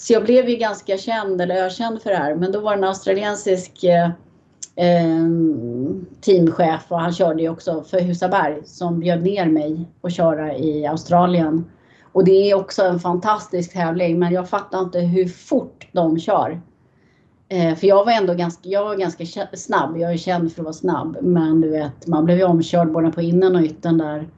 Så 0.01 0.13
jag 0.13 0.25
blev 0.25 0.49
ju 0.49 0.57
ganska 0.57 0.97
känd, 0.97 1.41
eller 1.41 1.55
ökänd 1.55 2.03
för 2.03 2.11
det 2.11 2.17
här. 2.17 2.35
Men 2.35 2.53
då 2.53 2.61
var 2.61 2.71
det 2.71 2.79
en 2.79 2.85
australiensisk 2.85 3.85
eh, 3.85 4.11
ehm, 4.77 6.07
teamchef 6.21 6.81
och 6.89 7.01
han 7.01 7.13
körde 7.13 7.43
ju 7.43 7.49
också 7.49 7.83
för 7.83 8.01
Husaberg 8.01 8.63
som 8.65 9.01
bjöd 9.01 9.23
ner 9.23 9.47
mig 9.47 9.89
att 10.03 10.13
köra 10.13 10.57
i 10.57 10.87
Australien. 10.87 11.65
Och 12.13 12.25
det 12.25 12.51
är 12.51 12.55
också 12.55 12.83
en 12.83 13.01
fantastisk 13.01 13.73
tävling 13.73 14.19
men 14.19 14.33
jag 14.33 14.49
fattar 14.49 14.81
inte 14.81 15.01
hur 15.01 15.29
fort 15.29 15.89
de 15.93 16.19
kör. 16.19 16.61
Eh, 17.49 17.75
för 17.75 17.87
jag 17.87 18.05
var 18.05 18.13
ändå 18.13 18.35
ganska, 18.35 18.69
jag 18.69 18.85
var 18.85 18.97
ganska 18.97 19.27
snabb. 19.53 19.99
Jag 19.99 20.13
är 20.13 20.17
känd 20.17 20.53
för 20.53 20.63
att 20.63 20.65
vara 20.65 20.73
snabb. 20.73 21.17
Men 21.23 21.61
du 21.61 21.69
vet, 21.69 22.07
man 22.07 22.25
blev 22.25 22.39
ju 22.39 22.45
omkörd 22.45 22.93
både 22.93 23.11
på 23.11 23.23
innen 23.23 23.57
och 23.57 23.63
ytten 23.63 23.99
där. 23.99 24.29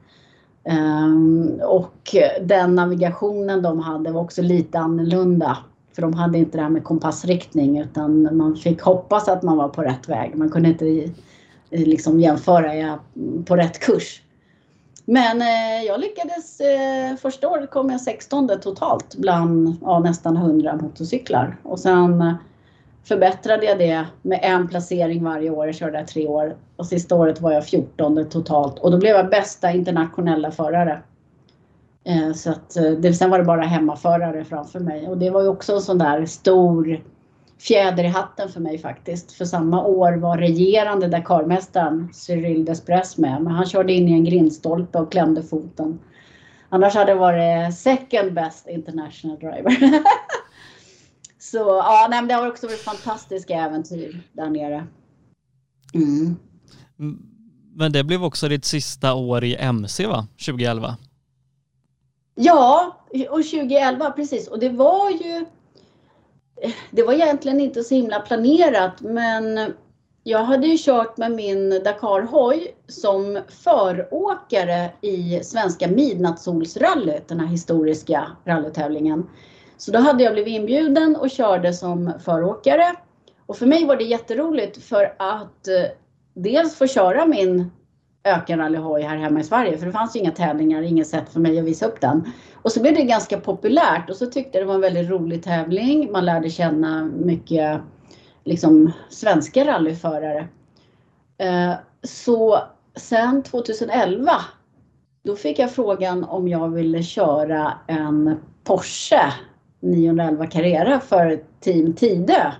Um, 0.65 1.61
och 1.63 2.15
den 2.41 2.75
navigationen 2.75 3.61
de 3.61 3.79
hade 3.79 4.11
var 4.11 4.21
också 4.21 4.41
lite 4.41 4.79
annorlunda. 4.79 5.57
För 5.95 6.01
de 6.01 6.13
hade 6.13 6.37
inte 6.37 6.57
det 6.57 6.61
här 6.61 6.69
med 6.69 6.83
kompassriktning 6.83 7.79
utan 7.79 8.37
man 8.37 8.55
fick 8.55 8.81
hoppas 8.81 9.27
att 9.27 9.43
man 9.43 9.57
var 9.57 9.69
på 9.69 9.81
rätt 9.81 10.09
väg. 10.09 10.35
Man 10.35 10.49
kunde 10.49 10.69
inte 10.69 11.13
liksom 11.69 12.19
jämföra 12.19 12.75
ja, 12.75 12.99
på 13.45 13.55
rätt 13.55 13.79
kurs. 13.79 14.21
Men 15.05 15.41
eh, 15.41 15.83
jag 15.87 15.99
lyckades, 15.99 16.59
eh, 16.59 17.15
första 17.15 17.49
året 17.49 17.71
kom 17.71 17.89
jag 17.89 18.01
16 18.01 18.49
totalt 18.61 19.15
bland 19.15 19.75
ja, 19.81 19.99
nästan 19.99 20.37
100 20.37 20.75
motorcyklar. 20.81 21.57
Och 21.63 21.79
sen 21.79 22.21
eh, 22.21 22.33
förbättrade 23.03 23.65
jag 23.65 23.79
det 23.79 24.05
med 24.21 24.39
en 24.43 24.67
placering 24.67 25.23
varje 25.23 25.49
år. 25.49 25.65
Jag 25.65 25.75
körde 25.75 25.97
där 25.97 26.05
tre 26.05 26.27
år. 26.27 26.55
Och 26.75 26.85
sista 26.85 27.15
året 27.15 27.41
var 27.41 27.51
jag 27.51 27.65
14 27.65 28.29
totalt. 28.29 28.79
Och 28.79 28.91
då 28.91 28.97
blev 28.97 29.15
jag 29.15 29.29
bästa 29.29 29.71
internationella 29.71 30.51
förare. 30.51 31.01
Eh, 32.03 32.33
så 32.33 32.51
att, 32.51 32.75
eh, 32.75 32.91
det, 32.91 33.13
sen 33.13 33.29
var 33.29 33.39
det 33.39 33.45
bara 33.45 33.61
hemmaförare 33.61 34.43
framför 34.43 34.79
mig. 34.79 35.07
Och 35.07 35.17
det 35.17 35.29
var 35.29 35.41
ju 35.41 35.47
också 35.47 35.73
en 35.73 35.81
sån 35.81 35.97
där 35.97 36.25
stor 36.25 37.01
fjäder 37.59 38.03
i 38.03 38.07
hatten 38.07 38.49
för 38.49 38.59
mig 38.59 38.77
faktiskt. 38.77 39.31
För 39.31 39.45
samma 39.45 39.85
år 39.85 40.13
var 40.13 40.37
regerande 40.37 41.07
Dakarmästaren 41.07 42.09
Cyril 42.13 42.65
Despres 42.65 43.17
med. 43.17 43.41
Men 43.41 43.53
han 43.53 43.65
körde 43.65 43.93
in 43.93 44.09
i 44.09 44.13
en 44.13 44.23
grindstolpe 44.23 44.99
och 44.99 45.11
klämde 45.11 45.43
foten. 45.43 45.99
Annars 46.69 46.95
hade 46.95 47.11
det 47.11 47.19
varit 47.19 47.77
second 47.77 48.33
best 48.33 48.67
international 48.67 49.39
driver. 49.39 49.77
Så 51.53 51.59
ja, 51.59 52.07
nej, 52.09 52.27
det 52.27 52.33
har 52.33 52.47
också 52.47 52.67
varit 52.67 52.79
fantastiska 52.79 53.53
äventyr 53.53 54.23
där 54.33 54.49
nere. 54.49 54.87
Mm. 55.93 56.35
Men 57.75 57.91
det 57.91 58.03
blev 58.03 58.23
också 58.23 58.47
ditt 58.47 58.65
sista 58.65 59.13
år 59.13 59.43
i 59.43 59.55
MC 59.55 60.07
va? 60.07 60.27
2011? 60.45 60.97
Ja, 62.35 62.97
och 63.29 63.43
2011 63.43 64.11
precis. 64.11 64.47
Och 64.47 64.59
det 64.59 64.69
var 64.69 65.09
ju 65.09 65.45
det 66.91 67.03
var 67.03 67.13
egentligen 67.13 67.59
inte 67.59 67.83
så 67.83 67.95
himla 67.95 68.19
planerat 68.19 69.01
men 69.01 69.73
jag 70.23 70.43
hade 70.43 70.67
ju 70.67 70.77
kört 70.77 71.17
med 71.17 71.31
min 71.31 71.69
Dakar-hoj 71.69 72.75
som 72.87 73.39
föråkare 73.49 74.91
i 75.01 75.39
svenska 75.43 75.87
midnattssolsrallyt, 75.87 77.27
den 77.27 77.39
här 77.39 77.47
historiska 77.47 78.27
rallytävlingen. 78.45 79.29
Så 79.83 79.91
då 79.91 79.99
hade 79.99 80.23
jag 80.23 80.33
blivit 80.33 80.53
inbjuden 80.53 81.15
och 81.15 81.29
körde 81.29 81.73
som 81.73 82.13
föråkare. 82.19 82.95
Och 83.45 83.57
för 83.57 83.65
mig 83.65 83.85
var 83.85 83.95
det 83.95 84.03
jätteroligt 84.03 84.83
för 84.83 85.15
att 85.19 85.67
eh, 85.67 85.91
dels 86.33 86.75
få 86.75 86.87
köra 86.87 87.25
min 87.25 87.71
ökenrallyhoj 88.23 89.01
här 89.01 89.17
hemma 89.17 89.39
i 89.39 89.43
Sverige 89.43 89.77
för 89.77 89.85
det 89.85 89.91
fanns 89.91 90.15
ju 90.15 90.19
inga 90.19 90.31
tävlingar, 90.31 90.81
inget 90.81 91.07
sätt 91.07 91.29
för 91.29 91.39
mig 91.39 91.59
att 91.59 91.65
visa 91.65 91.85
upp 91.85 92.01
den. 92.01 92.31
Och 92.53 92.71
så 92.71 92.81
blev 92.81 92.95
det 92.95 93.03
ganska 93.03 93.39
populärt 93.39 94.09
och 94.09 94.15
så 94.15 94.25
tyckte 94.25 94.57
jag 94.57 94.67
det 94.67 94.67
var 94.67 94.75
en 94.75 94.81
väldigt 94.81 95.09
rolig 95.09 95.43
tävling. 95.43 96.11
Man 96.11 96.25
lärde 96.25 96.49
känna 96.49 97.03
mycket 97.03 97.81
liksom 98.43 98.91
svenska 99.09 99.65
rallyförare. 99.65 100.47
Eh, 101.37 101.73
så 102.03 102.59
sen 102.95 103.43
2011 103.43 104.31
då 105.23 105.35
fick 105.35 105.59
jag 105.59 105.71
frågan 105.71 106.23
om 106.23 106.47
jag 106.47 106.69
ville 106.69 107.03
köra 107.03 107.73
en 107.87 108.37
Porsche 108.63 109.33
911 109.83 110.47
Carrera 110.47 110.99
för 110.99 111.43
Team 111.59 111.93
Tidö. 111.93 112.51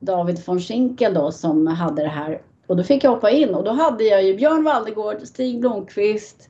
David 0.00 0.42
von 0.46 0.60
Schinkel 0.60 1.14
då 1.14 1.32
som 1.32 1.66
hade 1.66 2.02
det 2.02 2.08
här 2.08 2.40
och 2.66 2.76
då 2.76 2.82
fick 2.82 3.04
jag 3.04 3.10
hoppa 3.10 3.30
in 3.30 3.54
och 3.54 3.64
då 3.64 3.70
hade 3.70 4.04
jag 4.04 4.22
ju 4.22 4.36
Björn 4.36 4.64
Waldegård, 4.64 5.22
Stig 5.22 5.60
Blomqvist, 5.60 6.48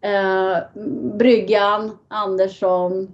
eh, 0.00 0.58
Bryggan, 1.18 1.98
Andersson 2.08 3.12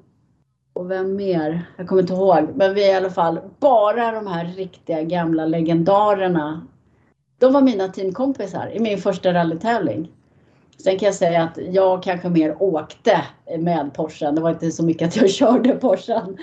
och 0.73 0.91
vem 0.91 1.17
mer? 1.17 1.63
Jag 1.77 1.89
kommer 1.89 2.03
inte 2.03 2.13
ihåg. 2.13 2.49
Men 2.55 2.75
vi 2.75 2.85
är 2.85 2.93
i 2.93 2.97
alla 2.97 3.11
fall 3.11 3.41
bara 3.59 4.13
de 4.13 4.27
här 4.27 4.45
riktiga 4.45 5.03
gamla 5.03 5.47
legendarerna. 5.47 6.67
De 7.39 7.53
var 7.53 7.63
mina 7.63 7.89
teamkompisar 7.89 8.71
i 8.75 8.81
min 8.81 8.99
första 8.99 9.35
rallytävling. 9.35 10.11
Sen 10.79 10.99
kan 10.99 11.07
jag 11.07 11.15
säga 11.15 11.43
att 11.43 11.59
jag 11.71 12.03
kanske 12.03 12.29
mer 12.29 12.63
åkte 12.63 13.23
med 13.59 13.95
Porschen. 13.95 14.35
Det 14.35 14.41
var 14.41 14.51
inte 14.51 14.71
så 14.71 14.85
mycket 14.85 15.09
att 15.09 15.17
jag 15.17 15.31
körde 15.41 15.73
Porschen. 15.73 16.39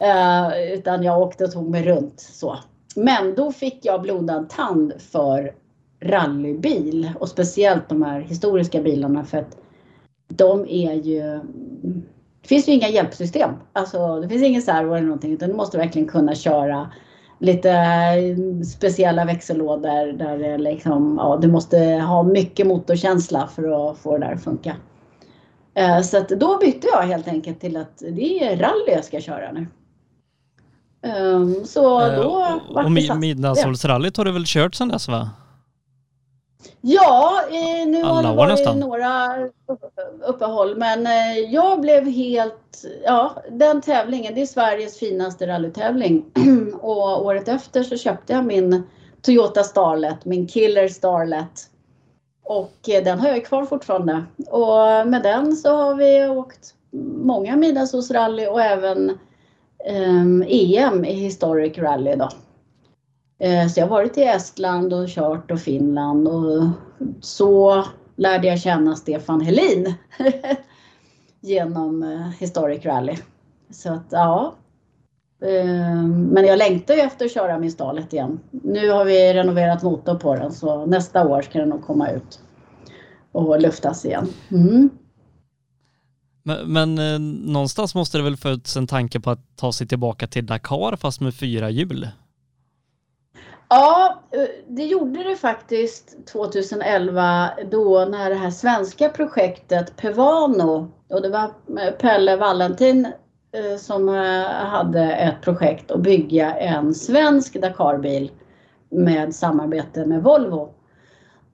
Eh, 0.00 0.72
utan 0.74 1.02
jag 1.02 1.22
åkte 1.22 1.44
och 1.44 1.52
tog 1.52 1.70
mig 1.70 1.82
runt 1.84 2.20
så. 2.20 2.58
Men 2.96 3.34
då 3.34 3.52
fick 3.52 3.84
jag 3.84 4.02
blodad 4.02 4.48
tand 4.48 4.92
för 4.98 5.54
rallybil 6.00 7.10
och 7.20 7.28
speciellt 7.28 7.88
de 7.88 8.02
här 8.02 8.20
historiska 8.20 8.82
bilarna 8.82 9.24
för 9.24 9.38
att 9.38 9.56
de 10.28 10.66
är 10.68 10.92
ju... 10.92 11.40
Det 12.42 12.48
finns 12.48 12.68
ju 12.68 12.72
inga 12.72 12.88
hjälpsystem. 12.88 13.50
Alltså 13.72 14.20
det 14.20 14.28
finns 14.28 14.42
ingen 14.42 14.62
servo 14.62 14.94
eller 14.94 15.06
någonting 15.06 15.32
utan 15.32 15.48
du 15.48 15.54
måste 15.54 15.78
verkligen 15.78 16.08
kunna 16.08 16.34
köra 16.34 16.92
lite 17.38 17.72
speciella 18.76 19.24
växellådor 19.24 20.12
där 20.12 20.38
det 20.38 20.58
liksom, 20.58 21.16
ja, 21.20 21.38
du 21.42 21.48
måste 21.48 21.78
ha 21.78 22.22
mycket 22.22 22.66
motorkänsla 22.66 23.48
för 23.54 23.90
att 23.90 23.98
få 23.98 24.18
det 24.18 24.26
där 24.26 24.32
att 24.32 24.44
funka. 24.44 24.76
Eh, 25.74 26.00
så 26.00 26.18
att 26.18 26.28
då 26.28 26.58
bytte 26.58 26.86
jag 26.92 27.02
helt 27.02 27.28
enkelt 27.28 27.60
till 27.60 27.76
att 27.76 27.98
det 27.98 28.44
är 28.44 28.56
rally 28.56 28.92
jag 28.92 29.04
ska 29.04 29.20
köra 29.20 29.52
nu. 29.52 29.66
Um, 31.02 31.64
så 31.64 32.00
uh, 32.00 32.16
då 32.16 32.60
vart 32.70 32.84
Och 32.84 32.92
mi 32.92 33.10
Midnattssolsrallyt 33.14 34.16
har 34.16 34.24
du 34.24 34.32
väl 34.32 34.44
kört 34.46 34.74
sedan 34.74 34.88
dess 34.88 35.08
va? 35.08 35.30
Ja, 36.80 37.40
eh, 37.50 37.88
nu 37.88 38.02
Alla 38.02 38.14
har 38.14 38.22
det 38.22 38.36
varit 38.36 38.50
nästan. 38.50 38.80
några 38.80 39.36
uppehåll 40.26 40.76
men 40.76 41.06
eh, 41.06 41.38
jag 41.38 41.80
blev 41.80 42.06
helt, 42.06 42.84
ja 43.04 43.42
den 43.50 43.80
tävlingen, 43.80 44.34
det 44.34 44.42
är 44.42 44.46
Sveriges 44.46 44.98
finaste 44.98 45.46
rallytävling 45.46 46.24
och 46.80 47.24
året 47.26 47.48
efter 47.48 47.82
så 47.82 47.96
köpte 47.96 48.32
jag 48.32 48.44
min 48.44 48.82
Toyota 49.22 49.64
Starlet, 49.64 50.24
min 50.24 50.46
Killer 50.46 50.88
Starlet. 50.88 51.70
Och 52.44 52.88
eh, 52.88 53.04
den 53.04 53.18
har 53.18 53.28
jag 53.28 53.44
kvar 53.44 53.64
fortfarande. 53.64 54.24
Och 54.46 55.08
med 55.08 55.22
den 55.22 55.56
så 55.56 55.76
har 55.76 55.94
vi 55.94 56.28
åkt 56.28 56.74
många 57.22 57.56
midnattssolsrally 57.56 58.46
och 58.46 58.60
även 58.60 59.18
EM 60.46 61.04
i 61.04 61.12
Historic 61.12 61.78
Rally 61.78 62.14
då. 62.14 62.28
Eh, 63.38 63.68
så 63.68 63.80
jag 63.80 63.86
har 63.86 63.90
varit 63.90 64.18
i 64.18 64.22
Estland 64.22 64.92
och 64.92 65.08
kört 65.08 65.50
och 65.50 65.60
Finland 65.60 66.28
och 66.28 66.68
så 67.20 67.84
lärde 68.16 68.46
jag 68.46 68.60
känna 68.60 68.96
Stefan 68.96 69.40
Helin 69.40 69.94
genom 71.40 72.02
eh, 72.02 72.30
Historic 72.40 72.84
Rally. 72.84 73.16
Så 73.70 73.92
att 73.92 74.06
ja. 74.10 74.54
Eh, 75.42 76.02
men 76.06 76.46
jag 76.46 76.58
längtar 76.58 76.94
ju 76.94 77.00
efter 77.00 77.24
att 77.24 77.32
köra 77.32 77.58
min 77.58 77.72
Stalet 77.72 78.12
igen. 78.12 78.40
Nu 78.50 78.90
har 78.90 79.04
vi 79.04 79.34
renoverat 79.34 79.82
motor 79.82 80.14
på 80.14 80.34
den 80.34 80.52
så 80.52 80.86
nästa 80.86 81.28
år 81.28 81.42
ska 81.42 81.58
den 81.58 81.68
nog 81.68 81.86
komma 81.86 82.10
ut 82.10 82.40
och 83.32 83.60
luftas 83.60 84.04
igen. 84.04 84.26
Mm. 84.50 84.90
Men, 86.42 86.72
men 86.72 86.98
eh, 86.98 87.18
någonstans 87.52 87.94
måste 87.94 88.18
det 88.18 88.24
väl 88.24 88.36
föds 88.36 88.76
en 88.76 88.86
tanke 88.86 89.20
på 89.20 89.30
att 89.30 89.56
ta 89.56 89.72
sig 89.72 89.86
tillbaka 89.86 90.26
till 90.26 90.46
Dakar 90.46 90.96
fast 90.96 91.20
med 91.20 91.34
fyra 91.34 91.70
hjul? 91.70 92.08
Ja, 93.68 94.22
eh, 94.30 94.48
det 94.68 94.84
gjorde 94.84 95.24
det 95.24 95.36
faktiskt 95.36 96.26
2011 96.26 97.50
då 97.70 98.06
när 98.10 98.30
det 98.30 98.36
här 98.36 98.50
svenska 98.50 99.08
projektet 99.08 99.96
Pevano 99.96 100.92
och 101.08 101.22
det 101.22 101.28
var 101.28 101.50
eh, 101.80 101.92
Pelle 101.98 102.36
Valentin 102.36 103.06
eh, 103.52 103.76
som 103.78 104.08
hade 104.48 105.12
ett 105.12 105.42
projekt 105.42 105.90
att 105.90 106.00
bygga 106.00 106.54
en 106.54 106.94
svensk 106.94 107.54
Dakarbil 107.54 108.30
med 108.90 109.34
samarbete 109.34 110.06
med 110.06 110.22
Volvo. 110.22 110.74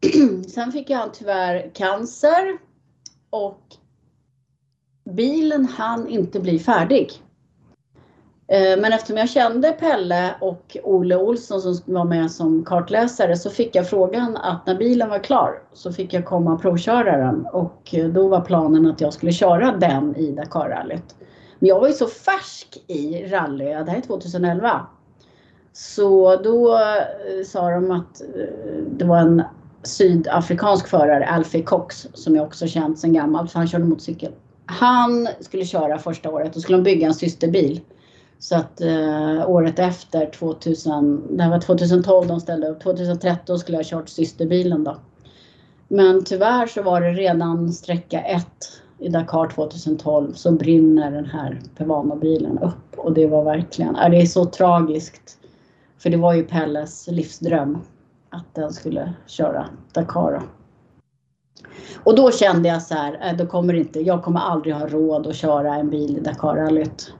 Sen 0.54 0.72
fick 0.72 0.90
han 0.90 1.12
tyvärr 1.12 1.70
cancer 1.74 2.58
och 3.30 3.62
bilen 5.10 5.66
hann 5.66 6.08
inte 6.08 6.40
bli 6.40 6.58
färdig. 6.58 7.23
Eh, 8.48 8.80
men 8.80 8.92
eftersom 8.92 9.16
jag 9.16 9.28
kände 9.28 9.72
Pelle 9.72 10.34
och 10.40 10.76
Olle 10.82 11.16
Olsson 11.16 11.60
som 11.60 11.94
var 11.94 12.04
med 12.04 12.30
som 12.30 12.64
kartläsare 12.64 13.36
så 13.36 13.50
fick 13.50 13.74
jag 13.74 13.90
frågan 13.90 14.36
att 14.36 14.66
när 14.66 14.74
bilen 14.74 15.08
var 15.08 15.18
klar 15.18 15.62
så 15.72 15.92
fick 15.92 16.12
jag 16.12 16.24
komma 16.24 16.52
och 16.52 16.62
provköra 16.62 17.16
den 17.16 17.46
och 17.46 17.94
eh, 17.94 18.06
då 18.06 18.28
var 18.28 18.40
planen 18.40 18.86
att 18.86 19.00
jag 19.00 19.12
skulle 19.12 19.32
köra 19.32 19.72
den 19.72 20.16
i 20.16 20.32
Dakarrallyt. 20.32 21.14
Men 21.58 21.68
jag 21.68 21.80
var 21.80 21.88
ju 21.88 21.94
så 21.94 22.06
färsk 22.06 22.84
i 22.86 23.26
rally, 23.26 23.64
det 23.64 23.90
här 23.90 23.96
är 23.96 24.00
2011. 24.00 24.86
Så 25.72 26.36
då 26.36 26.74
eh, 26.74 27.44
sa 27.46 27.70
de 27.70 27.90
att 27.90 28.22
det 28.90 29.04
var 29.04 29.18
en 29.18 29.42
sydafrikansk 29.82 30.88
förare, 30.88 31.26
Alfie 31.26 31.62
Cox, 31.62 32.08
som 32.14 32.36
jag 32.36 32.46
också 32.46 32.66
känt 32.66 32.98
sedan 32.98 33.12
gammalt 33.12 33.52
för 33.52 33.58
han 33.58 33.68
körde 33.68 33.84
motorcykel. 33.84 34.32
Han 34.66 35.28
skulle 35.40 35.64
köra 35.64 35.98
första 35.98 36.30
året 36.30 36.56
och 36.56 36.62
skulle 36.62 36.82
bygga 36.82 37.06
en 37.06 37.14
systerbil. 37.14 37.80
Så 38.38 38.56
att 38.56 38.80
eh, 38.80 39.50
året 39.50 39.78
efter, 39.78 40.26
2000, 40.26 41.36
det 41.36 41.48
var 41.48 41.60
2012 41.60 42.28
de 42.28 42.40
ställde 42.40 42.68
upp, 42.68 42.82
2013 42.82 43.58
skulle 43.58 43.78
jag 43.78 43.84
ha 43.84 43.90
kört 43.90 44.08
systerbilen 44.08 44.84
då. 44.84 44.96
Men 45.88 46.24
tyvärr 46.24 46.66
så 46.66 46.82
var 46.82 47.00
det 47.00 47.10
redan 47.10 47.72
sträcka 47.72 48.20
1 48.20 48.46
i 48.98 49.08
Dakar 49.08 49.48
2012 49.48 50.32
så 50.32 50.52
brinner 50.52 51.10
den 51.10 51.26
här 51.26 51.60
Pevano-bilen 51.76 52.58
upp 52.58 52.98
och 52.98 53.12
det 53.12 53.26
var 53.26 53.44
verkligen, 53.44 53.94
det 53.94 54.22
är 54.22 54.26
så 54.26 54.44
tragiskt. 54.44 55.38
För 55.98 56.10
det 56.10 56.16
var 56.16 56.34
ju 56.34 56.44
Pelles 56.44 57.08
livsdröm 57.08 57.78
att 58.30 58.54
den 58.54 58.72
skulle 58.72 59.12
köra 59.26 59.66
Dakar. 59.92 60.42
Och 62.04 62.16
då 62.16 62.30
kände 62.30 62.68
jag 62.68 62.82
så 62.82 62.94
här, 62.94 63.30
äh, 63.30 63.36
då 63.36 63.46
kommer 63.46 63.74
inte, 63.74 64.00
jag 64.00 64.22
kommer 64.22 64.40
aldrig 64.40 64.74
ha 64.74 64.86
råd 64.86 65.26
att 65.26 65.36
köra 65.36 65.74
en 65.74 65.90
bil 65.90 66.16
i 66.16 66.20
Dakarrallyt. 66.20 67.12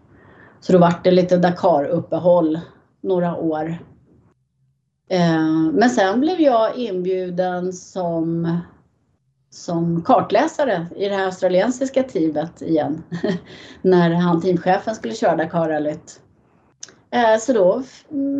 Så 0.66 0.72
då 0.72 0.78
vart 0.78 1.04
det 1.04 1.10
lite 1.10 1.36
Dakar-uppehåll 1.36 2.60
några 3.00 3.36
år. 3.36 3.78
Eh, 5.10 5.70
men 5.72 5.90
sen 5.90 6.20
blev 6.20 6.40
jag 6.40 6.76
inbjuden 6.76 7.72
som, 7.72 8.58
som 9.50 10.02
kartläsare 10.02 10.86
i 10.96 11.08
det 11.08 11.14
här 11.14 11.24
australiensiska 11.24 12.02
teamet 12.02 12.62
igen. 12.62 13.02
När 13.82 14.10
han 14.10 14.42
teamchefen 14.42 14.94
skulle 14.94 15.14
köra 15.14 15.36
Dakarrallyt. 15.36 16.20
Eh, 17.10 17.38
så 17.38 17.52
då 17.52 17.82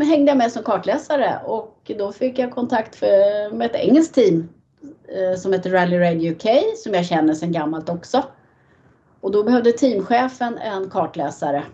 hängde 0.05 0.31
jag 0.31 0.39
med 0.39 0.53
som 0.53 0.63
kartläsare 0.63 1.41
och 1.47 1.93
då 1.99 2.13
fick 2.13 2.39
jag 2.39 2.53
kontakt 2.53 3.03
med 3.53 3.63
ett 3.63 3.77
engelskt 3.77 4.15
team 4.15 4.49
eh, 5.09 5.39
som 5.39 5.53
heter 5.53 5.71
Rally 5.71 5.99
Raid 5.99 6.33
UK 6.33 6.47
som 6.85 6.95
jag 6.95 7.07
känner 7.07 7.35
sedan 7.35 7.53
gammalt 7.53 7.89
också. 7.89 8.23
Och 9.21 9.33
då 9.33 9.43
behövde 9.43 9.73
teamchefen 9.73 10.59
en 10.59 10.91
kartläsare. 10.91 11.65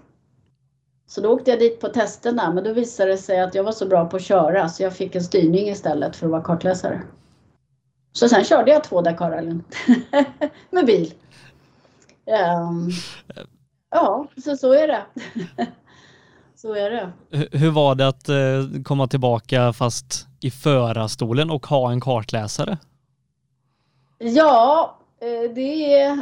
Så 1.10 1.20
då 1.20 1.28
åkte 1.28 1.50
jag 1.50 1.60
dit 1.60 1.80
på 1.80 1.88
testerna 1.88 2.52
men 2.52 2.64
då 2.64 2.72
visade 2.72 3.10
det 3.10 3.18
sig 3.18 3.40
att 3.40 3.54
jag 3.54 3.64
var 3.64 3.72
så 3.72 3.86
bra 3.86 4.06
på 4.06 4.16
att 4.16 4.22
köra 4.22 4.68
så 4.68 4.82
jag 4.82 4.96
fick 4.96 5.14
en 5.14 5.24
styrning 5.24 5.68
istället 5.68 6.16
för 6.16 6.26
att 6.26 6.32
vara 6.32 6.42
kartläsare. 6.42 7.02
Så 8.12 8.28
sen 8.28 8.44
körde 8.44 8.70
jag 8.70 8.84
två 8.84 9.00
Dakarrallyn 9.00 9.64
med 10.70 10.86
bil. 10.86 11.14
Um, 12.26 12.90
ja, 13.90 14.26
så 14.44 14.56
så 14.56 14.72
är 14.72 14.86
det. 14.88 15.02
Så 16.56 16.74
är 16.74 16.90
det. 16.90 17.12
Hur 17.58 17.70
var 17.70 17.94
det 17.94 18.08
att 18.08 18.28
eh, 18.28 18.82
komma 18.84 19.06
tillbaka 19.06 19.72
fast 19.72 20.26
i 20.40 20.50
förarstolen 20.50 21.50
och 21.50 21.66
ha 21.66 21.90
en 21.90 22.00
kartläsare? 22.00 22.78
Ja, 24.18 24.99
Eh, 25.22 25.50
det 25.54 25.94
är, 25.94 26.18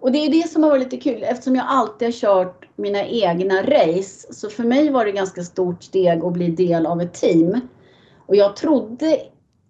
och 0.00 0.12
det 0.12 0.18
är 0.18 0.30
det 0.30 0.48
som 0.48 0.62
har 0.62 0.70
varit 0.70 0.92
lite 0.92 1.10
kul 1.10 1.22
eftersom 1.22 1.56
jag 1.56 1.64
alltid 1.68 2.08
har 2.08 2.12
kört 2.12 2.68
mina 2.76 3.04
egna 3.04 3.62
race. 3.62 4.32
Så 4.32 4.50
för 4.50 4.64
mig 4.64 4.90
var 4.90 5.04
det 5.04 5.12
ganska 5.12 5.42
stort 5.42 5.82
steg 5.82 6.24
att 6.24 6.32
bli 6.32 6.48
del 6.48 6.86
av 6.86 7.00
ett 7.00 7.14
team. 7.14 7.60
Och 8.26 8.36
jag 8.36 8.56
trodde 8.56 9.20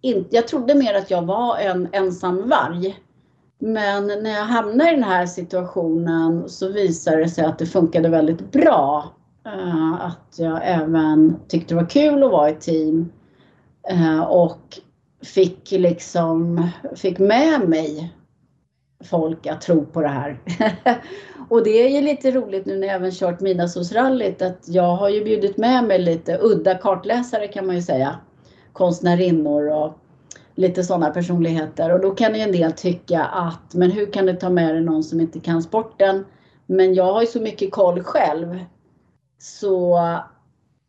inte, 0.01 0.37
jag 0.37 0.49
trodde 0.49 0.75
mer 0.75 0.95
att 0.95 1.11
jag 1.11 1.23
var 1.23 1.57
en 1.59 1.89
ensam 1.93 2.49
varg. 2.49 2.99
Men 3.59 4.07
när 4.07 4.31
jag 4.31 4.45
hamnade 4.45 4.91
i 4.91 4.95
den 4.95 5.05
här 5.05 5.27
situationen 5.27 6.49
så 6.49 6.69
visade 6.69 7.17
det 7.17 7.29
sig 7.29 7.45
att 7.45 7.59
det 7.59 7.67
funkade 7.67 8.09
väldigt 8.09 8.53
bra 8.53 9.15
eh, 9.47 10.07
att 10.07 10.35
jag 10.39 10.61
även 10.63 11.37
tyckte 11.49 11.75
det 11.75 11.81
var 11.81 11.91
kul 11.91 12.23
att 12.23 12.31
vara 12.31 12.51
i 12.51 12.55
team. 12.55 13.13
Eh, 13.89 14.21
och 14.21 14.79
fick 15.23 15.71
liksom, 15.71 16.69
fick 16.97 17.19
med 17.19 17.69
mig 17.69 18.15
folk 19.07 19.47
att 19.47 19.61
tro 19.61 19.85
på 19.85 20.01
det 20.01 20.09
här. 20.09 20.39
och 21.49 21.65
det 21.65 21.71
är 21.71 21.89
ju 21.89 22.01
lite 22.01 22.31
roligt 22.31 22.67
nu 22.67 22.77
när 22.77 22.87
jag 22.87 22.97
även 22.97 23.13
kört 23.13 23.41
Midnattssolsrallyt 23.41 24.43
att 24.43 24.69
jag 24.69 24.97
har 24.97 25.09
ju 25.09 25.25
bjudit 25.25 25.57
med 25.57 25.85
mig 25.85 25.99
lite 25.99 26.39
udda 26.43 26.75
kartläsare 26.75 27.49
kan 27.49 27.67
man 27.67 27.77
ju 27.77 27.83
säga. 27.83 28.17
Konstnärinnor 28.73 29.69
och 29.69 29.99
lite 30.55 30.85
sådana 30.85 31.11
personligheter 31.11 31.93
och 31.93 32.01
då 32.01 32.11
kan 32.11 32.35
ju 32.35 32.41
en 32.41 32.53
del 32.53 32.73
tycka 32.73 33.25
att 33.25 33.75
men 33.75 33.91
hur 33.91 34.13
kan 34.13 34.27
du 34.27 34.33
ta 34.33 34.51
med 34.51 34.75
dig 34.75 34.83
någon 34.83 35.05
som 35.05 35.21
inte 35.21 35.41
kan 35.41 35.63
sporten? 35.63 36.25
Men 36.67 36.95
jag 36.95 37.13
har 37.13 37.21
ju 37.21 37.27
så 37.27 37.41
mycket 37.41 37.73
koll 37.73 38.03
själv 38.03 38.59
så 39.39 39.99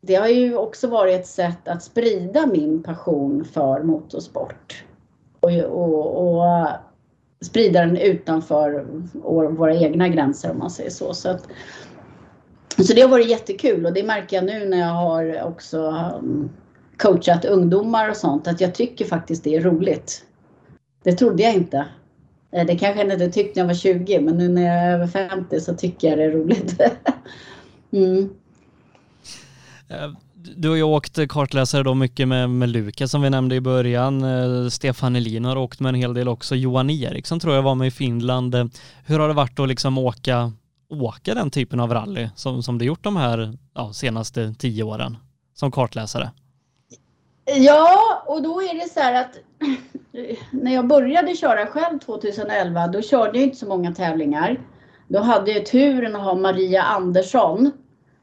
det 0.02 0.16
har 0.16 0.28
ju 0.28 0.56
också 0.56 0.88
varit 0.88 1.20
ett 1.20 1.28
sätt 1.28 1.68
att 1.68 1.84
sprida 1.84 2.46
min 2.46 2.84
passion 2.84 3.46
för 3.46 3.84
motorsport. 3.84 4.84
Och, 5.40 5.52
och, 5.52 6.38
och 6.38 6.68
sprida 7.42 7.82
den 7.82 7.98
utanför 7.98 8.86
våra 9.50 9.76
egna 9.76 10.10
gränser 10.10 10.52
om 10.52 10.60
man 10.60 10.72
säger 10.72 10.90
så. 10.90 11.14
Så, 11.14 11.30
att, 11.30 11.48
så 12.78 12.94
det 12.94 13.02
har 13.02 13.10
varit 13.10 13.30
jättekul 13.30 13.86
och 13.86 13.94
det 13.94 14.04
märker 14.04 14.36
jag 14.36 14.46
nu 14.46 14.66
när 14.66 14.80
jag 14.80 14.94
har 14.94 15.44
också 15.44 15.78
um, 16.20 16.50
coachat 16.98 17.46
ungdomar 17.46 18.10
och 18.10 18.18
sånt 18.18 18.48
att 18.48 18.62
jag 18.62 18.76
tycker 18.76 19.06
faktiskt 19.06 19.44
det 19.44 19.56
är 19.56 19.62
roligt. 19.62 20.26
Det 21.04 21.12
trodde 21.12 21.44
jag 21.44 21.54
inte. 21.54 21.86
Eh, 22.52 22.66
det 22.66 22.78
kanske 22.78 23.04
jag 23.04 23.14
inte 23.14 23.32
tyckte 23.32 23.60
när 23.60 23.64
jag 23.64 23.68
var 23.68 23.74
20 23.74 24.20
men 24.20 24.38
nu 24.38 24.48
när 24.48 24.62
jag 24.62 24.76
är 24.76 24.94
över 24.94 25.08
50 25.08 25.60
så 25.60 25.76
tycker 25.76 26.10
jag 26.10 26.18
det 26.18 26.24
är 26.24 26.32
roligt. 26.32 26.82
Mm. 27.92 28.30
Eh, 29.90 30.12
du 30.56 30.70
har 30.70 30.76
ju 30.76 30.84
åkt 30.84 31.28
kartläsare 31.30 31.84
då 31.84 31.94
mycket 31.94 32.28
med, 32.28 32.50
med 32.50 32.70
Lukas 32.70 33.12
som 33.12 33.22
vi 33.22 33.30
nämnde 33.30 33.56
i 33.56 33.62
början. 33.62 34.24
Eh, 34.24 34.70
Stefan 34.70 35.16
Elin 35.16 35.46
har 35.46 35.56
åkt 35.56 35.80
med 35.80 35.90
en 35.90 35.96
hel 35.96 36.14
del 36.14 36.28
också. 36.28 36.56
Johan 36.56 36.90
Eriksson 36.90 37.40
tror 37.40 37.56
jag 37.56 37.62
var 37.62 37.76
med 37.76 37.88
i 37.88 37.92
Finland. 37.92 38.56
Eh, 38.56 38.66
hur 39.06 39.20
har 39.20 39.28
det 39.28 39.34
varit 39.34 39.60
att 39.60 39.68
liksom 39.68 39.98
åka, 39.98 40.52
åka 40.90 41.34
den 41.34 41.52
typen 41.52 41.80
av 41.80 41.94
rally 41.94 42.30
som, 42.36 42.64
som 42.64 42.78
du 42.78 42.86
gjort 42.86 43.04
de 43.04 43.16
här 43.16 43.58
ja, 43.74 43.94
senaste 43.94 44.54
tio 44.54 44.84
åren 44.84 45.18
som 45.54 45.72
kartläsare? 45.72 46.32
Ja, 47.46 48.24
och 48.28 48.44
då 48.44 48.62
är 48.62 48.74
det 48.74 48.90
så 48.90 49.00
här 49.00 49.22
att 49.22 49.38
när 50.52 50.74
jag 50.74 50.88
började 50.88 51.36
köra 51.36 51.66
själv 51.66 52.00
2011, 52.00 52.88
då 52.88 53.02
körde 53.02 53.38
jag 53.38 53.48
inte 53.48 53.58
så 53.58 53.68
många 53.68 53.94
tävlingar. 53.94 54.60
Då 55.08 55.20
hade 55.20 55.52
jag 55.52 55.66
turen 55.66 56.16
att 56.16 56.22
ha 56.22 56.36
Maria 56.36 56.84
Andersson 56.84 57.72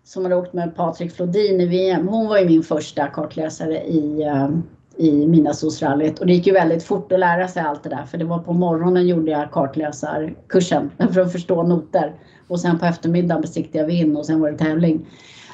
som 0.04 0.22
hade 0.22 0.36
åkt 0.36 0.52
med 0.52 0.76
Patrik 0.76 1.12
Flodin 1.12 1.60
i 1.60 1.66
VM. 1.66 2.08
Hon 2.08 2.28
var 2.28 2.38
ju 2.38 2.46
min 2.46 2.62
första 2.62 3.06
kartläsare 3.06 3.82
i, 3.82 4.22
ehm, 4.22 4.62
i 4.96 5.26
Midnattssolsrallyt 5.26 6.18
och 6.18 6.26
det 6.26 6.32
gick 6.32 6.46
ju 6.46 6.52
väldigt 6.52 6.82
fort 6.82 7.12
att 7.12 7.18
lära 7.18 7.48
sig 7.48 7.62
allt 7.62 7.82
det 7.82 7.88
där 7.88 8.04
för 8.04 8.18
det 8.18 8.24
var 8.24 8.38
på 8.38 8.52
morgonen 8.52 9.06
gjorde 9.06 9.30
jag 9.30 9.50
kartläsarkursen 9.50 10.90
för 11.12 11.20
att 11.20 11.32
förstå 11.32 11.62
noter 11.62 12.14
och 12.48 12.60
sen 12.60 12.78
på 12.78 12.86
eftermiddagen 12.86 13.42
besiktigade 13.42 13.88
vi 13.88 13.98
in 13.98 14.16
och 14.16 14.26
sen 14.26 14.40
var 14.40 14.50
det 14.50 14.58
tävling. 14.58 15.06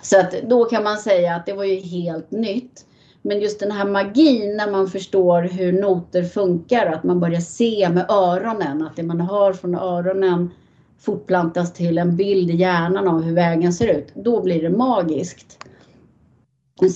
Så 0.02 0.20
att 0.20 0.34
då 0.42 0.64
kan 0.64 0.84
man 0.84 0.98
säga 0.98 1.34
att 1.34 1.46
det 1.46 1.52
var 1.52 1.64
ju 1.64 1.80
helt 1.80 2.30
nytt. 2.30 2.84
Men 3.22 3.40
just 3.40 3.60
den 3.60 3.70
här 3.70 3.84
magin 3.84 4.56
när 4.56 4.70
man 4.70 4.88
förstår 4.88 5.42
hur 5.42 5.72
noter 5.72 6.22
funkar, 6.22 6.86
att 6.86 7.04
man 7.04 7.20
börjar 7.20 7.40
se 7.40 7.88
med 7.88 8.10
öronen, 8.10 8.82
att 8.82 8.96
det 8.96 9.02
man 9.02 9.20
hör 9.20 9.52
från 9.52 9.74
öronen 9.74 10.50
fortplantas 10.98 11.72
till 11.72 11.98
en 11.98 12.16
bild 12.16 12.50
i 12.50 12.56
hjärnan 12.56 13.08
av 13.08 13.22
hur 13.22 13.34
vägen 13.34 13.72
ser 13.72 13.88
ut, 13.88 14.12
då 14.14 14.42
blir 14.42 14.62
det 14.62 14.70
magiskt. 14.70 15.58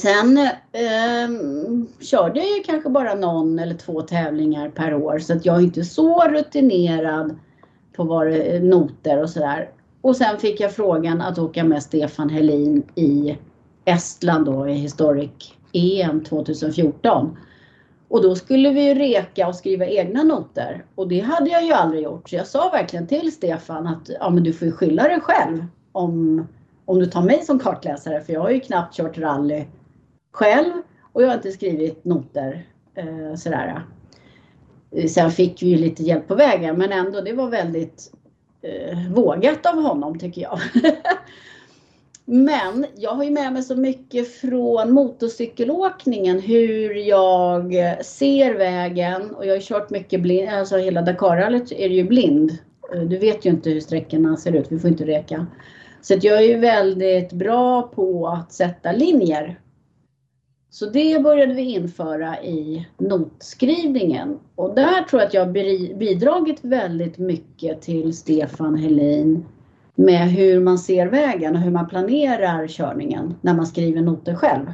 Sen 0.00 0.38
eh, 0.38 1.28
körde 2.00 2.40
jag 2.40 2.56
ju 2.56 2.62
kanske 2.62 2.88
bara 2.88 3.14
någon 3.14 3.58
eller 3.58 3.74
två 3.74 4.02
tävlingar 4.02 4.68
per 4.68 4.94
år 4.94 5.18
så 5.18 5.32
att 5.32 5.46
jag 5.46 5.56
är 5.56 5.60
inte 5.60 5.84
så 5.84 6.20
rutinerad 6.28 7.38
på 7.96 8.04
var 8.04 8.60
noter 8.60 9.22
och 9.22 9.30
sådär. 9.30 9.70
Och 10.00 10.16
sen 10.16 10.38
fick 10.38 10.60
jag 10.60 10.72
frågan 10.72 11.20
att 11.20 11.38
åka 11.38 11.64
med 11.64 11.82
Stefan 11.82 12.30
Helin 12.30 12.82
i 12.94 13.38
Estland 13.84 14.46
då 14.46 14.68
i 14.68 14.72
Historic 14.72 15.54
EM 15.72 16.24
2014. 16.24 17.36
Och 18.12 18.22
då 18.22 18.34
skulle 18.34 18.70
vi 18.70 18.94
reka 18.94 19.48
och 19.48 19.54
skriva 19.54 19.86
egna 19.86 20.22
noter. 20.22 20.84
Och 20.94 21.08
det 21.08 21.20
hade 21.20 21.50
jag 21.50 21.64
ju 21.64 21.72
aldrig 21.72 22.02
gjort. 22.02 22.28
Så 22.28 22.36
jag 22.36 22.46
sa 22.46 22.70
verkligen 22.70 23.06
till 23.06 23.32
Stefan 23.32 23.86
att 23.86 24.10
ja, 24.20 24.30
men 24.30 24.42
du 24.42 24.52
får 24.52 24.66
ju 24.66 24.72
skylla 24.72 25.02
dig 25.02 25.20
själv 25.20 25.66
om, 25.92 26.46
om 26.84 26.98
du 26.98 27.06
tar 27.06 27.22
mig 27.22 27.42
som 27.42 27.58
kartläsare. 27.58 28.20
För 28.20 28.32
jag 28.32 28.40
har 28.40 28.50
ju 28.50 28.60
knappt 28.60 28.96
kört 28.96 29.18
rally 29.18 29.64
själv. 30.32 30.72
Och 31.12 31.22
jag 31.22 31.28
har 31.28 31.34
inte 31.34 31.52
skrivit 31.52 32.04
noter 32.04 32.66
eh, 32.94 33.34
sådär. 33.36 33.82
Eh, 34.90 35.08
sen 35.08 35.30
fick 35.30 35.62
vi 35.62 35.66
ju 35.66 35.76
lite 35.76 36.02
hjälp 36.02 36.28
på 36.28 36.34
vägen 36.34 36.78
men 36.78 36.92
ändå 36.92 37.20
det 37.20 37.32
var 37.32 37.48
väldigt 37.48 38.12
eh, 38.62 39.12
vågat 39.12 39.66
av 39.66 39.82
honom 39.82 40.18
tycker 40.18 40.42
jag. 40.42 40.58
men 42.24 42.86
jag 42.96 43.10
har 43.10 43.24
ju 43.24 43.30
med 43.30 43.52
mig 43.52 43.62
så 43.62 43.76
mycket 43.76 44.34
från 44.34 44.92
motorcykelåkningen 44.92 46.40
hur 46.40 46.94
jag 46.94 47.72
ser 48.04 48.54
vägen 48.54 49.34
och 49.34 49.46
jag 49.46 49.54
har 49.54 49.60
kört 49.60 49.90
mycket 49.90 50.20
blind, 50.20 50.48
alltså 50.48 50.76
hela 50.76 51.02
Dakarrallyt 51.02 51.72
är 51.72 51.88
ju 51.88 52.04
blind. 52.04 52.58
Du 53.06 53.18
vet 53.18 53.46
ju 53.46 53.50
inte 53.50 53.70
hur 53.70 53.80
sträckorna 53.80 54.36
ser 54.36 54.52
ut, 54.52 54.72
vi 54.72 54.78
får 54.78 54.90
inte 54.90 55.04
reka. 55.04 55.46
Så 56.02 56.14
att 56.14 56.24
jag 56.24 56.38
är 56.38 56.48
ju 56.48 56.56
väldigt 56.56 57.32
bra 57.32 57.82
på 57.82 58.28
att 58.28 58.52
sätta 58.52 58.92
linjer 58.92 59.58
så 60.72 60.86
det 60.86 61.22
började 61.22 61.54
vi 61.54 61.62
införa 61.62 62.42
i 62.42 62.86
notskrivningen 62.98 64.38
och 64.54 64.74
där 64.74 65.02
tror 65.02 65.22
jag 65.22 65.26
att 65.28 65.34
jag 65.34 65.52
bidragit 65.98 66.58
väldigt 66.64 67.18
mycket 67.18 67.82
till 67.82 68.16
Stefan 68.16 68.74
Helin 68.74 69.44
med 69.94 70.30
hur 70.30 70.60
man 70.60 70.78
ser 70.78 71.06
vägen 71.06 71.56
och 71.56 71.62
hur 71.62 71.70
man 71.70 71.88
planerar 71.88 72.66
körningen 72.68 73.34
när 73.40 73.54
man 73.54 73.66
skriver 73.66 74.00
noter 74.00 74.34
själv. 74.34 74.66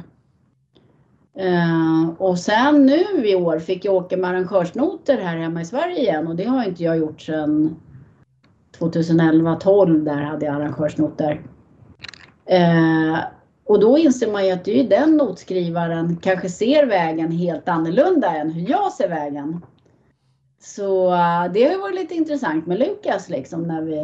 Uh, 1.39 2.09
och 2.17 2.39
sen 2.39 2.85
nu 2.85 3.27
i 3.27 3.35
år 3.35 3.59
fick 3.59 3.85
jag 3.85 3.95
åka 3.95 4.17
med 4.17 4.29
arrangörsnoter 4.29 5.17
här 5.17 5.37
hemma 5.37 5.61
i 5.61 5.65
Sverige 5.65 5.99
igen 5.99 6.27
och 6.27 6.35
det 6.35 6.43
har 6.43 6.63
inte 6.63 6.83
jag 6.83 6.97
gjort 6.97 7.21
sedan 7.21 7.75
2011-12 8.79 10.03
där 10.03 10.21
hade 10.21 10.45
jag 10.45 10.55
arrangörsnoter. 10.55 11.41
Uh, 12.51 13.19
och 13.65 13.79
då 13.79 13.97
inser 13.97 14.31
man 14.31 14.45
ju 14.45 14.51
att 14.51 14.65
det 14.65 14.79
är 14.79 14.89
den 14.89 15.17
notskrivaren 15.17 16.17
kanske 16.21 16.49
ser 16.49 16.85
vägen 16.85 17.31
helt 17.31 17.69
annorlunda 17.69 18.35
än 18.35 18.51
hur 18.51 18.69
jag 18.69 18.91
ser 18.91 19.09
vägen. 19.09 19.61
Så 20.61 21.13
eh, 21.13 21.51
det 21.53 21.63
har 21.63 21.81
varit 21.81 21.95
lite 21.95 22.15
intressant 22.15 22.67
med 22.67 22.79
Lukas 22.79 23.29
liksom 23.29 23.63
när 23.63 23.81
vi 23.81 23.97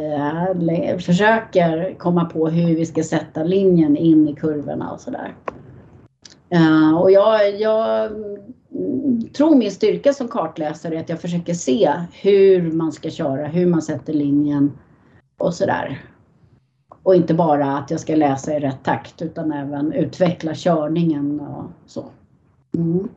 eh, 0.92 0.98
försöker 0.98 1.94
komma 1.98 2.24
på 2.24 2.48
hur 2.48 2.76
vi 2.76 2.86
ska 2.86 3.02
sätta 3.02 3.42
linjen 3.42 3.96
in 3.96 4.28
i 4.28 4.34
kurvorna 4.34 4.92
och 4.92 5.00
sådär. 5.00 5.34
Eh, 6.50 6.98
och 6.98 7.10
jag, 7.10 7.60
jag 7.60 8.06
mm, 8.06 9.28
tror 9.36 9.56
min 9.56 9.70
styrka 9.70 10.12
som 10.12 10.28
kartläsare 10.28 10.96
är 10.96 11.00
att 11.00 11.08
jag 11.08 11.20
försöker 11.20 11.54
se 11.54 11.92
hur 12.12 12.72
man 12.72 12.92
ska 12.92 13.10
köra, 13.10 13.46
hur 13.46 13.66
man 13.66 13.82
sätter 13.82 14.12
linjen 14.12 14.72
och 15.38 15.54
sådär. 15.54 16.04
Och 17.02 17.14
inte 17.14 17.34
bara 17.34 17.78
att 17.78 17.90
jag 17.90 18.00
ska 18.00 18.16
läsa 18.16 18.56
i 18.56 18.60
rätt 18.60 18.84
takt 18.84 19.22
utan 19.22 19.52
även 19.52 19.92
utveckla 19.92 20.54
körningen 20.54 21.40
och 21.40 21.64
så. 21.86 22.04
Mm. 22.76 23.08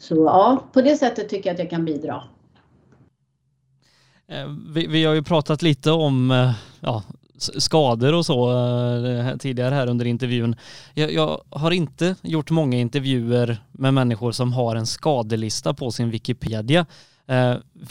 Så 0.00 0.14
ja, 0.14 0.64
på 0.72 0.80
det 0.80 0.96
sättet 0.96 1.28
tycker 1.28 1.48
jag 1.48 1.54
att 1.54 1.60
jag 1.60 1.70
kan 1.70 1.84
bidra. 1.84 2.22
Eh, 4.28 4.46
vi, 4.74 4.86
vi 4.86 5.04
har 5.04 5.14
ju 5.14 5.22
pratat 5.22 5.62
lite 5.62 5.90
om 5.90 6.30
eh, 6.30 6.52
ja, 6.80 7.02
skador 7.38 8.14
och 8.14 8.26
så 8.26 8.50
eh, 9.06 9.36
tidigare 9.36 9.74
här 9.74 9.86
under 9.86 10.04
intervjun. 10.04 10.56
Jag, 10.94 11.12
jag, 11.12 11.40
har 11.50 11.70
inte 11.70 12.16
gjort 12.22 12.50
många 12.50 12.78
intervjuer 12.78 13.62
med 13.72 13.94
människor 13.94 14.32
som 14.32 14.52
har 14.52 14.76
en 14.76 14.86
skadelista 14.86 15.74
på 15.74 15.90
sin 15.90 16.10
Wikipedia. 16.10 16.86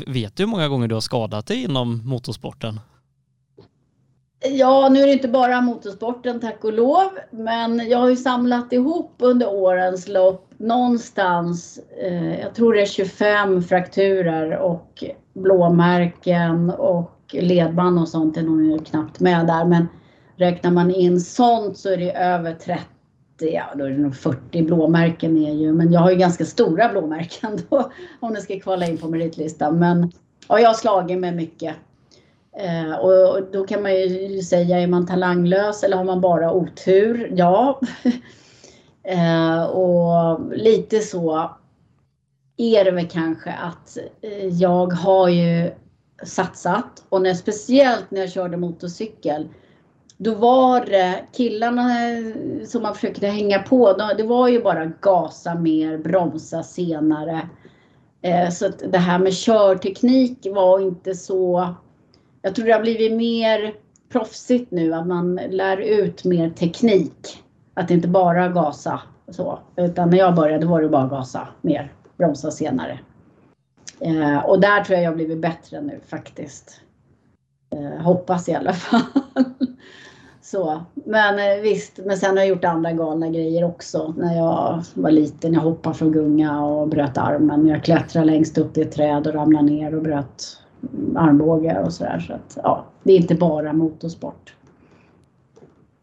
vet 0.08 0.36
du 0.36 0.44
hur 0.44 0.48
många 0.48 0.68
gånger 0.68 0.88
du 0.88 0.96
har 0.96 1.02
skadat 1.02 1.48
dig 1.48 1.64
inom 1.64 2.08
motorsporten? 2.08 2.80
Ja, 4.52 4.90
nu 4.90 5.02
är 5.02 5.08
det 5.08 5.14
inte 5.14 5.28
bara 5.28 5.62
motorsporten 5.62 6.40
tack 6.40 6.64
och 6.64 6.74
lov, 6.74 7.10
men 7.32 7.90
jag 7.90 7.98
har 7.98 8.10
ju 8.10 8.16
samlat 8.16 8.74
ihop 8.74 9.16
under 9.18 9.50
årens 9.50 10.08
lopp 10.08 10.49
någonstans, 10.60 11.80
eh, 12.02 12.40
jag 12.40 12.56
tror 12.56 12.74
det 12.74 12.82
är 12.82 12.86
25 12.86 13.64
frakturer 13.64 14.58
och 14.58 15.04
blåmärken 15.34 16.70
och 16.70 17.12
ledband 17.32 18.00
och 18.00 18.08
sånt 18.08 18.38
är 18.38 18.42
nog 18.42 18.86
knappt 18.86 19.20
med 19.20 19.48
där. 19.48 19.66
Men 19.66 19.88
räknar 20.36 20.72
man 20.72 20.92
in 20.92 21.22
sånt 21.22 21.78
så 21.78 21.90
är 21.90 21.98
det 21.98 22.12
över 22.12 22.54
30, 22.54 22.84
ja 23.40 23.64
då 23.76 23.86
är 23.86 23.90
det 23.90 23.98
nog 23.98 24.16
40 24.16 24.64
blåmärken 24.64 25.38
är 25.38 25.54
ju, 25.54 25.74
men 25.74 25.92
jag 25.92 26.00
har 26.00 26.12
ju 26.12 26.18
ganska 26.18 26.46
stora 26.46 26.90
blåmärken 26.90 27.60
då 27.70 27.92
om 28.20 28.34
det 28.34 28.42
ska 28.42 28.60
kvala 28.60 28.88
in 28.88 28.98
på 28.98 29.08
meritlistan. 29.08 29.80
Men 29.80 30.12
ja, 30.48 30.60
jag 30.60 30.70
har 30.70 30.74
slagit 30.74 31.20
med 31.20 31.36
mycket 31.36 31.76
Eh, 32.58 33.00
och 33.00 33.44
då 33.52 33.68
kan 33.68 33.82
man 33.82 33.96
ju 33.96 34.42
säga, 34.42 34.80
är 34.80 34.88
man 34.88 35.08
talanglös 35.08 35.84
eller 35.84 35.98
har 35.98 36.04
man 36.04 36.22
bara 36.22 36.54
otur? 36.54 37.32
Ja. 37.36 37.80
eh, 39.04 39.64
och 39.64 40.56
lite 40.56 41.00
så 41.00 41.52
är 42.58 42.86
det 42.86 42.92
väl 42.92 43.08
kanske 43.08 43.52
att 43.54 43.98
eh, 44.22 44.48
jag 44.48 44.94
har 44.94 45.30
ju 45.30 45.72
satsat 46.24 47.04
och 47.10 47.22
när, 47.22 47.34
speciellt 47.34 48.12
när 48.12 48.22
jag 48.22 48.32
körde 48.32 48.58
motorcykel 48.58 49.48
då 50.18 50.36
var 50.36 50.86
det 50.86 51.26
killarna 51.34 52.12
eh, 52.12 52.66
som 52.66 52.82
man 52.82 52.96
försökte 52.96 53.28
hänga 53.28 53.60
på, 53.60 53.94
det 54.18 54.24
var 54.24 54.48
ju 54.48 54.64
bara 54.64 54.86
gasa 54.86 55.56
mer, 55.56 55.98
bromsa 55.98 56.64
senare. 56.64 57.50
Eh, 58.22 58.50
så 58.50 58.66
att 58.66 58.92
det 58.92 58.98
här 58.98 59.20
med 59.20 59.34
körteknik 59.34 60.48
var 60.52 60.80
inte 60.80 61.16
så 61.16 61.76
jag 62.42 62.56
tror 62.56 62.66
det 62.66 62.74
har 62.74 62.82
blivit 62.82 63.12
mer 63.12 63.74
proffsigt 64.12 64.72
nu, 64.72 64.94
att 64.94 65.08
man 65.08 65.36
lär 65.36 65.78
ut 65.78 66.24
mer 66.24 66.50
teknik. 66.50 67.44
Att 67.74 67.92
inte 67.92 68.08
bara 68.08 68.50
gasa 68.50 69.02
så, 69.30 69.60
utan 69.76 70.10
när 70.10 70.18
jag 70.18 70.36
började 70.36 70.66
var 70.66 70.82
det 70.82 70.90
bara 70.90 71.08
gasa 71.08 71.48
mer, 71.62 71.94
bromsa 72.18 72.52
senare. 72.52 73.00
Eh, 74.00 74.46
och 74.46 74.62
där 74.62 74.84
tror 74.84 74.96
jag 74.96 75.06
jag 75.06 75.16
blivit 75.16 75.42
bättre 75.42 75.82
nu 75.82 76.00
faktiskt. 76.08 76.82
Eh, 77.76 78.02
hoppas 78.04 78.50
i 78.50 78.54
alla 78.54 78.74
fall. 78.74 79.02
så. 80.42 80.82
Men 80.94 81.40
eh, 81.40 81.62
visst, 81.62 82.00
men 82.06 82.18
sen 82.18 82.30
har 82.30 82.38
jag 82.38 82.48
gjort 82.48 82.64
andra 82.64 82.92
galna 82.92 83.30
grejer 83.30 83.64
också. 83.64 84.14
När 84.18 84.38
jag 84.38 84.84
var 84.94 85.12
liten, 85.12 85.54
jag 85.54 85.62
hoppade 85.62 85.96
från 85.96 86.12
gunga 86.12 86.66
och 86.66 86.88
bröt 86.88 87.18
armen. 87.18 87.68
Jag 87.68 87.84
klättrade 87.84 88.26
längst 88.26 88.58
upp 88.58 88.78
i 88.78 88.82
ett 88.82 88.92
träd 88.92 89.28
och 89.28 89.34
ramlade 89.34 89.66
ner 89.66 89.96
och 89.96 90.02
bröt 90.02 90.58
armbågar 91.16 91.84
och 91.84 91.94
sådär. 91.94 92.20
Så 92.20 92.34
att, 92.34 92.58
ja, 92.64 92.86
det 93.04 93.14
är 93.14 93.18
inte 93.18 93.36
bara 93.36 93.74
motorsport. 93.74 94.56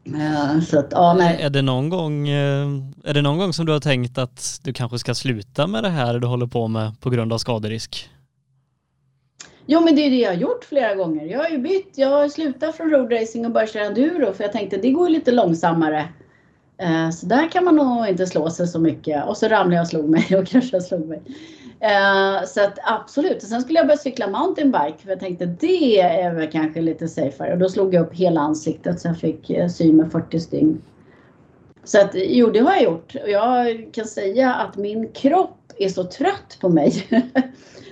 Uh, 0.08 0.60
så 0.60 0.78
att, 0.78 0.88
ja, 0.90 1.14
nej. 1.14 1.42
Är, 1.42 1.50
det 1.50 1.62
någon 1.62 1.88
gång, 1.88 2.28
eh, 2.28 2.66
är 3.04 3.14
det 3.14 3.22
någon 3.22 3.38
gång 3.38 3.52
som 3.52 3.66
du 3.66 3.72
har 3.72 3.80
tänkt 3.80 4.18
att 4.18 4.60
du 4.62 4.72
kanske 4.72 4.98
ska 4.98 5.14
sluta 5.14 5.66
med 5.66 5.82
det 5.82 5.88
här 5.88 6.18
du 6.18 6.26
håller 6.26 6.46
på 6.46 6.68
med 6.68 7.00
på 7.00 7.10
grund 7.10 7.32
av 7.32 7.38
skaderisk? 7.38 8.10
Jo 9.66 9.80
men 9.80 9.96
det 9.96 10.06
är 10.06 10.10
det 10.10 10.16
jag 10.16 10.30
har 10.30 10.36
gjort 10.36 10.64
flera 10.64 10.94
gånger. 10.94 11.26
Jag 11.26 11.38
har 11.38 11.48
ju 11.48 11.58
bytt, 11.58 11.92
jag 11.94 12.08
har 12.08 12.28
slutat 12.28 12.76
från 12.76 12.90
roadracing 12.90 13.46
och 13.46 13.52
börjat 13.52 13.72
köra 13.72 13.84
enduro 13.84 14.32
för 14.32 14.44
jag 14.44 14.52
tänkte 14.52 14.76
det 14.76 14.90
går 14.90 15.08
lite 15.08 15.32
långsammare. 15.32 16.08
Uh, 16.82 17.10
så 17.10 17.26
där 17.26 17.50
kan 17.50 17.64
man 17.64 17.76
nog 17.76 18.08
inte 18.08 18.26
slå 18.26 18.50
sig 18.50 18.66
så 18.66 18.80
mycket. 18.80 19.26
Och 19.26 19.36
så 19.36 19.48
ramlade 19.48 19.74
jag 19.74 19.82
och 19.82 19.88
slog 19.88 20.08
mig 20.08 20.26
och 20.38 20.46
kraschade 20.46 20.76
och 20.76 20.82
slog 20.82 21.08
mig. 21.08 21.22
Eh, 21.80 22.44
så 22.46 22.60
att 22.60 22.78
absolut. 22.82 23.42
Och 23.42 23.48
sen 23.48 23.62
skulle 23.62 23.78
jag 23.78 23.86
börja 23.86 23.98
cykla 23.98 24.26
mountainbike 24.26 24.98
för 25.02 25.08
jag 25.08 25.20
tänkte 25.20 25.46
det 25.46 26.00
är 26.00 26.34
väl 26.34 26.50
kanske 26.50 26.80
lite 26.80 27.08
safer. 27.08 27.52
Och 27.52 27.58
då 27.58 27.68
slog 27.68 27.94
jag 27.94 28.06
upp 28.06 28.14
hela 28.14 28.40
ansiktet 28.40 29.00
så 29.00 29.08
jag 29.08 29.18
fick 29.18 29.50
eh, 29.50 29.68
sy 29.68 29.92
med 29.92 30.12
40 30.12 30.40
stygn. 30.40 30.82
Så 31.84 32.00
att 32.00 32.14
eh, 32.14 32.22
jo, 32.22 32.50
det 32.50 32.58
har 32.58 32.72
jag 32.72 32.82
gjort. 32.82 33.14
Och 33.22 33.30
jag 33.30 33.88
kan 33.92 34.04
säga 34.04 34.54
att 34.54 34.76
min 34.76 35.08
kropp 35.08 35.72
är 35.78 35.88
så 35.88 36.04
trött 36.04 36.58
på 36.60 36.68
mig 36.68 36.92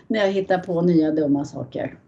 när 0.06 0.20
jag 0.20 0.32
hittar 0.32 0.58
på 0.58 0.80
nya 0.80 1.10
dumma 1.10 1.44
saker. 1.44 1.98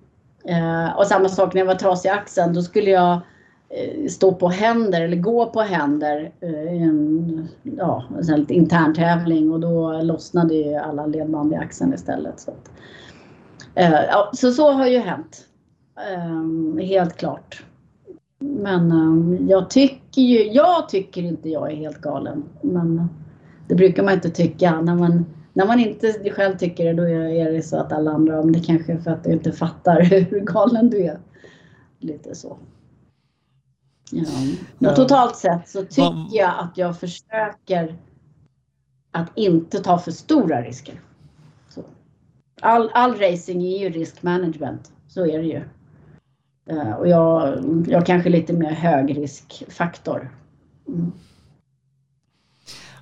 Eh, 0.48 0.98
och 0.98 1.06
samma 1.06 1.28
sak 1.28 1.54
när 1.54 1.60
jag 1.60 1.66
var 1.66 1.74
trasig 1.74 2.08
i 2.08 2.12
axeln. 2.12 2.54
Då 2.54 2.62
skulle 2.62 2.90
jag 2.90 3.12
Eh, 3.12 3.20
Eh, 3.68 4.06
stå 4.08 4.32
på 4.34 4.48
händer 4.48 5.00
eller 5.00 5.16
gå 5.16 5.46
på 5.46 5.60
händer 5.60 6.32
eh, 6.40 6.74
i 6.74 6.78
en, 6.78 7.48
ja, 7.62 8.04
en 8.30 8.46
intern 8.48 8.94
tävling 8.94 9.52
och 9.52 9.60
då 9.60 10.00
lossnade 10.02 10.54
ju 10.54 10.74
alla 10.74 11.06
ledband 11.06 11.52
i 11.52 11.56
axeln 11.56 11.94
istället. 11.94 12.40
Så, 12.40 12.50
att, 12.50 12.70
eh, 13.74 14.04
ja, 14.10 14.30
så, 14.34 14.50
så 14.50 14.72
har 14.72 14.86
ju 14.86 14.98
hänt. 14.98 15.46
Ehm, 16.10 16.78
helt 16.78 17.16
klart. 17.16 17.64
Men 18.38 19.46
jag 19.48 19.70
tycker 19.70 20.22
ju, 20.22 20.42
jag 20.52 20.88
tycker 20.88 21.22
inte 21.22 21.48
jag 21.48 21.72
är 21.72 21.76
helt 21.76 22.00
galen. 22.00 22.44
Men 22.62 23.08
det 23.68 23.74
brukar 23.74 24.02
man 24.02 24.14
inte 24.14 24.30
tycka. 24.30 24.80
När 24.80 24.94
man, 24.94 25.26
när 25.52 25.66
man 25.66 25.80
inte 25.80 26.30
själv 26.30 26.56
tycker 26.58 26.84
det, 26.84 26.92
då 26.92 27.08
är 27.08 27.52
det 27.52 27.62
så 27.62 27.76
att 27.76 27.92
alla 27.92 28.10
andra, 28.10 28.40
om 28.40 28.52
det 28.52 28.60
kanske 28.60 28.92
är 28.92 28.98
för 28.98 29.10
att 29.10 29.24
du 29.24 29.32
inte 29.32 29.52
fattar 29.52 30.00
hur 30.30 30.40
galen 30.40 30.90
du 30.90 31.02
är. 31.02 31.18
Lite 32.00 32.34
så. 32.34 32.56
Ja. 34.10 34.24
Men 34.78 34.94
totalt 34.94 35.36
sett 35.36 35.68
så 35.68 35.82
tycker 35.82 36.28
jag 36.30 36.54
att 36.58 36.78
jag 36.78 37.00
försöker 37.00 37.96
att 39.12 39.30
inte 39.34 39.78
ta 39.78 39.98
för 39.98 40.10
stora 40.10 40.62
risker. 40.62 41.00
Så. 41.68 41.84
All, 42.60 42.90
all 42.94 43.14
racing 43.14 43.62
är 43.62 43.78
ju 43.78 43.90
riskmanagement, 43.90 44.92
så 45.08 45.26
är 45.26 45.38
det 45.38 45.46
ju. 45.46 45.62
Uh, 46.72 46.92
och 46.92 47.08
jag, 47.08 47.64
jag 47.88 48.06
kanske 48.06 48.30
lite 48.30 48.52
mer 48.52 48.70
högriskfaktor. 48.70 50.30
Mm. 50.88 51.12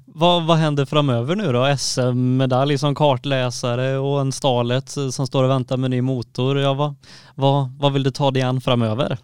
vad, 0.06 0.46
vad 0.46 0.56
händer 0.56 0.84
framöver 0.84 1.36
nu 1.36 1.52
då? 1.52 1.76
SM-medalj 1.78 2.78
som 2.78 2.94
kartläsare 2.94 3.98
och 3.98 4.20
en 4.20 4.32
Stalet 4.32 4.88
som 4.88 5.26
står 5.26 5.44
och 5.44 5.50
väntar 5.50 5.76
med 5.76 5.90
ny 5.90 6.02
motor. 6.02 6.58
Ja, 6.58 6.74
vad, 6.74 6.94
vad, 7.34 7.78
vad 7.78 7.92
vill 7.92 8.02
du 8.02 8.10
ta 8.10 8.30
dig 8.30 8.42
an 8.42 8.60
framöver? 8.60 9.18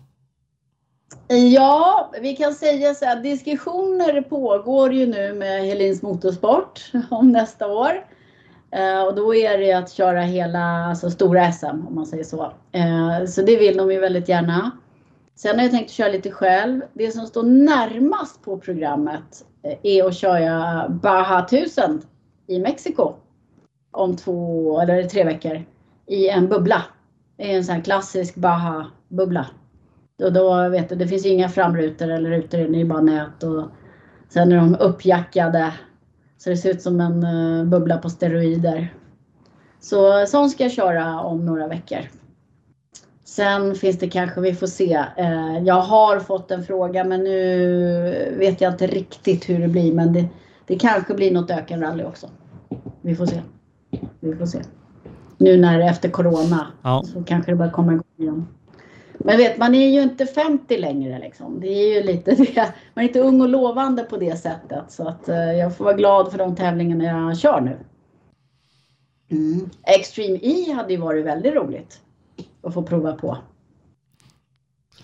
Ja, 1.52 2.10
vi 2.20 2.36
kan 2.36 2.54
säga 2.54 2.94
så 2.94 3.10
att 3.10 3.22
diskussioner 3.22 4.22
pågår 4.22 4.92
ju 4.92 5.06
nu 5.06 5.32
med 5.32 5.64
Helins 5.64 6.02
Motorsport 6.02 6.92
om 7.10 7.32
nästa 7.32 7.66
år. 7.66 8.06
Eh, 8.72 9.02
och 9.02 9.14
då 9.14 9.34
är 9.34 9.58
det 9.58 9.72
att 9.72 9.92
köra 9.92 10.20
hela, 10.20 10.58
alltså 10.60 11.10
stora 11.10 11.52
SM 11.52 11.66
om 11.66 11.94
man 11.94 12.06
säger 12.06 12.24
så. 12.24 12.52
Eh, 12.72 13.26
så 13.26 13.42
det 13.42 13.56
vill 13.56 13.76
de 13.76 13.92
ju 13.92 14.00
väldigt 14.00 14.28
gärna. 14.28 14.70
Sen 15.36 15.56
har 15.56 15.62
jag 15.62 15.72
tänkt 15.72 15.90
köra 15.90 16.08
lite 16.08 16.30
själv. 16.30 16.80
Det 16.92 17.10
som 17.10 17.26
står 17.26 17.42
närmast 17.42 18.42
på 18.42 18.58
programmet 18.58 19.44
eh, 19.62 19.78
är 19.82 20.04
att 20.04 20.16
köra 20.16 20.88
Baja 20.88 21.38
1000 21.38 22.02
i 22.46 22.58
Mexiko 22.58 23.12
om 23.90 24.16
två 24.16 24.80
eller 24.80 25.02
tre 25.02 25.24
veckor 25.24 25.64
i 26.06 26.28
en 26.28 26.48
bubbla. 26.48 26.82
Det 27.36 27.52
är 27.52 27.56
en 27.56 27.64
sån 27.64 27.74
här 27.74 27.82
klassisk 27.82 28.34
Baja-bubbla. 28.34 29.46
Och 30.22 30.32
då 30.32 30.68
vet 30.68 30.88
du, 30.88 30.94
det 30.94 31.06
finns 31.06 31.26
inga 31.26 31.48
framrutor 31.48 32.08
eller 32.08 32.30
rutor, 32.30 32.58
det 32.58 32.80
är 32.80 32.84
bara 32.84 33.00
nät 33.00 33.42
och 33.42 33.68
sen 34.28 34.52
är 34.52 34.56
de 34.56 34.76
uppjackade 34.80 35.72
så 36.38 36.50
det 36.50 36.56
ser 36.56 36.70
ut 36.70 36.82
som 36.82 37.00
en 37.00 37.24
uh, 37.24 37.64
bubbla 37.64 37.98
på 37.98 38.10
steroider. 38.10 38.94
Så 39.80 40.26
sån 40.26 40.50
ska 40.50 40.62
jag 40.62 40.72
köra 40.72 41.20
om 41.20 41.46
några 41.46 41.68
veckor. 41.68 41.98
Sen 43.24 43.74
finns 43.74 43.98
det 43.98 44.08
kanske, 44.08 44.40
vi 44.40 44.54
får 44.54 44.66
se. 44.66 45.04
Uh, 45.18 45.58
jag 45.64 45.80
har 45.80 46.20
fått 46.20 46.50
en 46.50 46.64
fråga 46.64 47.04
men 47.04 47.24
nu 47.24 48.36
vet 48.38 48.60
jag 48.60 48.72
inte 48.72 48.86
riktigt 48.86 49.48
hur 49.48 49.58
det 49.58 49.68
blir. 49.68 49.94
Men 49.94 50.12
det, 50.12 50.28
det 50.66 50.78
kanske 50.78 51.14
blir 51.14 51.32
något 51.32 51.50
ökenrally 51.50 52.04
också. 52.04 52.26
Vi 53.02 53.14
får 53.14 53.26
se. 53.26 53.40
Vi 54.20 54.36
får 54.36 54.46
se. 54.46 54.62
Nu 55.38 55.56
när 55.56 55.80
efter 55.80 56.08
Corona 56.08 56.66
ja. 56.82 57.02
så 57.12 57.22
kanske 57.22 57.52
det 57.52 57.56
börjar 57.56 57.72
komma 57.72 57.92
igång 57.92 58.04
igen. 58.16 58.46
Men 59.24 59.36
vet, 59.36 59.58
man 59.58 59.74
är 59.74 59.88
ju 59.88 60.02
inte 60.02 60.26
50 60.26 60.78
längre 60.78 61.18
liksom. 61.18 61.60
Det 61.60 61.68
är 61.68 61.94
ju 61.94 62.02
lite 62.02 62.34
det. 62.34 62.74
Man 62.94 63.04
är 63.04 63.08
inte 63.08 63.20
ung 63.20 63.40
och 63.40 63.48
lovande 63.48 64.02
på 64.02 64.16
det 64.16 64.36
sättet. 64.36 64.84
Så 64.88 65.08
att 65.08 65.28
eh, 65.28 65.52
jag 65.52 65.76
får 65.76 65.84
vara 65.84 65.96
glad 65.96 66.30
för 66.30 66.38
de 66.38 66.56
tävlingarna 66.56 67.04
jag 67.04 67.38
kör 67.38 67.60
nu. 67.60 67.78
Mm. 69.30 69.70
Extreme 69.82 70.38
E 70.42 70.72
hade 70.72 70.92
ju 70.92 70.98
varit 70.98 71.24
väldigt 71.24 71.54
roligt 71.54 72.00
att 72.62 72.74
få 72.74 72.82
prova 72.82 73.12
på. 73.12 73.38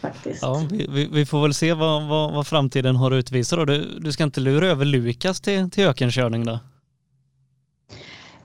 Faktiskt. 0.01 0.43
Ja, 0.43 0.63
vi, 0.71 1.09
vi 1.13 1.27
får 1.27 1.43
väl 1.43 1.55
se 1.55 1.75
vad, 1.75 2.09
vad, 2.09 2.35
vad 2.35 2.47
framtiden 2.47 2.97
har 2.97 3.11
utvisat. 3.11 3.67
Du, 3.67 3.99
du 3.99 4.13
ska 4.13 4.25
inte 4.25 4.41
lura 4.41 4.67
över 4.67 4.85
Lukas 4.85 5.41
till, 5.41 5.71
till 5.71 5.87
ökenkörning 5.87 6.45
då? 6.45 6.59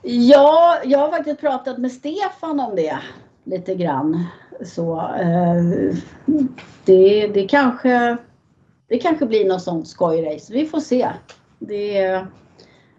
Ja, 0.02 0.78
jag 0.84 0.98
har 0.98 1.10
faktiskt 1.10 1.40
pratat 1.40 1.78
med 1.78 1.92
Stefan 1.92 2.60
om 2.60 2.76
det 2.76 2.98
lite 3.44 3.74
grann. 3.74 4.26
Så 4.60 4.98
eh, 4.98 5.94
det, 6.84 7.26
det, 7.26 7.48
kanske, 7.48 8.16
det 8.88 8.98
kanske 8.98 9.26
blir 9.26 9.48
något 9.48 9.62
sånt 9.62 9.88
skojrace. 9.88 10.52
Vi 10.52 10.66
får 10.66 10.80
se. 10.80 11.08
Det, 11.58 11.92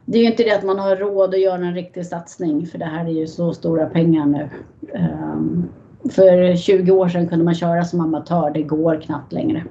det 0.06 0.18
är 0.18 0.22
ju 0.22 0.28
inte 0.28 0.44
det 0.44 0.52
att 0.52 0.64
man 0.64 0.80
har 0.80 0.96
råd 0.96 1.34
att 1.34 1.42
göra 1.42 1.66
en 1.66 1.76
riktig 1.76 2.06
satsning 2.06 2.68
för 2.68 2.78
det 2.78 2.86
här 2.86 3.06
är 3.06 3.12
ju 3.12 3.28
så 3.28 3.54
stora 3.54 3.86
pengar 3.86 4.26
nu. 4.26 4.50
Ehm, 4.94 5.70
för 6.12 6.56
20 6.56 6.92
år 6.92 7.10
sedan 7.10 7.28
kunde 7.28 7.46
man 7.46 7.56
köra 7.56 7.84
som 7.84 8.02
amatör, 8.02 8.52
det 8.52 8.64
går 8.64 9.02
knappt 9.02 9.34
längre. 9.34 9.64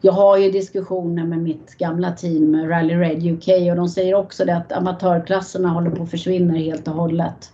Jag 0.00 0.12
har 0.12 0.38
ju 0.38 0.50
diskussioner 0.50 1.24
med 1.24 1.38
mitt 1.38 1.78
gamla 1.78 2.12
team 2.12 2.68
Rally 2.68 2.94
Red 2.94 3.26
UK 3.26 3.48
och 3.70 3.76
de 3.76 3.88
säger 3.88 4.14
också 4.14 4.44
det 4.44 4.56
att 4.56 4.72
amatörklasserna 4.72 5.68
håller 5.68 5.90
på 5.90 6.02
att 6.02 6.10
försvinna 6.10 6.54
helt 6.54 6.88
och 6.88 6.94
hållet. 6.94 7.52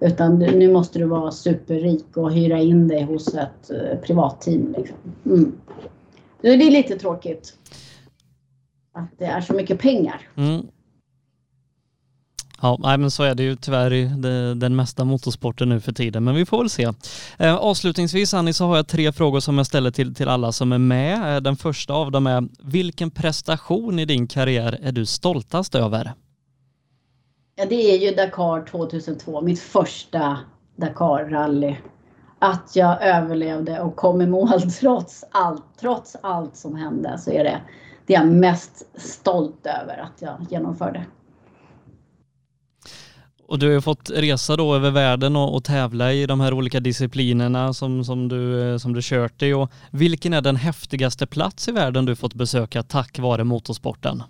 Utan 0.00 0.38
nu 0.38 0.72
måste 0.72 0.98
du 0.98 1.04
vara 1.04 1.30
superrik 1.30 2.16
och 2.16 2.32
hyra 2.32 2.58
in 2.58 2.88
dig 2.88 3.02
hos 3.02 3.34
ett 3.34 3.70
eh, 3.70 3.98
privatteam. 3.98 4.74
Liksom. 4.78 4.96
Mm. 5.26 5.52
Det 6.40 6.48
är 6.48 6.70
lite 6.70 6.98
tråkigt. 6.98 7.54
Att 8.94 9.10
det 9.18 9.24
är 9.24 9.40
så 9.40 9.54
mycket 9.54 9.78
pengar. 9.78 10.20
Mm. 10.36 10.66
Ja, 12.62 12.78
nej, 12.80 12.98
men 12.98 13.10
så 13.10 13.22
är 13.22 13.34
det 13.34 13.42
ju 13.42 13.56
tyvärr 13.56 13.92
i 13.92 14.04
den 14.56 14.76
mesta 14.76 15.04
motorsporten 15.04 15.68
nu 15.68 15.80
för 15.80 15.92
tiden, 15.92 16.24
men 16.24 16.34
vi 16.34 16.46
får 16.46 16.58
väl 16.58 16.70
se. 16.70 16.92
Eh, 17.38 17.54
avslutningsvis 17.54 18.34
Annie 18.34 18.52
så 18.52 18.66
har 18.66 18.76
jag 18.76 18.86
tre 18.86 19.12
frågor 19.12 19.40
som 19.40 19.56
jag 19.58 19.66
ställer 19.66 19.90
till, 19.90 20.14
till 20.14 20.28
alla 20.28 20.52
som 20.52 20.72
är 20.72 20.78
med. 20.78 21.36
Eh, 21.36 21.40
den 21.40 21.56
första 21.56 21.94
av 21.94 22.10
dem 22.10 22.26
är, 22.26 22.48
vilken 22.58 23.10
prestation 23.10 23.98
i 23.98 24.04
din 24.04 24.26
karriär 24.26 24.78
är 24.82 24.92
du 24.92 25.06
stoltast 25.06 25.74
över? 25.74 26.12
Ja, 27.58 27.66
det 27.66 27.94
är 27.94 27.98
ju 27.98 28.14
Dakar 28.14 28.66
2002, 28.66 29.40
mitt 29.40 29.60
första 29.60 30.38
Dakar-rally. 30.76 31.76
Att 32.38 32.76
jag 32.76 33.02
överlevde 33.02 33.80
och 33.80 33.96
kom 33.96 34.20
i 34.20 34.26
mål 34.26 34.62
trots 34.80 35.24
allt, 35.30 35.64
trots 35.80 36.16
allt 36.22 36.56
som 36.56 36.76
hände 36.76 37.18
så 37.18 37.30
är 37.30 37.44
det 37.44 37.60
det 38.06 38.12
jag 38.12 38.22
är 38.22 38.26
mest 38.26 39.00
stolt 39.00 39.66
över 39.66 39.98
att 39.98 40.22
jag 40.22 40.46
genomförde. 40.50 41.04
Och 43.46 43.58
du 43.58 43.66
har 43.66 43.72
ju 43.72 43.80
fått 43.80 44.10
resa 44.10 44.56
då 44.56 44.74
över 44.74 44.90
världen 44.90 45.36
och, 45.36 45.54
och, 45.54 45.64
tävla 45.64 46.12
i 46.12 46.26
de 46.26 46.40
här 46.40 46.52
olika 46.52 46.80
disciplinerna 46.80 47.72
som, 47.72 48.04
som, 48.04 48.28
du, 48.28 48.70
eh, 48.72 48.78
som 48.78 48.92
du 48.92 49.00
kört 49.02 49.42
i. 49.42 49.52
Och 49.52 49.70
vilken 49.90 50.32
är 50.32 50.40
den 50.40 50.56
häftigaste 50.56 51.26
plats 51.26 51.68
i 51.68 51.72
världen 51.72 52.04
du 52.04 52.16
fått 52.16 52.34
besöka 52.34 52.82
tack 52.82 53.18
vare 53.18 53.44
motorsporten? 53.44 54.22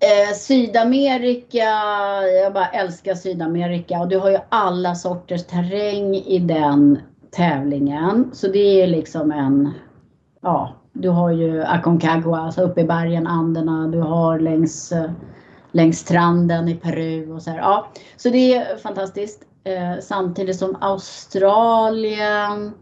Eh, 0.00 0.34
Sydamerika, 0.34 1.68
jag 2.42 2.52
bara 2.52 2.66
älskar 2.66 3.14
Sydamerika 3.14 4.00
och 4.00 4.08
du 4.08 4.18
har 4.18 4.30
ju 4.30 4.38
alla 4.48 4.94
sorters 4.94 5.46
terräng 5.46 6.14
i 6.14 6.38
den 6.38 6.98
tävlingen. 7.30 8.30
Så 8.32 8.48
det 8.48 8.82
är 8.82 8.86
liksom 8.86 9.32
en, 9.32 9.72
ja, 10.40 10.74
du 10.92 11.08
har 11.08 11.30
ju 11.30 11.62
Aconcagua, 11.62 12.38
alltså 12.38 12.62
uppe 12.62 12.80
i 12.80 12.84
bergen, 12.84 13.26
Anderna, 13.26 13.88
du 13.88 14.00
har 14.00 14.38
längs, 14.38 14.92
eh, 14.92 15.10
längs 15.72 15.98
stranden 15.98 16.68
i 16.68 16.74
Peru 16.74 17.32
och 17.32 17.42
så 17.42 17.50
här. 17.50 17.58
Ja, 17.58 17.88
så 18.16 18.28
det 18.28 18.54
är 18.54 18.76
fantastiskt. 18.76 19.42
Eh, 19.64 19.94
samtidigt 20.00 20.56
som 20.56 20.76
Australien 20.80 22.72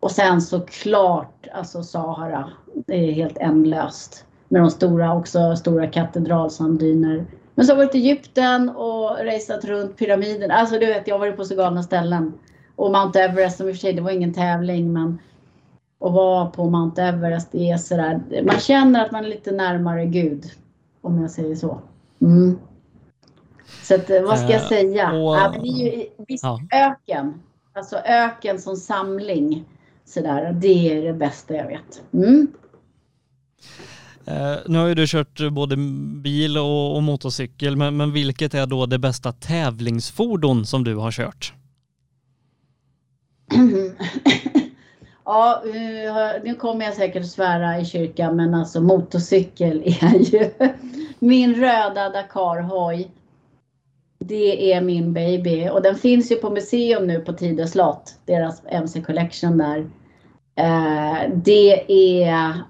och 0.00 0.10
sen 0.10 0.42
såklart 0.42 1.46
alltså 1.54 1.82
Sahara. 1.82 2.50
Det 2.86 2.94
är 2.94 3.12
helt 3.12 3.38
ändlöst 3.38 4.26
med 4.52 4.62
de 4.62 4.70
stora, 4.70 5.14
också 5.14 5.56
stora 5.56 5.86
katedralsanddyner. 5.86 7.26
Men 7.54 7.66
så 7.66 7.72
har 7.72 7.80
jag 7.80 7.86
varit 7.86 7.94
i 7.94 7.98
Egypten 7.98 8.68
och 8.68 9.18
raceat 9.24 9.64
runt 9.64 9.96
pyramiden. 9.96 10.50
Alltså 10.50 10.78
du 10.78 10.86
vet, 10.86 11.08
jag 11.08 11.14
har 11.14 11.18
varit 11.18 11.36
på 11.36 11.44
så 11.44 11.54
galna 11.54 11.82
ställen. 11.82 12.32
Och 12.76 12.92
Mount 12.92 13.20
Everest, 13.20 13.56
som 13.56 13.68
i 13.68 13.72
och 13.72 13.76
för 13.76 13.80
sig, 13.80 13.92
det 13.92 14.02
var 14.02 14.10
ingen 14.10 14.34
tävling, 14.34 14.92
men 14.92 15.18
att 16.00 16.12
vara 16.12 16.46
på 16.46 16.70
Mount 16.70 17.02
Everest, 17.02 17.52
det 17.52 17.70
är 17.70 17.76
sådär, 17.76 18.20
man 18.44 18.58
känner 18.58 19.04
att 19.04 19.12
man 19.12 19.24
är 19.24 19.28
lite 19.28 19.52
närmare 19.52 20.06
Gud. 20.06 20.44
Om 21.00 21.22
jag 21.22 21.30
säger 21.30 21.54
så. 21.54 21.78
Mm. 22.20 22.58
Så 23.82 23.94
att, 23.94 24.10
vad 24.10 24.38
ska 24.38 24.48
jag 24.48 24.62
eh, 24.62 24.68
säga? 24.68 25.12
Uh, 25.12 25.26
och, 25.26 25.36
ja, 25.36 25.54
det 25.62 25.68
är 25.68 25.96
ju, 25.96 26.06
visst, 26.28 26.44
ja. 26.44 26.60
öken. 26.72 27.42
Alltså 27.72 27.96
öken 27.96 28.58
som 28.58 28.76
samling. 28.76 29.64
Sådär, 30.04 30.52
det 30.52 30.98
är 30.98 31.02
det 31.02 31.12
bästa 31.12 31.54
jag 31.54 31.66
vet. 31.66 32.02
Mm. 32.12 32.52
Eh, 34.26 34.56
nu 34.66 34.78
har 34.78 34.86
ju 34.86 34.94
du 34.94 35.06
kört 35.06 35.50
både 35.52 35.76
bil 36.22 36.58
och, 36.58 36.96
och 36.96 37.02
motorcykel, 37.02 37.76
men, 37.76 37.96
men, 37.96 38.12
vilket 38.12 38.54
är 38.54 38.66
då 38.66 38.86
det 38.86 38.98
bästa 38.98 39.32
tävlingsfordon 39.32 40.66
som 40.66 40.84
du 40.84 40.96
har 40.96 41.10
kört? 41.10 41.54
ja, 45.24 45.62
eh, 45.66 46.42
nu 46.44 46.54
kommer 46.54 46.84
jag 46.84 46.94
säkert 46.94 47.26
svära 47.26 47.80
i 47.80 47.84
kyrkan, 47.84 48.36
men 48.36 48.54
alltså 48.54 48.80
motorcykel 48.80 49.82
är 49.86 50.18
ju 50.18 50.50
min 51.18 51.54
röda 51.54 52.08
Dakar-hoj. 52.08 53.10
Det 54.18 54.72
är 54.72 54.80
min 54.80 55.12
baby 55.12 55.68
och 55.68 55.82
den 55.82 55.96
finns 55.96 56.32
ju 56.32 56.36
på 56.36 56.50
museum 56.50 57.06
nu 57.06 57.20
på 57.20 57.32
Tidö 57.32 57.66
slott, 57.66 58.14
deras 58.26 58.62
MC 58.66 59.02
Collection 59.02 59.58
där. 59.58 59.90
Eh, 60.56 61.30
det 61.34 61.92
är 62.24 62.62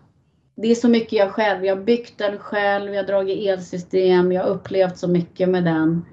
det 0.55 0.70
är 0.70 0.74
så 0.74 0.88
mycket 0.88 1.12
jag 1.12 1.30
själv, 1.30 1.64
jag 1.64 1.76
har 1.76 1.82
byggt 1.82 2.18
den 2.18 2.38
själv, 2.38 2.94
jag 2.94 3.03
har 3.03 3.07
dragit 3.07 3.48
elsystem, 3.48 4.32
jag 4.32 4.42
har 4.42 4.50
upplevt 4.50 4.98
så 4.98 5.09
mycket 5.09 5.48
med 5.48 5.64
den. 5.64 6.05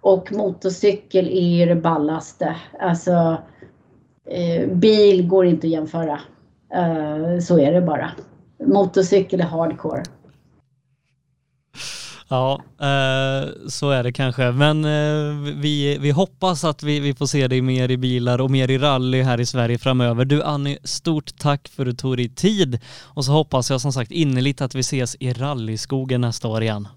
Och 0.00 0.32
motorcykel 0.32 1.28
är 1.28 1.56
ju 1.56 1.66
det 1.66 1.74
ballaste. 1.74 2.56
Alltså, 2.80 3.36
eh, 4.26 4.68
bil 4.68 5.28
går 5.28 5.46
inte 5.46 5.66
att 5.66 5.70
jämföra. 5.70 6.20
Eh, 6.74 7.38
så 7.40 7.58
är 7.58 7.72
det 7.72 7.80
bara. 7.80 8.10
Motorcykel 8.66 9.40
är 9.40 9.44
hardcore. 9.44 10.02
Ja, 12.30 12.60
eh, 12.80 13.48
så 13.68 13.90
är 13.90 14.02
det 14.02 14.12
kanske. 14.12 14.50
Men 14.50 14.84
eh, 14.84 15.52
vi, 15.60 15.98
vi 16.00 16.10
hoppas 16.10 16.64
att 16.64 16.82
vi, 16.82 17.00
vi 17.00 17.14
får 17.14 17.26
se 17.26 17.48
dig 17.48 17.62
mer 17.62 17.90
i 17.90 17.96
bilar 17.96 18.40
och 18.40 18.50
mer 18.50 18.70
i 18.70 18.78
rally 18.78 19.22
här 19.22 19.40
i 19.40 19.46
Sverige 19.46 19.78
framöver. 19.78 20.24
Du 20.24 20.42
Annie, 20.42 20.78
stort 20.84 21.38
tack 21.38 21.68
för 21.68 21.82
att 21.82 21.88
du 21.88 21.92
tog 21.92 22.16
dig 22.16 22.28
tid 22.28 22.80
och 23.04 23.24
så 23.24 23.32
hoppas 23.32 23.70
jag 23.70 23.80
som 23.80 23.92
sagt 23.92 24.10
innerligt 24.10 24.60
att 24.60 24.74
vi 24.74 24.80
ses 24.80 25.16
i 25.20 25.32
rallyskogen 25.32 26.20
nästa 26.20 26.48
år 26.48 26.62
igen. 26.62 26.88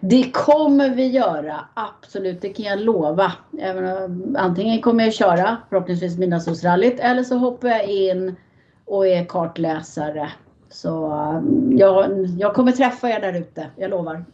Det 0.00 0.30
kommer 0.30 0.90
vi 0.90 1.06
göra, 1.06 1.60
absolut. 1.74 2.42
Det 2.42 2.48
kan 2.48 2.66
jag 2.66 2.80
lova. 2.80 3.32
Även, 3.60 4.36
antingen 4.36 4.82
kommer 4.82 5.04
jag 5.04 5.14
köra, 5.14 5.56
förhoppningsvis 5.68 6.18
Midnattssolsrallyt, 6.18 7.00
eller 7.00 7.22
så 7.22 7.36
hoppar 7.36 7.68
jag 7.68 7.88
in 7.88 8.36
och 8.84 9.06
är 9.06 9.24
kartläsare. 9.24 10.30
Så 10.76 11.06
mm, 11.06 11.78
jag, 11.78 12.26
jag 12.38 12.54
kommer 12.54 12.72
träffa 12.72 13.08
er 13.10 13.20
där 13.20 13.32
ute, 13.32 13.70
jag 13.76 13.90
lovar. 13.90 14.24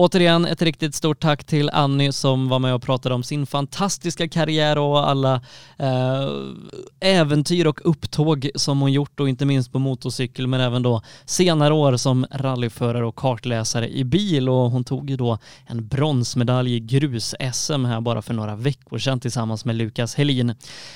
Återigen 0.00 0.44
ett 0.44 0.62
riktigt 0.62 0.94
stort 0.94 1.20
tack 1.20 1.44
till 1.44 1.70
Annie 1.70 2.12
som 2.12 2.48
var 2.48 2.58
med 2.58 2.74
och 2.74 2.82
pratade 2.82 3.14
om 3.14 3.22
sin 3.22 3.46
fantastiska 3.46 4.28
karriär 4.28 4.78
och 4.78 5.08
alla 5.08 5.34
eh, 5.78 6.28
äventyr 7.00 7.66
och 7.66 7.80
upptåg 7.84 8.50
som 8.54 8.80
hon 8.80 8.92
gjort 8.92 9.20
och 9.20 9.28
inte 9.28 9.44
minst 9.44 9.72
på 9.72 9.78
motorcykel 9.78 10.46
men 10.46 10.60
även 10.60 10.82
då 10.82 11.02
senare 11.24 11.74
år 11.74 11.96
som 11.96 12.26
rallyförare 12.30 13.06
och 13.06 13.16
kartläsare 13.16 13.88
i 13.88 14.04
bil 14.04 14.48
och 14.48 14.70
hon 14.70 14.84
tog 14.84 15.10
ju 15.10 15.16
då 15.16 15.38
en 15.66 15.88
bronsmedalj 15.88 16.74
i 16.74 16.80
grus-SM 16.80 17.84
här 17.84 18.00
bara 18.00 18.22
för 18.22 18.34
några 18.34 18.56
veckor 18.56 18.98
sedan 18.98 19.20
tillsammans 19.20 19.64
med 19.64 19.76
Lukas 19.76 20.14
Helin. 20.14 20.54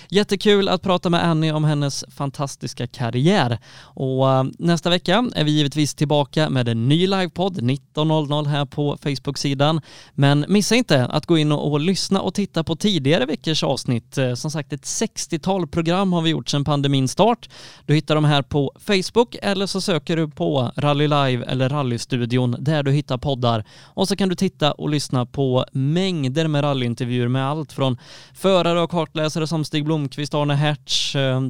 Jättekul 0.09 0.68
att 0.68 0.82
prata 0.82 1.11
med 1.11 1.24
Annie 1.24 1.53
om 1.53 1.64
hennes 1.64 2.05
fantastiska 2.09 2.86
karriär 2.86 3.59
och 3.82 4.30
eh, 4.30 4.44
nästa 4.59 4.90
vecka 4.90 5.30
är 5.34 5.44
vi 5.44 5.50
givetvis 5.50 5.94
tillbaka 5.94 6.50
med 6.50 6.68
en 6.68 6.88
ny 6.88 7.07
livepodd 7.07 7.59
19.00 7.59 8.46
här 8.46 8.64
på 8.64 8.91
Facebook-sidan. 8.97 9.80
Men 10.14 10.45
missa 10.49 10.74
inte 10.74 11.07
att 11.07 11.26
gå 11.26 11.38
in 11.38 11.53
och, 11.53 11.72
och, 11.72 11.80
lyssna 11.80 12.20
och 12.20 12.34
titta 12.34 12.64
på 12.64 12.76
tidigare 12.76 13.26
veckors 13.26 13.62
avsnitt. 13.62 14.18
Eh, 14.18 14.34
som 14.34 14.51
sagt, 14.51 14.72
ett 14.72 14.82
60-tal 14.82 15.66
program 15.66 16.12
har 16.12 16.22
vi 16.22 16.30
gjort 16.30 16.49
sedan 16.49 16.64
pandemin 16.64 17.09
start. 17.09 17.49
Du 17.86 17.95
hittar 17.95 18.14
dem 18.14 18.24
här 18.24 18.43
på 18.43 18.72
Facebook 18.78 19.36
eller 19.43 19.66
så 19.66 19.80
söker 19.80 20.16
du 20.16 20.28
på 20.28 20.72
Rally 20.76 21.09
Live 21.09 21.45
eller 21.45 21.68
Rallystudion 21.68 22.57
där 22.59 22.82
du 22.82 22.93
hittar 22.93 23.18
poddar. 23.18 23.64
Och 23.84 24.09
så 24.09 24.16
kan 24.16 24.28
du 24.28 24.34
titta 24.34 24.72
och 24.72 24.88
lyssna 24.88 25.26
på 25.26 25.64
mängder 25.72 26.49
med 26.49 26.64
rallyintervjuer 26.64 27.28
med 27.28 27.47
allt 27.47 27.72
från 27.72 27.99
förare 28.34 28.80
och 28.80 28.90
kartläsare 28.90 29.47
som 29.47 29.64
Stig 29.64 29.84
Blomqvist, 29.84 30.34
Arne 30.34 30.55
Hertz, 30.55 31.14
eh, 31.14 31.40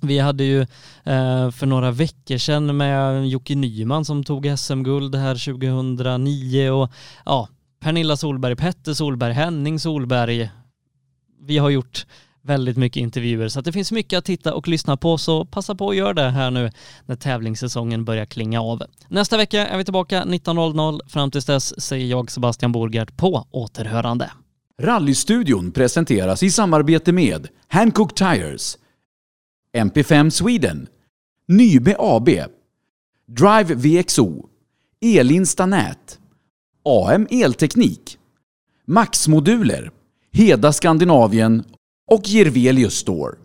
vi 0.00 0.18
hade 0.18 0.44
ju 0.44 0.60
eh, 1.04 1.50
för 1.50 1.66
några 1.66 1.90
veckor 1.90 2.38
sedan 2.38 2.76
med 2.76 3.28
Jocke 3.28 3.54
Nyman 3.54 4.04
som 4.04 4.24
tog 4.24 4.58
SM-guld 4.58 5.14
här 5.14 5.52
2009 5.52 6.70
och 6.70 6.92
ja, 7.24 7.48
Pernilla 7.80 8.16
Solberg, 8.16 8.56
Petter 8.56 8.94
Solberg, 8.94 9.32
Henning 9.32 9.78
Solberg. 9.78 10.50
Vi 11.46 11.58
har 11.58 11.70
gjort 11.70 12.06
väldigt 12.42 12.76
mycket 12.76 13.00
intervjuer 13.00 13.48
så 13.48 13.58
att 13.58 13.64
det 13.64 13.72
finns 13.72 13.92
mycket 13.92 14.18
att 14.18 14.24
titta 14.24 14.54
och 14.54 14.68
lyssna 14.68 14.96
på 14.96 15.18
så 15.18 15.44
passa 15.44 15.74
på 15.74 15.90
att 15.90 15.96
göra 15.96 16.12
det 16.12 16.30
här 16.30 16.50
nu 16.50 16.70
när 17.06 17.16
tävlingssäsongen 17.16 18.04
börjar 18.04 18.26
klinga 18.26 18.62
av. 18.62 18.82
Nästa 19.08 19.36
vecka 19.36 19.66
är 19.66 19.78
vi 19.78 19.84
tillbaka 19.84 20.24
19.00. 20.24 21.00
Fram 21.08 21.30
tills 21.30 21.44
dess 21.44 21.82
säger 21.82 22.06
jag 22.06 22.30
Sebastian 22.30 22.72
Borgert 22.72 23.16
på 23.16 23.46
återhörande. 23.50 24.30
Rallystudion 24.82 25.72
presenteras 25.72 26.42
i 26.42 26.50
samarbete 26.50 27.12
med 27.12 27.48
Hancock 27.68 28.14
Tires 28.14 28.78
MP5 29.76 30.30
Sweden, 30.30 30.88
Nybe 31.48 31.96
AB, 31.98 32.28
Drive 33.26 33.74
VXO, 33.74 34.48
Elinsta 35.00 35.66
Nät, 35.66 36.18
AM 36.84 37.26
Elteknik, 37.30 38.18
Max 38.86 39.28
Moduler, 39.28 39.90
Heda 40.32 40.72
Skandinavien 40.72 41.64
och 42.10 42.22
Gervelius 42.24 42.94
Store. 42.94 43.41